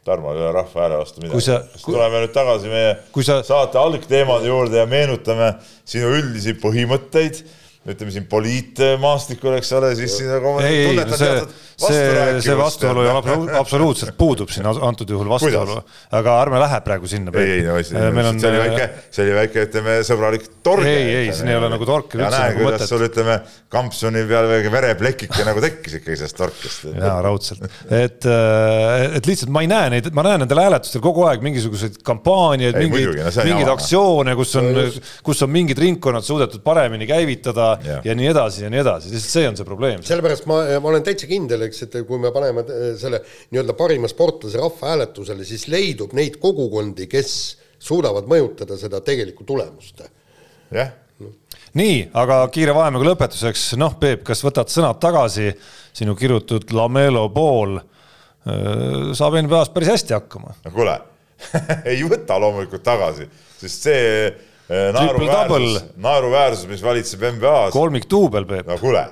Tarmo 0.07 0.33
ei 0.33 0.41
ole 0.41 0.55
rahva 0.55 0.85
hääle 0.85 1.01
vastu 1.03 1.21
midagi. 1.21 1.59
Kui... 1.83 1.93
tuleme 1.93 2.23
nüüd 2.23 2.35
tagasi 2.35 2.73
meie 2.73 2.97
sa... 3.27 3.41
saate 3.45 3.81
algteemade 3.81 4.49
juurde 4.49 4.81
ja 4.81 4.89
meenutame 4.89 5.57
sinu 5.85 6.13
üldisi 6.17 6.55
põhimõtteid 6.63 7.43
ütleme 7.87 8.11
siin 8.11 8.27
poliitmaastikul, 8.31 9.55
eks 9.61 9.71
ole, 9.79 9.93
siis 9.99 10.17
siin 10.19 10.31
nagu 10.33 10.57
ei, 10.65 10.81
ei, 10.91 11.03
see, 11.15 11.35
see, 11.79 12.07
see 12.43 12.57
vastuolu 12.59 13.05
ju 13.05 13.13
absoluutselt 13.61 14.17
puudub 14.19 14.51
siin 14.51 14.67
antud 14.67 15.11
juhul 15.13 15.29
vastuolu, 15.31 15.77
aga 16.19 16.35
ärme 16.43 16.61
lähe 16.63 16.81
praegu 16.87 17.11
sinna. 17.11 17.35
ei, 17.39 17.61
ei, 17.61 17.67
no 17.67 17.77
see, 17.87 18.01
on, 18.01 18.41
see 18.43 18.51
oli 18.51 18.63
väike, 18.65 18.89
see 19.15 19.27
oli 19.27 19.37
väike, 19.37 19.67
ütleme, 19.69 19.95
sõbralik 20.09 20.49
torge. 20.67 20.91
ei, 20.91 21.13
ei, 21.21 21.31
siin 21.37 21.53
ei 21.53 21.59
ole 21.61 21.71
nagu 21.71 21.87
torke 21.87 22.19
üldse 22.19 22.33
nagu 22.33 22.65
mõtet. 22.65 22.65
kuidas 22.65 22.91
sul, 22.91 23.07
ütleme, 23.07 23.39
kampsuni 23.77 24.25
peal 24.33 24.51
väike 24.51 24.75
vereplekike 24.75 25.47
nagu 25.47 25.63
tekkis 25.63 25.99
ikkagi 26.01 26.19
sellest 26.23 26.41
torkest. 26.41 26.89
jaa, 26.91 27.15
raudselt, 27.23 27.71
et, 27.87 28.27
et 28.27 29.31
lihtsalt 29.31 29.55
ma 29.55 29.63
ei 29.63 29.71
näe 29.71 29.95
neid, 29.95 30.11
ma 30.17 30.27
näen 30.27 30.43
nendel 30.43 30.65
hääletustel 30.65 31.05
kogu 31.05 31.29
aeg 31.31 31.47
mingisuguseid 31.47 32.03
kampaaniaid, 32.07 32.83
mingeid, 32.83 33.23
mingeid 33.47 33.73
aktsioone, 33.77 34.35
kus 34.39 34.59
on, 34.59 34.73
kus 35.27 35.47
on 35.47 35.55
mingid 35.55 35.79
ringkonnad 35.79 36.27
suudetud 36.27 36.67
paremini 36.67 37.07
käivitada 37.07 37.76
ja, 37.85 38.01
ja 38.05 38.17
nii 38.19 38.29
edasi 38.31 38.65
ja 38.65 38.71
nii 38.73 38.83
edasi, 38.83 39.13
lihtsalt 39.13 39.35
see 39.35 39.49
on 39.51 39.59
see 39.59 39.69
probleem. 39.69 40.03
sellepärast 40.07 40.49
ma, 40.51 40.61
ma 40.81 40.93
olen 40.93 41.07
täitsa 41.07 41.29
kindel, 41.31 41.67
eks, 41.69 41.83
et 41.87 41.97
kui 42.09 42.21
me 42.23 42.33
paneme 42.35 42.65
äh, 42.65 42.85
selle 43.01 43.23
nii-öelda 43.53 43.77
parima 43.79 44.11
sportlase 44.11 44.61
rahvahääletusele, 44.63 45.47
siis 45.49 45.67
leidub 45.73 46.15
neid 46.17 46.39
kogukondi, 46.43 47.09
kes 47.11 47.33
suudavad 47.79 48.29
mõjutada 48.31 48.79
seda 48.81 49.03
tegelikku 49.05 49.45
tulemust. 49.49 50.07
jah 50.75 50.95
nii, 51.77 51.97
aga 52.17 52.41
kiire 52.53 52.75
vahemängu 52.77 53.07
lõpetuseks, 53.11 53.71
noh, 53.81 53.97
Peep, 54.01 54.25
kas 54.27 54.43
võtad 54.45 54.71
sõnad 54.73 55.01
tagasi, 55.03 55.51
sinu 55.97 56.17
kirjutatud 56.19 56.73
Lamelo 56.77 57.27
pool 57.35 57.77
äh, 57.79 59.13
saab 59.17 59.39
NBA-s 59.43 59.73
päris 59.75 59.93
hästi 59.95 60.17
hakkama. 60.17 60.57
no 60.65 60.75
kuule 60.75 60.99
ei 61.91 62.01
võta 62.09 62.39
loomulikult 62.41 62.85
tagasi, 62.85 63.29
sest 63.61 63.89
see 63.89 64.05
naeruväärsus, 64.69 65.85
naeruväärsus, 65.97 66.67
mis 66.71 66.83
valitseb 66.83 67.23
NBA-s. 67.37 67.73
kolmikduubel, 67.75 68.47
Peep. 68.49 68.67
no 68.67 68.79
kuule, 68.81 69.05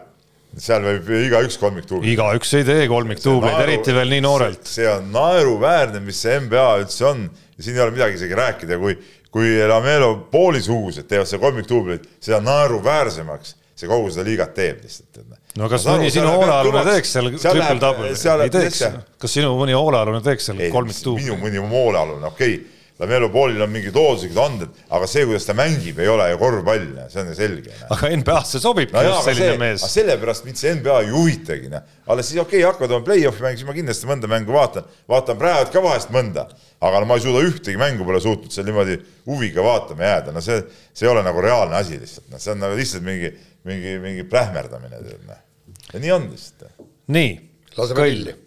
seal 0.59 0.83
võib 0.87 1.11
igaüks 1.21 1.59
kolmikduublit. 1.63 2.15
igaüks 2.15 2.55
ei 2.59 2.67
tee 2.67 2.87
kolmikduubleid, 2.91 3.61
eriti 3.67 3.95
veel 3.95 4.11
nii 4.17 4.25
noorelt. 4.25 4.65
see 4.67 4.89
on 4.91 5.11
naeruväärne, 5.15 6.03
mis 6.05 6.23
see 6.27 6.41
NBA 6.43 6.71
üldse 6.83 7.07
on 7.11 7.29
ja 7.29 7.67
siin 7.67 7.79
ei 7.79 7.85
ole 7.87 7.95
midagi 7.95 8.19
isegi 8.19 8.39
rääkida, 8.39 8.81
kui, 8.83 8.97
kui 9.35 9.55
Lamelo 9.69 10.15
poolisuused 10.33 11.07
teevad 11.11 11.31
seda 11.31 11.43
kolmikduublit, 11.47 12.09
seda 12.19 12.43
naeruväärsemaks 12.43 13.57
see 13.75 13.91
kogu 13.91 14.11
seda 14.11 14.27
liigat 14.27 14.55
teeb 14.55 14.83
lihtsalt. 14.83 15.23
no 15.59 15.71
kas 15.71 15.87
mõni 15.87 16.11
sinu 16.15 16.31
hoolealune 16.35 16.85
teeks 16.91 17.15
seal 17.15 17.31
triple 17.39 17.81
double'i, 17.83 18.15
ei 18.45 18.55
teeks, 18.55 18.85
kas 19.23 19.39
sinu 19.39 19.55
mõni 19.59 19.75
hoolealune 19.75 20.23
teeks 20.23 20.51
seal 20.51 20.63
kolmikduubli? 20.75 21.27
minu 21.27 21.39
mõni 21.43 21.63
hoolealune, 21.63 22.31
okei 22.31 22.55
okay 22.59 22.74
Lamelo 22.99 23.27
poolil 23.27 23.59
on 23.59 23.73
mingid 23.75 23.97
looduslikud 23.99 24.37
anded, 24.39 24.75
aga 24.95 25.07
see, 25.11 25.25
kuidas 25.27 25.49
ta 25.49 25.55
mängib, 25.59 25.97
ei 25.99 26.07
ole 26.07 26.29
ju 26.31 26.37
korvpall, 26.39 26.85
see 27.11 27.23
on 27.25 27.33
ju 27.33 27.35
selge. 27.35 27.73
aga 27.91 28.11
NBA-sse 28.21 28.61
sobibki 28.63 28.95
no 28.95 29.03
just 29.09 29.27
selline 29.27 29.49
see, 29.49 29.61
mees. 29.65 29.87
sellepärast 29.97 30.47
mind 30.47 30.61
see 30.61 30.75
NBA 30.77 31.01
ei 31.03 31.11
huvitagi, 31.11 31.73
noh. 31.73 31.89
alles 32.07 32.31
siis 32.31 32.39
okei 32.39 32.61
okay,, 32.61 32.69
hakkavad 32.69 32.95
oma 32.95 33.07
play-off'i 33.09 33.43
mängima, 33.43 33.59
siis 33.59 33.67
ma 33.67 33.75
kindlasti 33.81 34.11
mõnda 34.13 34.31
mängu 34.31 34.55
vaatan, 34.55 34.87
vaatan 35.11 35.41
praegu 35.41 35.75
ka 35.75 35.83
vahest 35.83 36.15
mõnda, 36.15 36.47
aga 36.87 37.03
no 37.03 37.11
ma 37.11 37.19
ei 37.19 37.27
suuda 37.27 37.43
ühtegi 37.49 37.83
mängu 37.83 38.07
pole 38.07 38.23
suutnud 38.23 38.55
seal 38.55 38.71
niimoodi 38.71 39.01
huviga 39.27 39.67
vaatama 39.67 40.07
jääda, 40.13 40.37
no 40.39 40.45
see, 40.47 40.61
see 40.95 41.09
ei 41.09 41.13
ole 41.17 41.27
nagu 41.27 41.43
reaalne 41.43 41.81
asi 41.81 41.99
lihtsalt, 41.99 42.31
noh, 42.31 42.45
see 42.47 42.55
on 42.55 42.63
nagu 42.63 42.79
lihtsalt 42.79 43.09
mingi, 43.11 43.35
mingi, 43.67 43.99
mingi 44.07 44.29
plähmerdamine, 44.31 45.03
tead, 45.03 45.27
noh. 45.33 45.43
ja 45.91 46.07
nii 46.07 46.15
on 46.15 46.31
lihtsalt. 46.31 46.71
nii. 47.11 47.37
laseme 47.75 48.07
pilli 48.07 48.39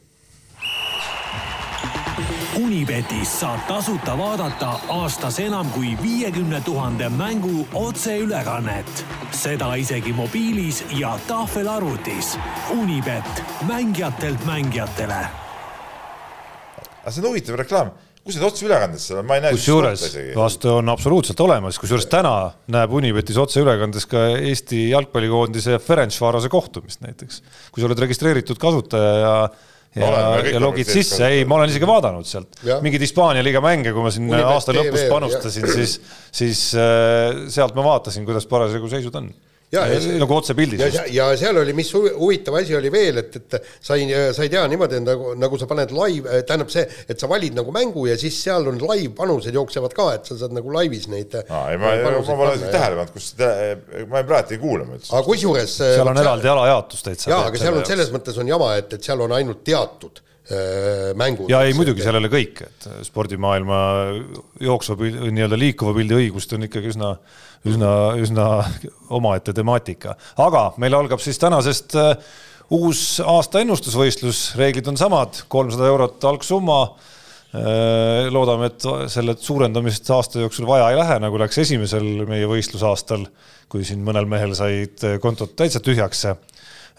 Unibetis 2.57 3.29
saab 3.39 3.67
tasuta 3.67 4.15
vaadata 4.17 4.71
aastas 4.89 5.35
enam 5.43 5.67
kui 5.75 5.91
viiekümne 6.01 6.61
tuhande 6.65 7.09
mängu 7.09 7.67
otseülekannet. 7.73 9.05
seda 9.31 9.75
isegi 9.75 10.13
mobiilis 10.13 10.83
ja 10.97 11.19
tahvelarvutis. 11.27 12.37
Unibet, 12.79 13.43
mängijatelt 13.67 14.45
mängijatele. 14.45 15.21
aga 17.03 17.11
see 17.11 17.21
on 17.21 17.29
huvitav 17.29 17.55
reklaam 17.55 17.91
kus 18.25 18.35
need 18.35 18.47
otseülekanded 18.49 18.99
seal 18.99 19.21
on, 19.21 19.27
ma 19.29 19.37
ei 19.37 19.45
näe. 19.45 19.55
kusjuures 19.55 20.17
vastu 20.35 20.73
on 20.81 20.89
absoluutselt 20.89 21.39
olemas, 21.39 21.77
kusjuures 21.79 22.09
täna 22.11 22.51
näeb 22.73 22.91
Unibetis 22.91 23.37
otseülekandes 23.37 24.09
ka 24.09 24.27
Eesti 24.41 24.89
jalgpallikoondise 24.89 25.77
Ferencvarose 25.79 26.49
kohtumist 26.49 27.05
näiteks. 27.05 27.41
kui 27.71 27.81
sa 27.81 27.87
oled 27.87 28.05
registreeritud 28.07 28.57
kasutaja 28.57 29.17
ja 29.21 29.35
ja, 29.95 30.11
ja 30.51 30.61
logid 30.61 30.89
sisse, 30.89 31.21
ei, 31.29 31.45
ma 31.47 31.59
olen 31.59 31.71
isegi 31.71 31.87
vaadanud 31.89 32.27
sealt. 32.27 32.59
Mingeid 32.83 33.05
Hispaania 33.05 33.45
liiga 33.45 33.61
mänge, 33.63 33.93
kui 33.95 34.05
ma 34.05 34.11
siin 34.13 34.27
Unibet 34.27 34.51
aasta 34.51 34.75
TV, 34.75 34.83
lõpus 34.87 35.05
panustasin, 35.11 35.67
siis, 35.71 35.97
siis 36.41 36.63
äh, 36.77 37.45
sealt 37.53 37.77
ma 37.77 37.85
vaatasin, 37.87 38.27
kuidas 38.27 38.49
parasjagu 38.49 38.91
seisud 38.91 39.15
on 39.21 39.31
ja, 39.71 39.83
ja, 39.91 39.99
nagu 40.21 40.35
otsepildis. 40.37 40.81
ja, 40.95 41.03
ja 41.11 41.27
seal 41.39 41.57
oli, 41.59 41.73
mis 41.75 41.89
huvitav 41.93 42.55
asi 42.59 42.75
oli 42.77 42.91
veel, 42.93 43.19
et, 43.19 43.35
et 43.35 43.57
sa 43.83 43.97
ei, 43.99 44.07
sa 44.35 44.45
ei 44.45 44.51
tea 44.53 44.63
niimoodi, 44.71 44.99
et 45.01 45.05
nagu, 45.05 45.33
nagu 45.39 45.59
sa 45.59 45.67
paned 45.69 45.91
live, 45.95 46.41
tähendab 46.47 46.71
see, 46.73 46.85
et 47.09 47.19
sa 47.19 47.29
valid 47.31 47.57
nagu 47.57 47.73
mängu 47.75 48.05
ja 48.07 48.15
siis 48.19 48.37
seal 48.45 48.69
on 48.71 48.79
live-panused 48.79 49.55
jooksevad 49.57 49.95
ka, 49.97 50.09
et 50.17 50.29
sa 50.29 50.37
saad 50.39 50.55
nagu 50.55 50.71
laivis 50.73 51.09
neid. 51.11 51.35
aa, 51.43 51.63
ei 51.73 51.81
ma, 51.81 51.95
ma 52.05 52.21
pole 52.29 52.53
isegi 52.55 52.71
tähele 52.75 53.01
pannud, 53.01 53.15
kus, 53.17 53.33
ma 54.11 54.23
praegu 54.27 54.55
ei 54.55 54.61
üldse. 54.77 55.11
aga 55.11 55.25
kusjuures. 55.27 55.75
seal 55.81 56.13
on 56.13 56.21
eraldi 56.23 56.53
alajaotus 56.53 57.03
täitsa. 57.09 57.33
jaa, 57.33 57.43
aga 57.51 57.61
seal 57.65 57.81
on 57.81 57.89
selles 57.89 58.13
mõttes 58.15 58.39
on 58.39 58.55
jama, 58.55 58.71
et, 58.79 58.95
et 58.95 59.11
seal 59.11 59.25
on 59.25 59.35
ainult 59.35 59.65
teatud 59.67 60.23
mängud. 61.19 61.51
ja 61.51 61.59
ei, 61.67 61.75
muidugi 61.75 62.05
seal 62.05 62.15
ei 62.15 62.23
ole 62.23 62.31
kõik, 62.31 62.63
et 62.63 62.87
spordimaailma 63.03 63.81
jooksva 64.63 64.95
nii-öelda 65.03 65.59
liikuva 65.59 65.91
pildi 65.97 66.21
õigust 66.21 66.55
on 66.55 66.63
ikkagi 66.69 66.95
üsna 66.95 67.17
üsna, 67.65 67.91
üsna 68.19 68.47
omaette 69.13 69.53
temaatika, 69.55 70.15
aga 70.43 70.69
meil 70.81 70.95
algab 70.97 71.21
siis 71.23 71.39
tänasest 71.41 71.95
äh, 71.97 72.15
uus 72.75 73.19
aasta 73.23 73.61
ennustusvõistlus, 73.63 74.51
reeglid 74.59 74.89
on 74.91 74.99
samad, 74.99 75.43
kolmsada 75.51 75.87
eurot 75.89 76.27
algsumma. 76.29 76.81
Äh, 77.57 78.27
loodame, 78.33 78.67
et 78.67 78.85
selle 79.11 79.37
suurendamist 79.39 80.09
aasta 80.11 80.43
jooksul 80.43 80.67
vaja 80.67 80.91
ei 80.91 80.99
lähe, 80.99 81.15
nagu 81.23 81.39
läks 81.39 81.61
esimesel 81.63 82.27
meie 82.27 82.49
võistlusaastal, 82.49 83.23
kui 83.71 83.87
siin 83.87 84.03
mõnel 84.05 84.27
mehel 84.29 84.53
said 84.55 85.05
kontod 85.23 85.55
täitsa 85.57 85.81
tühjaks. 85.83 86.27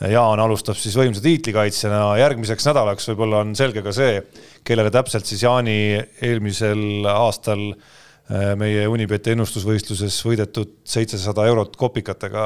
Jaan 0.08 0.38
alustab 0.38 0.76
siis 0.78 0.94
võimsa 0.94 1.20
tiitlikaitsjana, 1.24 2.00
järgmiseks 2.20 2.68
nädalaks 2.68 3.08
võib-olla 3.10 3.40
on 3.42 3.56
selge 3.58 3.82
ka 3.82 3.90
see, 3.92 4.20
kellele 4.64 4.92
täpselt 4.94 5.26
siis 5.26 5.42
Jaani 5.42 5.78
eelmisel 6.22 7.08
aastal 7.10 7.64
äh, 7.72 7.80
Äh, 7.82 8.07
meie 8.28 8.82
Unibeti 8.92 9.32
ennustusvõistluses 9.32 10.18
võidetud 10.26 10.74
seitsesada 10.84 11.46
eurot 11.48 11.78
kopikatega 11.80 12.42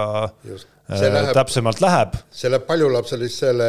Just. 0.47 0.69
Äh, 0.91 1.13
läheb, 1.13 1.31
täpsemalt 1.37 1.81
läheb. 1.83 2.17
see 2.35 2.51
läheb 2.51 2.65
paljulapselisele 2.67 3.69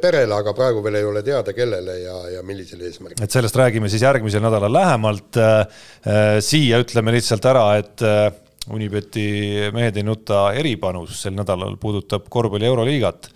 perele, 0.00 0.32
aga 0.38 0.54
praegu 0.56 0.80
veel 0.84 0.96
ei 1.02 1.04
ole 1.04 1.22
teada, 1.26 1.52
kellele 1.56 1.98
ja, 2.00 2.16
ja 2.36 2.42
millisel 2.46 2.80
eesmärgil. 2.88 3.20
et 3.22 3.36
sellest 3.36 3.58
räägime 3.60 3.90
siis 3.92 4.02
järgmisel 4.06 4.42
nädalal 4.44 4.72
lähemalt. 4.72 5.36
Äh, 5.36 6.40
siia 6.44 6.80
ütleme 6.82 7.14
lihtsalt 7.14 7.44
ära, 7.52 7.68
et 7.82 8.04
Unibeti 8.72 9.28
mehed 9.70 10.00
ei 10.00 10.02
nuta 10.02 10.48
eripanus 10.58 11.20
sel 11.22 11.36
nädalal 11.36 11.76
puudutab 11.78 12.26
korvpalli 12.32 12.66
Euroliigat 12.66 13.28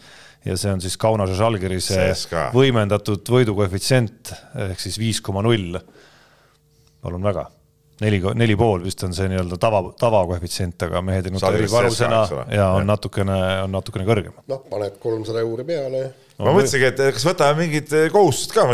ja 0.49 0.57
see 0.59 0.73
on 0.73 0.83
siis 0.83 0.97
Kaunas 0.99 1.31
ja 1.31 1.39
Žalgirise 1.45 2.09
võimendatud 2.57 3.31
võidukoefitsient 3.31 4.35
ehk 4.71 4.83
siis 4.83 4.99
viis 4.99 5.23
koma 5.23 5.45
null. 5.47 5.79
palun 7.05 7.23
väga 7.23 7.47
neli, 8.05 8.21
neli 8.35 8.57
pool 8.59 8.83
vist 8.85 9.05
on 9.07 9.15
see 9.17 9.29
nii-öelda 9.31 9.59
tava, 9.61 9.83
tavakoefitsient, 10.01 10.87
aga 10.89 11.03
mehed 11.05 11.29
ei 11.29 11.35
nuta 11.35 11.53
eripanusena 11.57 12.21
ja 12.55 12.71
on 12.75 12.85
ja. 12.85 12.89
natukene, 12.89 13.39
on 13.67 13.75
natukene 13.77 14.09
kõrgem. 14.09 14.35
noh, 14.51 14.65
paned 14.71 14.99
kolmsada 15.03 15.45
euri 15.45 15.67
peale 15.69 16.03
no, 16.03 16.45
ma 16.47 16.55
mõtlesingi, 16.57 16.91
et 16.93 17.03
kas 17.17 17.27
võtame 17.29 17.65
mingid 17.65 17.95
kohustused 18.15 18.57
ka, 18.57 18.69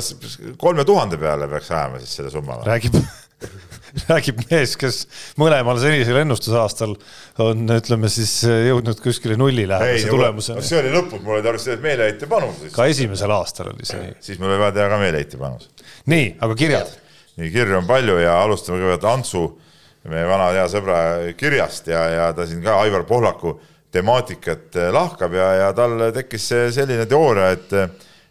kolme 0.60 0.86
tuhande 0.88 1.18
peale 1.20 1.48
peaks 1.50 1.72
ajama 1.74 2.02
siis 2.02 2.18
selle 2.20 2.32
summa. 2.34 2.60
räägib 2.66 2.98
räägib 4.10 4.42
mees, 4.50 4.74
kes 4.80 5.00
mõlemal 5.40 5.78
senisel 5.80 6.20
ennustusaastal 6.22 6.94
on, 7.42 7.64
ütleme 7.76 8.10
siis 8.12 8.38
jõudnud 8.44 9.00
kuskile 9.02 9.38
nullilähedase 9.40 10.12
tulemuseni. 10.12 10.64
see 10.66 10.78
oli 10.82 10.92
lõpus, 10.94 11.24
mul 11.24 11.38
oli 11.38 11.46
tarvis 11.46 11.66
meeleheite 11.82 12.28
panus. 12.30 12.68
ka 12.76 12.86
esimesel 12.92 13.34
aastal 13.36 13.72
oli 13.72 13.88
see 13.88 14.02
nii. 14.02 14.14
siis 14.28 14.40
mul 14.42 14.52
oli 14.52 14.62
vaja 14.62 14.76
teha 14.78 14.92
ka 14.92 15.00
meeleheite 15.02 15.40
panus. 15.40 15.68
nii, 16.12 16.30
aga 16.46 16.58
kirjad 16.62 16.94
nii 17.36 17.52
kirju 17.52 17.78
on 17.80 17.86
palju 17.88 18.18
ja 18.22 18.38
alustame 18.42 18.80
kõigepealt 18.80 19.08
Antsu, 19.12 19.44
meie 20.06 20.26
vana 20.28 20.50
hea 20.54 20.66
sõbra 20.70 20.98
kirjast 21.38 21.88
ja, 21.90 22.02
ja 22.12 22.26
ta 22.36 22.46
siin 22.46 22.62
ka 22.64 22.78
Aivar 22.84 23.04
Pohlaku 23.08 23.56
temaatikat 23.94 24.76
eh, 24.78 24.90
lahkab 24.94 25.34
ja, 25.34 25.48
ja 25.60 25.72
tal 25.76 26.08
tekkis 26.14 26.50
selline 26.76 27.08
teooria, 27.10 27.50
et 27.56 27.74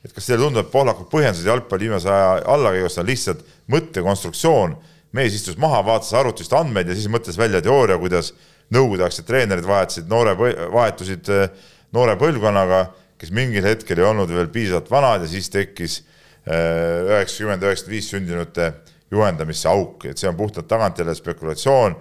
et 0.06 0.14
kas 0.14 0.28
teile 0.28 0.44
tundub, 0.44 0.68
et 0.68 0.74
Pohlaku 0.74 1.08
põhjendused 1.10 1.48
jalgpalli 1.50 1.88
viimase 1.88 2.10
aja 2.14 2.42
allakäigust 2.54 3.02
on 3.02 3.08
lihtsalt 3.10 3.40
mõttekonstruktsioon, 3.74 4.76
mees 5.18 5.34
istus 5.34 5.58
maha, 5.58 5.80
vaatas 5.86 6.14
arvutist 6.14 6.54
andmeid 6.54 6.92
ja 6.92 6.98
siis 6.98 7.10
mõtles 7.10 7.40
välja 7.40 7.62
teooria, 7.66 7.98
kuidas 7.98 8.30
nõukogudeaegsed 8.74 9.26
treenerid 9.26 9.66
vahetasid 9.66 10.10
noore, 10.12 10.36
vahetusid 10.38 11.32
eh, 11.34 11.48
noore 11.96 12.18
põlvkonnaga, 12.22 12.84
kes 13.22 13.32
mingil 13.34 13.66
hetkel 13.66 14.02
ei 14.02 14.06
olnud 14.06 14.30
veel 14.30 14.52
piisavalt 14.54 14.92
vanad 14.92 15.26
ja 15.26 15.32
siis 15.32 15.50
tekkis 15.54 16.02
eh, 16.02 17.16
üheksakümmend, 17.16 17.66
üheksakümmend 17.66 17.96
viis 17.96 18.12
sündinute 18.14 18.72
juhendamisse 19.16 19.70
auk, 19.72 20.06
et 20.10 20.20
see 20.20 20.30
on 20.30 20.38
puhtalt 20.38 20.68
tagantjärele 20.70 21.16
spekulatsioon 21.18 21.96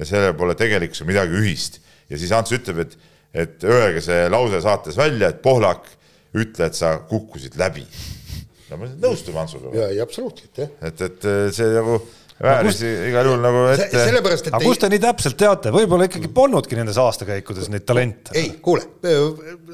ja 0.00 0.08
sellel 0.08 0.36
pole 0.38 0.56
tegelikkusega 0.58 1.08
midagi 1.10 1.40
ühist. 1.40 1.80
ja 2.10 2.18
siis 2.18 2.32
Ants 2.34 2.54
ütleb, 2.56 2.84
et, 2.86 2.96
et 3.34 3.66
öelge 3.66 4.02
see 4.04 4.28
lause 4.32 4.62
saates 4.64 4.96
välja, 4.98 5.30
et 5.30 5.42
Pohlak, 5.42 5.90
ütle, 6.34 6.70
et 6.70 6.78
sa 6.78 6.96
kukkusid 7.10 7.58
läbi. 7.60 7.84
no 8.70 8.80
ma 8.80 8.88
nõustun 9.02 9.38
Antsuga. 9.42 9.74
jaa, 9.76 9.92
absoluutselt, 10.02 10.64
jah. 10.64 10.72
et, 10.88 11.04
et 11.06 11.30
see 11.56 11.70
nagu 11.74 12.00
vääris 12.42 12.80
igal 12.84 13.28
juhul 13.28 13.42
nagu 13.42 13.64
ette. 13.74 13.88
sellepärast, 14.06 14.48
et 14.48 14.56
aga 14.56 14.64
kust 14.64 14.82
te 14.84 14.90
nii 14.92 15.02
täpselt 15.02 15.36
teate, 15.40 15.72
võib-olla 15.74 16.06
ikkagi 16.08 16.30
polnudki 16.34 16.78
nendes 16.78 16.98
aastakäikudes 17.00 17.68
neid 17.72 17.84
talente? 17.88 18.32
ei, 18.38 18.54
kuule, 18.64 18.86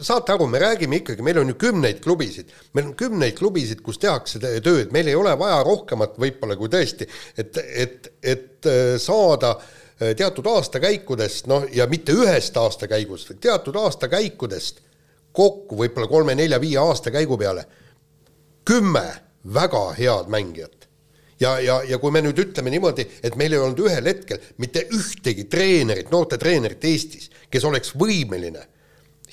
saate 0.05 0.35
aru, 0.35 0.49
me 0.51 0.61
räägime 0.63 1.01
ikkagi, 1.01 1.25
meil 1.27 1.41
on 1.43 1.53
ju 1.53 1.59
kümneid 1.67 2.03
klubisid, 2.05 2.51
meil 2.77 2.91
on 2.91 2.97
kümneid 2.99 3.39
klubisid, 3.39 3.83
kus 3.87 4.01
tehakse 4.03 4.43
tööd, 4.43 4.91
meil 4.95 5.11
ei 5.11 5.19
ole 5.19 5.35
vaja 5.39 5.61
rohkemat 5.67 6.19
võib-olla 6.23 6.59
kui 6.59 6.73
tõesti, 6.73 7.09
et, 7.39 7.61
et, 7.87 8.11
et 8.23 8.71
äh, 8.71 8.95
saada 9.03 9.55
äh, 9.57 10.15
teatud 10.19 10.49
aastakäikudest, 10.51 11.47
noh, 11.53 11.69
ja 11.73 11.87
mitte 11.91 12.17
ühest 12.19 12.59
aastakäigust, 12.59 13.31
vaid 13.31 13.45
teatud 13.47 13.79
aastakäikudest 13.85 14.83
kokku 15.37 15.79
võib-olla 15.79 16.09
kolme-nelja-viie 16.11 16.81
aastakäigu 16.81 17.37
peale. 17.39 17.67
Kümme 18.67 19.05
väga 19.55 19.83
head 19.95 20.33
mängijat 20.33 20.76
ja, 21.41 21.59
ja, 21.61 21.81
ja 21.89 21.99
kui 22.03 22.15
me 22.15 22.23
nüüd 22.25 22.39
ütleme 22.47 22.73
niimoodi, 22.73 23.07
et 23.25 23.37
meil 23.39 23.55
ei 23.57 23.61
olnud 23.63 23.85
ühel 23.87 24.09
hetkel 24.09 24.41
mitte 24.63 24.87
ühtegi 24.95 25.47
treenerit, 25.53 26.11
noortetreenerit 26.13 26.85
Eestis, 26.89 27.31
kes 27.53 27.67
oleks 27.69 27.95
võimeline 27.99 28.65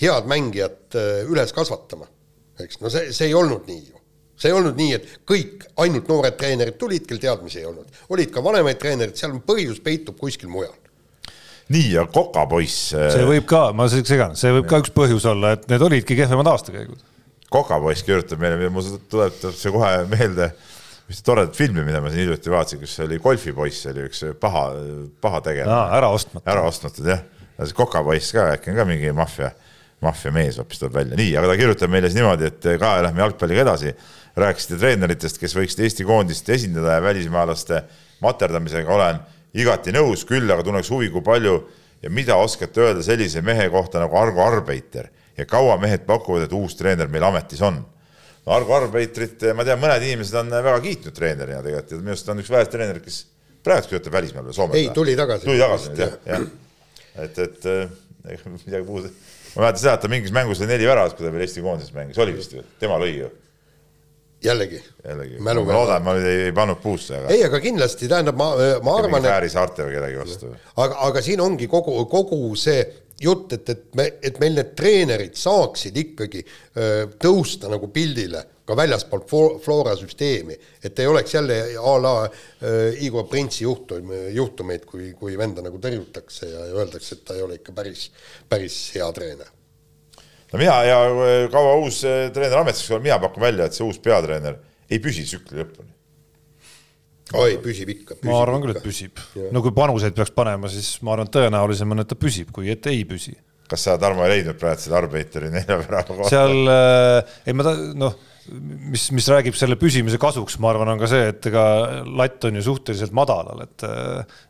head 0.01 0.29
mängijat 0.29 0.97
äh, 0.99 1.23
üles 1.29 1.53
kasvatama, 1.55 2.07
eks, 2.59 2.79
no 2.81 2.91
see, 2.93 3.11
see 3.15 3.29
ei 3.31 3.37
olnud 3.37 3.67
nii 3.69 3.83
ju. 3.83 3.99
see 4.43 4.49
ei 4.49 4.55
olnud 4.57 4.79
nii, 4.79 4.95
et 4.97 5.11
kõik, 5.29 5.67
ainult 5.79 6.09
noored 6.09 6.37
treenerid 6.39 6.79
tulid, 6.81 7.05
kel 7.07 7.21
teadmisi 7.21 7.61
ei 7.61 7.67
olnud. 7.69 8.01
olid 8.09 8.33
ka 8.33 8.43
vanemaid 8.43 8.81
treenereid, 8.81 9.19
seal 9.19 9.37
põhjus 9.45 9.79
peitub 9.83 10.17
kuskil 10.19 10.51
mujal 10.51 10.73
nii, 11.73 11.93
ja 11.93 12.03
Kokapoiss. 12.11 12.91
Äh, 12.97 13.09
see 13.13 13.25
võib 13.29 13.47
ka, 13.49 13.69
ma 13.75 13.87
segan, 13.89 14.35
see 14.39 14.51
võib 14.57 14.67
ka 14.69 14.81
üks 14.83 14.91
põhjus 14.93 15.25
olla, 15.29 15.55
et 15.55 15.69
need 15.71 15.81
olidki 15.85 16.17
kehvemad 16.19 16.49
aastakäigud. 16.51 16.99
Kokapoiss 17.53 18.03
kirjutab 18.05 18.41
meile, 18.41 18.69
mul 18.73 18.95
tuleb 19.11 19.35
see 19.53 19.71
kohe 19.71 19.91
meelde 20.09 20.51
vist 21.09 21.25
toredat 21.25 21.57
filmi, 21.57 21.83
mida 21.85 22.01
ma 22.01 22.11
siin 22.11 22.23
hiljuti 22.25 22.51
vaatasin, 22.53 22.81
kus 22.83 22.95
oli 23.03 23.19
golfipoiss, 23.21 23.87
oli 23.91 24.07
üks 24.07 24.23
paha, 24.41 24.63
paha 25.21 25.41
tegelane. 25.49 25.97
ära 25.97 26.09
ostmata. 26.13 26.45
ära 26.51 26.63
ostmata, 26.67 27.03
jah. 27.07 27.21
see 27.59 27.77
kokapoiss 27.77 28.33
ka 28.35 28.47
äkki 28.55 28.71
on 28.71 28.79
ka 28.79 28.87
mingi 28.89 29.11
maffia, 29.15 29.51
maffiamees 30.03 30.57
hoopis 30.61 30.81
tuleb 30.81 30.97
välja. 31.01 31.19
nii, 31.19 31.35
aga 31.39 31.51
ta 31.51 31.59
kirjutab 31.59 31.93
meile 31.93 32.09
siis 32.09 32.19
niimoodi, 32.21 32.49
et 32.49 32.69
ka 32.79 32.95
lähme 33.07 33.23
jalgpalliga 33.25 33.65
edasi. 33.67 33.95
rääkisite 34.35 34.79
treeneritest, 34.81 35.37
kes 35.37 35.53
võiksid 35.53 35.83
Eesti 35.85 36.05
koondist 36.09 36.47
esindada 36.49 36.95
ja 36.95 37.01
välismaalaste 37.05 37.83
materdamisega 38.23 38.93
olen 38.93 39.19
igati 39.53 39.93
nõus, 39.93 40.23
küll 40.25 40.49
aga 40.49 40.63
tunneks 40.65 40.89
huvi, 40.89 41.11
kui 41.13 41.21
palju 41.21 41.59
ja 42.01 42.09
mida 42.09 42.35
oskate 42.41 42.81
öelda 42.81 43.03
sellise 43.05 43.43
mehe 43.45 43.69
kohta 43.69 44.01
nagu 44.01 44.17
Argo 44.17 44.41
Arbeiter 44.41 45.11
ja 45.37 45.45
kaua 45.45 45.77
mehed 45.77 46.07
pakuvad, 46.07 46.47
et 46.47 46.53
uus 46.53 46.75
treener 46.75 47.07
meil 47.11 47.23
ametis 47.29 47.61
on 47.61 47.77
Argo 48.51 48.75
Arbeitrit, 48.75 49.45
ma 49.55 49.63
tean, 49.63 49.79
mõned 49.79 50.03
inimesed 50.03 50.35
on 50.35 50.49
väga 50.51 50.79
kiitnud 50.83 51.15
treenerina 51.15 51.61
tegelikult 51.63 51.93
ja 51.93 51.99
minu 52.01 52.11
arust 52.11 52.31
on 52.33 52.41
üks 52.43 52.49
väheseid 52.51 52.73
treenereid, 52.73 53.05
kes 53.05 53.19
praegu 53.63 53.93
töötab 53.93 54.17
välismaal 54.17 54.49
või 54.49 54.57
Soomes. 54.57 54.79
ei, 54.79 54.89
tuli 54.95 55.13
tagasi. 55.15 55.47
tuli 55.47 55.61
tagasi 55.61 55.93
nüüd 55.93 56.01
jah, 56.03 56.17
jah. 56.27 56.49
et, 57.23 57.39
et 57.45 57.69
eh, 57.71 58.49
midagi 58.65 58.83
puudu. 58.87 59.13
ma 59.53 59.63
mäletan 59.63 59.79
seda, 59.85 59.93
et 59.95 60.03
ta 60.03 60.11
mingis 60.11 60.35
mängus 60.35 60.59
oli 60.59 60.73
neli 60.73 60.89
väravat, 60.89 61.15
kui 61.15 61.25
ta 61.25 61.31
veel 61.31 61.45
Eesti 61.45 61.63
koondises 61.63 61.95
mängis, 61.95 62.19
oli 62.19 62.35
vist 62.35 62.57
ju, 62.57 62.65
tema 62.83 62.97
lõi 62.99 63.13
ju. 63.15 63.29
jällegi. 64.43 64.81
jällegi, 65.05 65.39
ma 65.39 65.55
loodan, 65.59 66.03
ma 66.03 66.17
nüüd 66.17 66.27
ei, 66.27 66.41
ei 66.49 66.57
pannud 66.57 66.83
puusse, 66.83 67.21
aga. 67.21 67.31
ei, 67.31 67.45
aga 67.47 67.63
kindlasti, 67.63 68.11
tähendab, 68.11 68.35
ma, 68.39 68.49
ma 68.83 68.97
arvan. 68.99 69.23
Fääri 69.23 69.53
saarte 69.53 69.87
või 69.87 69.95
kedagi 70.01 70.19
vastu. 70.19 70.51
aga, 70.75 70.99
aga 71.07 71.23
siin 71.23 71.43
ongi 71.47 71.71
kogu, 71.71 71.95
kogu 72.11 72.43
see 72.59 72.83
jutt, 73.23 73.53
et, 73.55 73.69
et 73.69 73.95
me, 73.97 74.07
et 74.21 74.39
meil 74.41 74.57
need 74.57 74.73
treenerid 74.77 75.37
saaksid 75.39 75.97
ikkagi 75.99 76.43
öö, 76.43 77.05
tõusta 77.21 77.71
nagu 77.71 77.89
pildile 77.93 78.43
ka 78.67 78.77
väljaspool 78.79 79.23
Flora 79.63 79.95
süsteemi, 79.99 80.55
et 80.83 80.99
ei 80.99 81.09
oleks 81.09 81.33
jälle 81.35 81.57
a 81.79 81.95
la 81.99 82.13
äh, 82.25 83.03
Igor 83.03 83.27
Printsi 83.31 83.65
juhtum, 83.65 84.13
juhtumeid, 84.31 84.85
kui, 84.87 85.11
kui 85.19 85.37
venda 85.39 85.65
nagu 85.65 85.81
tõrjutakse 85.83 86.47
ja, 86.47 86.67
ja 86.69 86.77
öeldakse, 86.79 87.17
et 87.17 87.25
ta 87.27 87.37
ei 87.37 87.43
ole 87.43 87.59
ikka 87.59 87.75
päris, 87.75 88.07
päris 88.49 88.77
hea 88.95 89.09
treener. 89.15 89.49
no 90.53 90.61
mina 90.61 90.77
ja 90.87 91.01
kaua 91.51 91.75
uus 91.81 92.03
treener 92.05 92.61
ametis 92.61 92.87
mina 92.99 93.19
pakun 93.19 93.43
välja, 93.43 93.67
et 93.67 93.75
see 93.75 93.87
uus 93.87 93.99
peatreener 93.99 94.61
ei 94.89 95.01
püsi 95.03 95.27
tsükli 95.27 95.63
lõpuni 95.63 95.92
oi, 97.39 97.55
püsib 97.63 97.93
ikka. 97.93 98.19
ma 98.27 98.41
arvan 98.41 98.63
küll, 98.63 98.75
et 98.75 98.83
püsib. 98.83 99.23
no 99.53 99.63
kui 99.65 99.73
panuseid 99.75 100.15
peaks 100.17 100.33
panema, 100.35 100.69
siis 100.71 100.95
ma 101.05 101.15
arvan, 101.15 101.29
et 101.29 101.37
tõenäolisem 101.37 101.95
on, 101.95 102.03
et 102.03 102.09
ta 102.09 102.19
püsib, 102.19 102.53
kui 102.55 102.71
et 102.73 102.91
ei 102.91 103.03
püsi. 103.09 103.35
kas 103.69 103.87
sa, 103.87 103.97
Tarmo, 104.01 104.25
ei 104.27 104.37
leidnud 104.37 104.59
praegu 104.61 104.85
seda 104.85 104.99
Arbeiteri 105.01 105.49
neljavärava 105.53 106.07
kohta? 106.11 106.29
seal 106.33 106.73
äh,, 106.73 107.35
ei 107.47 107.57
ma 107.57 107.67
ta, 107.69 107.75
noh 107.97 108.19
mis, 108.51 109.05
mis 109.15 109.27
räägib 109.31 109.55
selle 109.57 109.77
püsimise 109.79 110.17
kasuks, 110.21 110.57
ma 110.61 110.71
arvan, 110.71 110.91
on 110.93 111.01
ka 111.01 111.07
see, 111.09 111.29
et 111.31 111.47
ega 111.49 111.63
latt 112.03 112.43
on 112.47 112.57
ju 112.59 112.63
suhteliselt 112.65 113.15
madalal, 113.15 113.63
et 113.65 113.85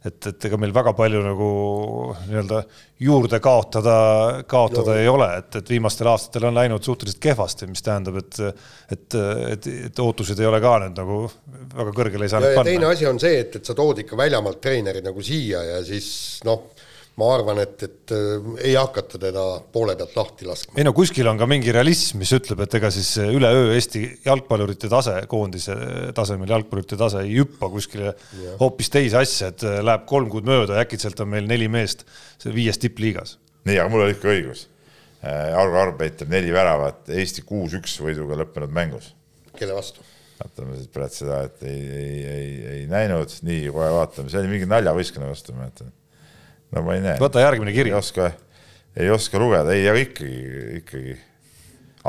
et, 0.07 0.29
et 0.31 0.47
ega 0.49 0.59
meil 0.59 0.73
väga 0.75 0.93
palju 0.97 1.21
nagu 1.23 1.49
nii-öelda 2.27 2.63
juurde 3.03 3.39
kaotada, 3.43 3.97
kaotada 4.49 4.93
no. 4.93 4.99
ei 5.01 5.09
ole, 5.11 5.29
et, 5.41 5.59
et 5.59 5.73
viimastel 5.75 6.09
aastatel 6.11 6.49
on 6.49 6.57
läinud 6.57 6.85
suhteliselt 6.85 7.21
kehvasti, 7.23 7.69
mis 7.71 7.85
tähendab, 7.85 8.17
et 8.23 8.39
et, 8.43 9.19
et, 9.53 9.69
et 9.89 10.01
ootused 10.03 10.39
ei 10.39 10.49
ole 10.49 10.61
ka 10.63 10.77
nüüd 10.83 10.97
nagu 10.97 11.19
väga 11.75 11.93
kõrgele 11.99 12.27
ei 12.27 12.33
saanud 12.33 12.57
panna. 12.57 12.71
teine 12.71 12.89
asi 12.89 13.09
on 13.09 13.21
see, 13.21 13.43
et, 13.45 13.59
et 13.59 13.69
sa 13.69 13.77
tood 13.77 14.03
ikka 14.03 14.17
väljamaalt 14.19 14.61
treeneri 14.63 15.03
nagu 15.05 15.23
siia 15.23 15.63
ja 15.69 15.83
siis 15.85 16.09
noh 16.47 16.71
ma 17.21 17.27
arvan, 17.35 17.59
et, 17.61 17.83
et 17.85 18.13
äh, 18.15 18.47
ei 18.69 18.73
hakata 18.73 19.19
teda 19.21 19.43
poole 19.73 19.93
pealt 19.99 20.15
lahti 20.17 20.47
laskma. 20.49 20.73
ei 20.79 20.85
no 20.87 20.95
kuskil 20.97 21.27
on 21.29 21.37
ka 21.37 21.47
mingi 21.49 21.73
realism, 21.75 22.19
mis 22.23 22.33
ütleb, 22.33 22.63
et 22.65 22.77
ega 22.79 22.89
siis 22.93 23.11
üleöö 23.21 23.75
Eesti 23.75 24.03
jalgpallurite 24.25 24.89
tase, 24.89 25.15
koondise 25.29 25.77
tasemel 26.17 26.49
jalgpallurite 26.55 26.97
tase 26.99 27.21
ei 27.21 27.35
hüppa 27.37 27.69
kuskile 27.73 28.09
ja. 28.09 28.57
hoopis 28.61 28.89
teise 28.93 29.21
asja, 29.21 29.51
et 29.53 29.65
äh, 29.67 29.79
läheb 29.85 30.07
kolm 30.09 30.31
kuud 30.33 30.49
mööda 30.49 30.79
ja 30.79 30.87
äkitselt 30.87 31.21
on 31.21 31.29
meil 31.35 31.49
neli 31.49 31.69
meest 31.69 32.07
viies 32.49 32.81
tippliigas. 32.81 33.37
nii, 33.69 33.77
aga 33.77 33.89
mul 33.93 34.07
oli 34.07 34.17
ikka 34.17 34.33
õigus. 34.33 34.67
Äh, 35.23 35.53
Argo 35.59 35.83
Arbeiter 35.83 36.27
neli 36.31 36.49
väravat 36.55 37.13
Eesti 37.13 37.45
kuus-üks 37.45 37.99
võiduga 38.01 38.41
lõppenud 38.41 38.73
mängus. 38.73 39.13
kelle 39.53 39.77
vastu? 39.77 40.01
vaatame 40.41 40.79
siis 40.79 40.89
praegu 40.91 41.13
seda, 41.13 41.43
et 41.45 41.61
ei, 41.69 41.81
ei, 41.93 42.21
ei, 42.27 42.53
ei 42.71 42.85
näinud, 42.89 43.37
nii 43.45 43.67
kohe 43.71 43.91
vaatame, 44.01 44.33
see 44.33 44.41
oli 44.41 44.49
mingi 44.57 44.65
naljavõistkonna 44.67 45.29
vastu, 45.29 45.53
ma 45.53 45.67
mäletan 45.67 45.93
no 46.73 46.83
ma 46.85 46.97
ei 46.97 47.03
näe. 47.03 47.17
võta 47.21 47.43
järgmine 47.43 47.73
kiri. 47.75 47.93
ei 47.93 47.97
oska, 47.97 48.31
ei 48.97 49.09
oska 49.13 49.41
lugeda, 49.41 49.73
ei, 49.75 49.87
aga 49.89 50.03
ikkagi, 50.03 50.37
ikkagi 50.81 51.17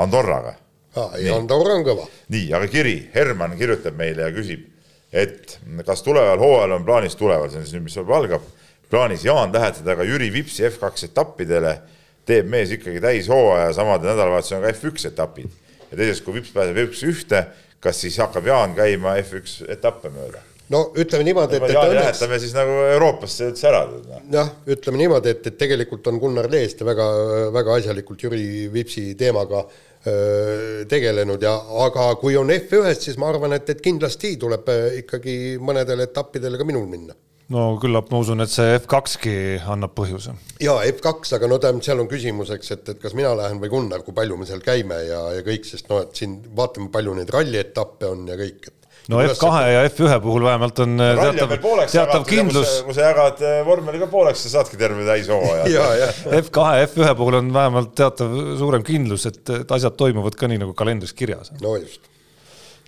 Andorraga. 0.01 0.55
aa, 0.95 1.09
ei 1.19 1.29
Andorra 1.33 1.77
on 1.79 1.85
kõva. 1.87 2.07
nii, 2.33 2.51
aga 2.57 2.69
kiri, 2.71 2.95
Herman 3.15 3.57
kirjutab 3.59 3.97
meile 3.99 4.27
ja 4.27 4.35
küsib, 4.35 4.65
et 5.13 5.57
kas 5.87 6.03
tuleval 6.05 6.41
hooajal 6.41 6.77
on 6.79 6.87
plaanis, 6.87 7.17
tuleval, 7.19 7.51
see 7.51 7.61
on 7.61 7.67
siis 7.67 7.77
nüüd, 7.77 7.87
mis 7.89 7.99
algab, 8.01 8.47
plaanis 8.89 9.25
Jaan 9.25 9.53
lähetada 9.53 9.97
ka 9.97 10.07
Jüri 10.07 10.31
Vipsi 10.33 10.65
F2 10.69 11.09
etappidele, 11.09 11.77
teeb 12.25 12.49
mees 12.49 12.73
ikkagi 12.73 13.01
täishooaja, 13.03 13.69
samadel 13.77 14.13
nädalavahetusel 14.13 14.59
on 14.59 14.65
ka 14.65 14.73
F1 14.73 15.11
etapid. 15.11 15.61
ja 15.91 15.97
teiseks, 15.97 16.25
kui 16.25 16.39
Vips 16.39 16.51
pääseb 16.53 16.81
F1 16.87 17.13
ühte, 17.13 17.45
kas 17.79 18.01
siis 18.01 18.17
hakkab 18.17 18.47
Jaan 18.49 18.75
käima 18.77 19.15
F1 19.21 19.69
etappe 19.77 20.09
mööda? 20.09 20.41
No 20.73 20.81
ütleme 20.97 21.27
niimoodi, 21.27 21.59
et, 21.59 21.65
et 21.67 21.79
õnneks. 21.79 21.97
lähetame 21.99 22.39
siis 22.41 22.53
nagu 22.57 22.77
Euroopasse 22.93 23.49
üldse 23.51 23.67
ära. 23.69 23.83
Noh. 23.89 24.21
jah, 24.33 24.53
ütleme 24.75 25.01
niimoodi, 25.03 25.35
et, 25.35 25.49
et 25.51 25.59
tegelikult 25.59 26.07
on 26.11 26.21
Gunnar 26.21 26.49
Leeste 26.51 26.87
väga, 26.87 27.09
väga 27.55 27.81
asjalikult 27.81 28.25
Jüri 28.25 28.45
Vipsi 28.73 29.11
teemaga 29.19 29.65
öö, 29.65 30.85
tegelenud 30.89 31.43
ja, 31.45 31.53
aga 31.85 32.09
kui 32.21 32.37
on 32.39 32.53
F1-st, 32.55 33.09
siis 33.09 33.21
ma 33.21 33.29
arvan, 33.33 33.57
et, 33.57 33.69
et 33.75 33.83
kindlasti 33.83 34.35
tuleb 34.41 34.73
ikkagi 35.03 35.37
mõnedele 35.61 36.09
etappidele 36.09 36.61
ka 36.61 36.67
minul 36.67 36.89
minna 36.89 37.17
no 37.53 37.65
küllap 37.81 38.09
ma 38.09 38.19
usun, 38.23 38.41
et 38.41 38.51
see 38.51 38.77
F2-gi 38.79 39.35
annab 39.71 39.93
põhjuse. 39.97 40.33
jaa, 40.63 40.79
F2, 40.89 41.35
aga 41.37 41.49
no 41.49 41.59
tähendab, 41.61 41.85
seal 41.85 42.01
on 42.01 42.09
küsimuseks, 42.09 42.71
et, 42.73 42.89
et 42.95 43.01
kas 43.01 43.13
mina 43.17 43.35
lähen 43.37 43.61
või 43.61 43.71
Gunnar, 43.73 44.05
kui 44.05 44.15
palju 44.17 44.39
me 44.39 44.49
seal 44.49 44.63
käime 44.65 44.97
ja, 45.05 45.21
ja 45.37 45.45
kõik, 45.45 45.67
sest 45.69 45.89
noh, 45.91 46.01
et 46.05 46.17
siin 46.17 46.39
vaatame, 46.57 46.89
palju 46.93 47.13
neid 47.19 47.33
rallietappe 47.35 48.09
on 48.09 48.25
ja 48.31 48.39
kõik, 48.39 48.71
et 48.71 48.84
no 49.11 49.21
F2 49.21 49.51
ja 49.71 49.83
F1 49.89 50.19
puhul 50.21 50.43
vähemalt 50.43 50.79
on 50.79 50.99
äh, 51.01 51.19
teatav, 51.19 51.53
teatav 51.91 52.25
kindlus. 52.29 52.79
kui 52.85 52.95
sa 52.97 53.09
jagad 53.09 53.43
äh, 53.45 53.59
vormeliga 53.65 54.07
pooleks, 54.11 54.45
sa 54.45 54.57
saadki 54.57 54.79
terve 54.81 55.05
täishooaja 55.07 55.67
F2 56.41 56.65
ja 56.79 56.87
F1 56.87 57.13
puhul 57.17 57.39
on 57.41 57.53
vähemalt 57.53 57.93
teatav 57.97 58.33
suurem 58.59 58.83
kindlus, 58.85 59.27
et, 59.29 59.41
et 59.61 59.71
asjad 59.77 59.97
toimuvad 59.99 60.37
ka 60.39 60.49
nii, 60.49 60.63
nagu 60.65 60.73
kalendris 60.77 61.13
kirjas. 61.13 61.53
no 61.61 61.75
just. 61.77 62.09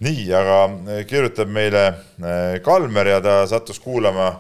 nii, 0.06 0.28
aga 0.42 0.60
äh, 0.66 1.06
kirjutab 1.10 1.54
meile 1.54 1.88
Kalmer 2.66 3.14
ja 3.14 3.22
ta 3.22 3.40
sattus 3.50 3.80
kuulama 3.84 4.34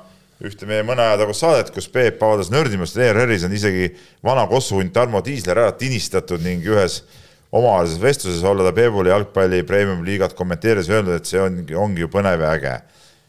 ühte 0.45 0.67
meie 0.69 0.83
mõne 0.85 1.01
aja 1.01 1.17
tagust 1.21 1.41
saadet, 1.41 1.71
kus 1.73 1.87
Peep 1.89 2.21
avaldas 2.21 2.51
nördimust, 2.53 2.97
et 2.97 3.07
ERR-is 3.07 3.47
on 3.47 3.53
isegi 3.57 3.89
vana 4.25 4.45
kossuhunt 4.49 4.93
Tarmo 4.93 5.23
Tiisler 5.25 5.57
ära 5.57 5.73
tinistatud 5.77 6.43
ning 6.45 6.65
ühes 6.65 7.01
omavahelises 7.57 8.01
vestluses 8.01 8.43
olla 8.47 8.65
ta 8.67 8.73
Peebuli 8.75 9.11
jalgpalli 9.11 9.63
premium-liigat 9.67 10.35
kommenteerides 10.37 10.89
öelnud, 10.91 11.17
et 11.17 11.29
see 11.29 11.41
ongi, 11.41 11.75
ongi 11.77 12.03
ju 12.05 12.09
põnev 12.13 12.43
ja 12.45 12.53
äge. 12.57 12.75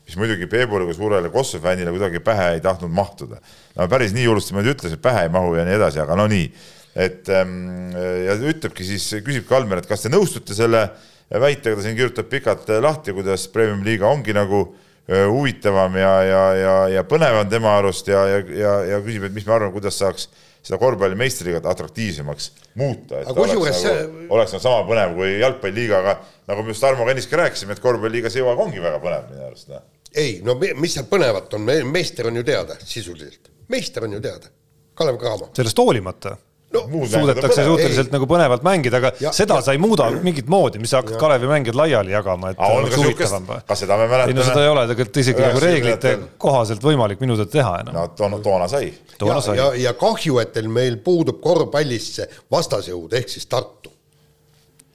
mis 0.09 0.17
muidugi 0.17 0.47
Peebuli 0.49 0.87
kui 0.89 0.97
suurele 0.97 1.29
Kossu 1.29 1.61
fännile 1.61 1.93
kuidagi 1.93 2.21
pähe 2.25 2.55
ei 2.55 2.61
tahtnud 2.65 2.91
mahtuda. 2.91 3.41
no 3.77 3.89
päris 3.89 4.15
nii 4.17 4.27
hullusti 4.27 4.55
ma 4.55 4.65
ei 4.65 4.73
ütle, 4.73 4.93
et 4.93 5.03
pähe 5.03 5.27
ei 5.27 5.33
mahu 5.33 5.55
ja 5.57 5.65
nii 5.69 5.77
edasi, 5.77 6.01
aga 6.01 6.17
no 6.17 6.27
nii. 6.27 6.51
et 6.97 7.29
ähm, 7.29 7.93
ja 8.27 8.35
ütlebki 8.35 8.85
siis, 8.85 9.11
küsibki 9.25 9.55
Almer, 9.55 9.83
et 9.83 9.89
kas 9.89 10.03
te 10.03 10.13
nõustute 10.13 10.57
selle 10.57 10.89
väitega, 11.31 11.77
ta 11.77 11.85
siin 11.85 11.97
kirjutab 11.97 12.29
pikalt 12.29 12.69
lahti, 12.83 13.13
kuidas 13.13 13.49
Premium 13.53 13.85
liiga 13.85 14.09
ongi 14.09 14.33
nagu 14.37 14.67
huvitavam 15.09 15.95
ja, 15.97 16.13
ja, 16.23 16.43
ja, 16.55 16.75
ja 16.99 17.05
põnevam 17.09 17.49
tema 17.49 17.79
arust 17.79 18.09
ja, 18.09 18.27
ja, 18.29 18.43
ja, 18.53 18.73
ja 18.93 18.99
küsib, 19.05 19.25
et 19.25 19.33
mis 19.33 19.47
me 19.47 19.55
arvame, 19.57 19.73
kuidas 19.73 19.97
saaks 19.97 20.29
seda 20.63 20.79
korvpalli 20.81 21.19
meistriliigat 21.19 21.67
atraktiivsemaks 21.71 22.51
muuta, 22.81 23.23
et 23.23 23.31
oleks, 23.33 23.55
nagu, 23.55 23.69
see... 23.77 24.27
oleks 24.35 24.57
nagu 24.57 24.65
sama 24.65 24.83
põnev 24.89 25.15
kui 25.19 25.37
jalgpalliliiga, 25.41 26.01
aga 26.03 26.17
nagu 26.51 26.65
me 26.65 26.75
just 26.75 26.85
Tarmo 26.85 27.07
Kanniska 27.09 27.41
rääkisime, 27.41 27.77
et 27.77 27.85
korvpalliliigas 27.85 28.37
jõuaga 28.41 28.67
ongi 28.67 28.83
väga 28.83 29.01
põnev 29.05 29.31
minu 29.31 29.47
arust. 29.47 29.71
Noh. 29.73 29.87
ei, 30.15 30.41
no 30.45 30.59
mis 30.59 30.99
seal 30.99 31.09
põnevat 31.11 31.55
on, 31.59 31.71
meister 31.93 32.31
on 32.31 32.41
ju 32.41 32.45
teada 32.47 32.77
sisuliselt, 32.83 33.53
meister 33.73 34.09
on 34.09 34.19
ju 34.19 34.23
teada, 34.25 34.53
Kalev 34.99 35.21
Cramo. 35.23 35.51
sellest 35.57 35.79
hoolimata 35.79 36.37
no, 36.75 36.83
suudetakse 37.07 37.65
suhteliselt 37.65 38.11
ei. 38.11 38.15
nagu 38.15 38.29
põnevalt 38.31 38.65
mängida, 38.67 39.01
aga 39.01 39.13
ja, 39.23 39.33
seda 39.35 39.59
ja, 39.59 39.67
sa 39.67 39.75
ei 39.77 39.81
muuda 39.83 40.09
mingit 40.25 40.49
moodi, 40.53 40.81
mis 40.83 40.93
sa 40.93 41.03
hakkad 41.03 41.19
Kalevi 41.21 41.51
mängijad 41.51 41.79
laiali 41.79 42.15
jagama, 42.15 42.53
et 42.53 42.63
oleks 42.65 42.97
huvitavam. 43.01 43.51
kas 43.69 43.85
seda 43.85 43.99
me 44.01 44.09
mäletame? 44.09 44.35
ei 44.35 44.39
no 44.39 44.47
seda 44.47 44.65
ei 44.65 44.73
ole 44.73 44.87
tegelikult 44.91 45.21
isegi 45.25 45.45
nagu 45.47 45.63
reeglite 45.65 46.15
kohaselt 46.47 46.85
võimalik 46.85 47.23
minu 47.25 47.39
teada 47.39 47.55
teha 47.57 47.75
enam. 47.85 47.99
no 47.99 48.07
toona, 48.19 48.41
toona 48.45 48.71
sai. 48.71 48.91
ja, 49.21 49.39
ja, 49.61 49.69
ja 49.89 49.95
kahju, 49.99 50.41
et 50.43 50.53
teil 50.57 50.69
meil 50.73 51.01
puudub 51.05 51.41
korvpallis 51.45 52.11
see 52.19 52.29
vastasjõud 52.53 53.17
ehk 53.21 53.33
siis 53.33 53.49
Tartu 53.49 53.98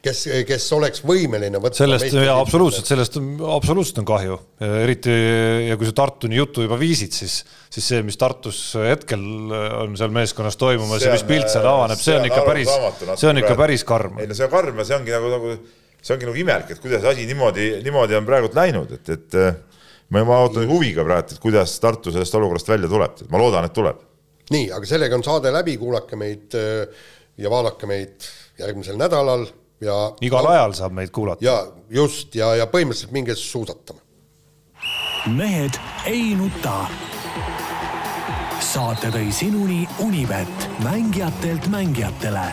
kes, 0.03 0.21
kes 0.47 0.65
oleks 0.75 1.03
võimeline 1.07 1.59
võtma 1.61 1.77
sellest, 1.77 2.15
jaa, 2.15 2.35
absoluutselt, 2.41 2.87
sellest 2.89 3.17
absoluutselt 3.55 4.01
on 4.01 4.07
kahju. 4.07 4.37
eriti 4.83 5.13
ja 5.69 5.77
kui 5.79 5.87
sa 5.87 5.95
Tartuni 6.03 6.37
juttu 6.39 6.65
juba 6.65 6.77
viisid, 6.79 7.15
siis, 7.15 7.39
siis 7.71 7.87
see, 7.93 8.01
mis 8.05 8.19
Tartus 8.19 8.61
hetkel 8.79 9.23
on 9.53 9.95
seal 9.99 10.13
meeskonnas 10.15 10.59
toimumas 10.59 11.03
see 11.03 11.11
ja 11.11 11.15
mis 11.15 11.25
pilt 11.27 11.51
seal 11.53 11.67
avaneb, 11.69 12.01
see 12.01 12.17
on 12.17 12.27
ikka 12.27 12.43
päris, 12.47 12.73
see 13.13 13.31
on 13.31 13.41
ikka 13.43 13.55
päris 13.59 13.87
karm. 13.87 14.19
ei 14.19 14.29
no 14.29 14.37
see 14.37 14.47
on 14.47 14.53
karm 14.53 14.83
ja 14.83 14.87
see 14.89 14.99
ongi 14.99 15.15
nagu, 15.15 15.31
nagu, 15.37 15.55
see 16.01 16.17
ongi 16.17 16.29
nagu 16.29 16.43
imelik, 16.43 16.75
et 16.75 16.83
kuidas 16.83 17.07
asi 17.13 17.27
niimoodi, 17.29 17.69
niimoodi 17.85 18.19
on 18.19 18.27
praegult 18.27 18.59
läinud, 18.59 18.93
et, 18.99 19.15
et 19.15 19.39
ma, 20.11 20.25
ma 20.27 20.43
ootan 20.43 20.67
huviga 20.69 21.07
praegu, 21.07 21.31
et 21.31 21.43
kuidas 21.43 21.79
Tartu 21.83 22.11
sellest 22.11 22.39
olukorrast 22.41 22.75
välja 22.75 22.91
tuleb, 22.91 23.25
ma 23.31 23.41
loodan, 23.41 23.71
et 23.71 23.75
tuleb. 23.75 24.03
nii, 24.51 24.69
aga 24.75 24.95
sellega 24.95 25.15
on 25.15 25.23
saade 25.25 25.51
läbi, 25.55 25.79
kuulake 25.79 26.19
meid 26.19 26.59
ja 27.39 27.49
vaadake 27.49 27.87
meid 27.89 28.31
järgmisel 28.59 28.99
nädalal 28.99 29.47
ja 29.81 30.13
igal 30.21 30.45
ajal 30.45 30.73
saab 30.73 30.93
meid 30.93 31.11
kuulata. 31.11 31.45
ja 31.45 31.65
just 31.89 32.35
ja, 32.35 32.55
ja 32.55 32.67
põhimõtteliselt 32.67 33.11
minge 33.11 33.35
suusatama. 33.35 33.99
mehed 35.27 35.79
ei 36.05 36.35
nuta. 36.35 36.85
saate 38.59 39.11
tõi 39.13 39.31
sinuni 39.31 39.87
Unibet, 39.99 40.69
mängijatelt 40.83 41.67
mängijatele 41.67 42.47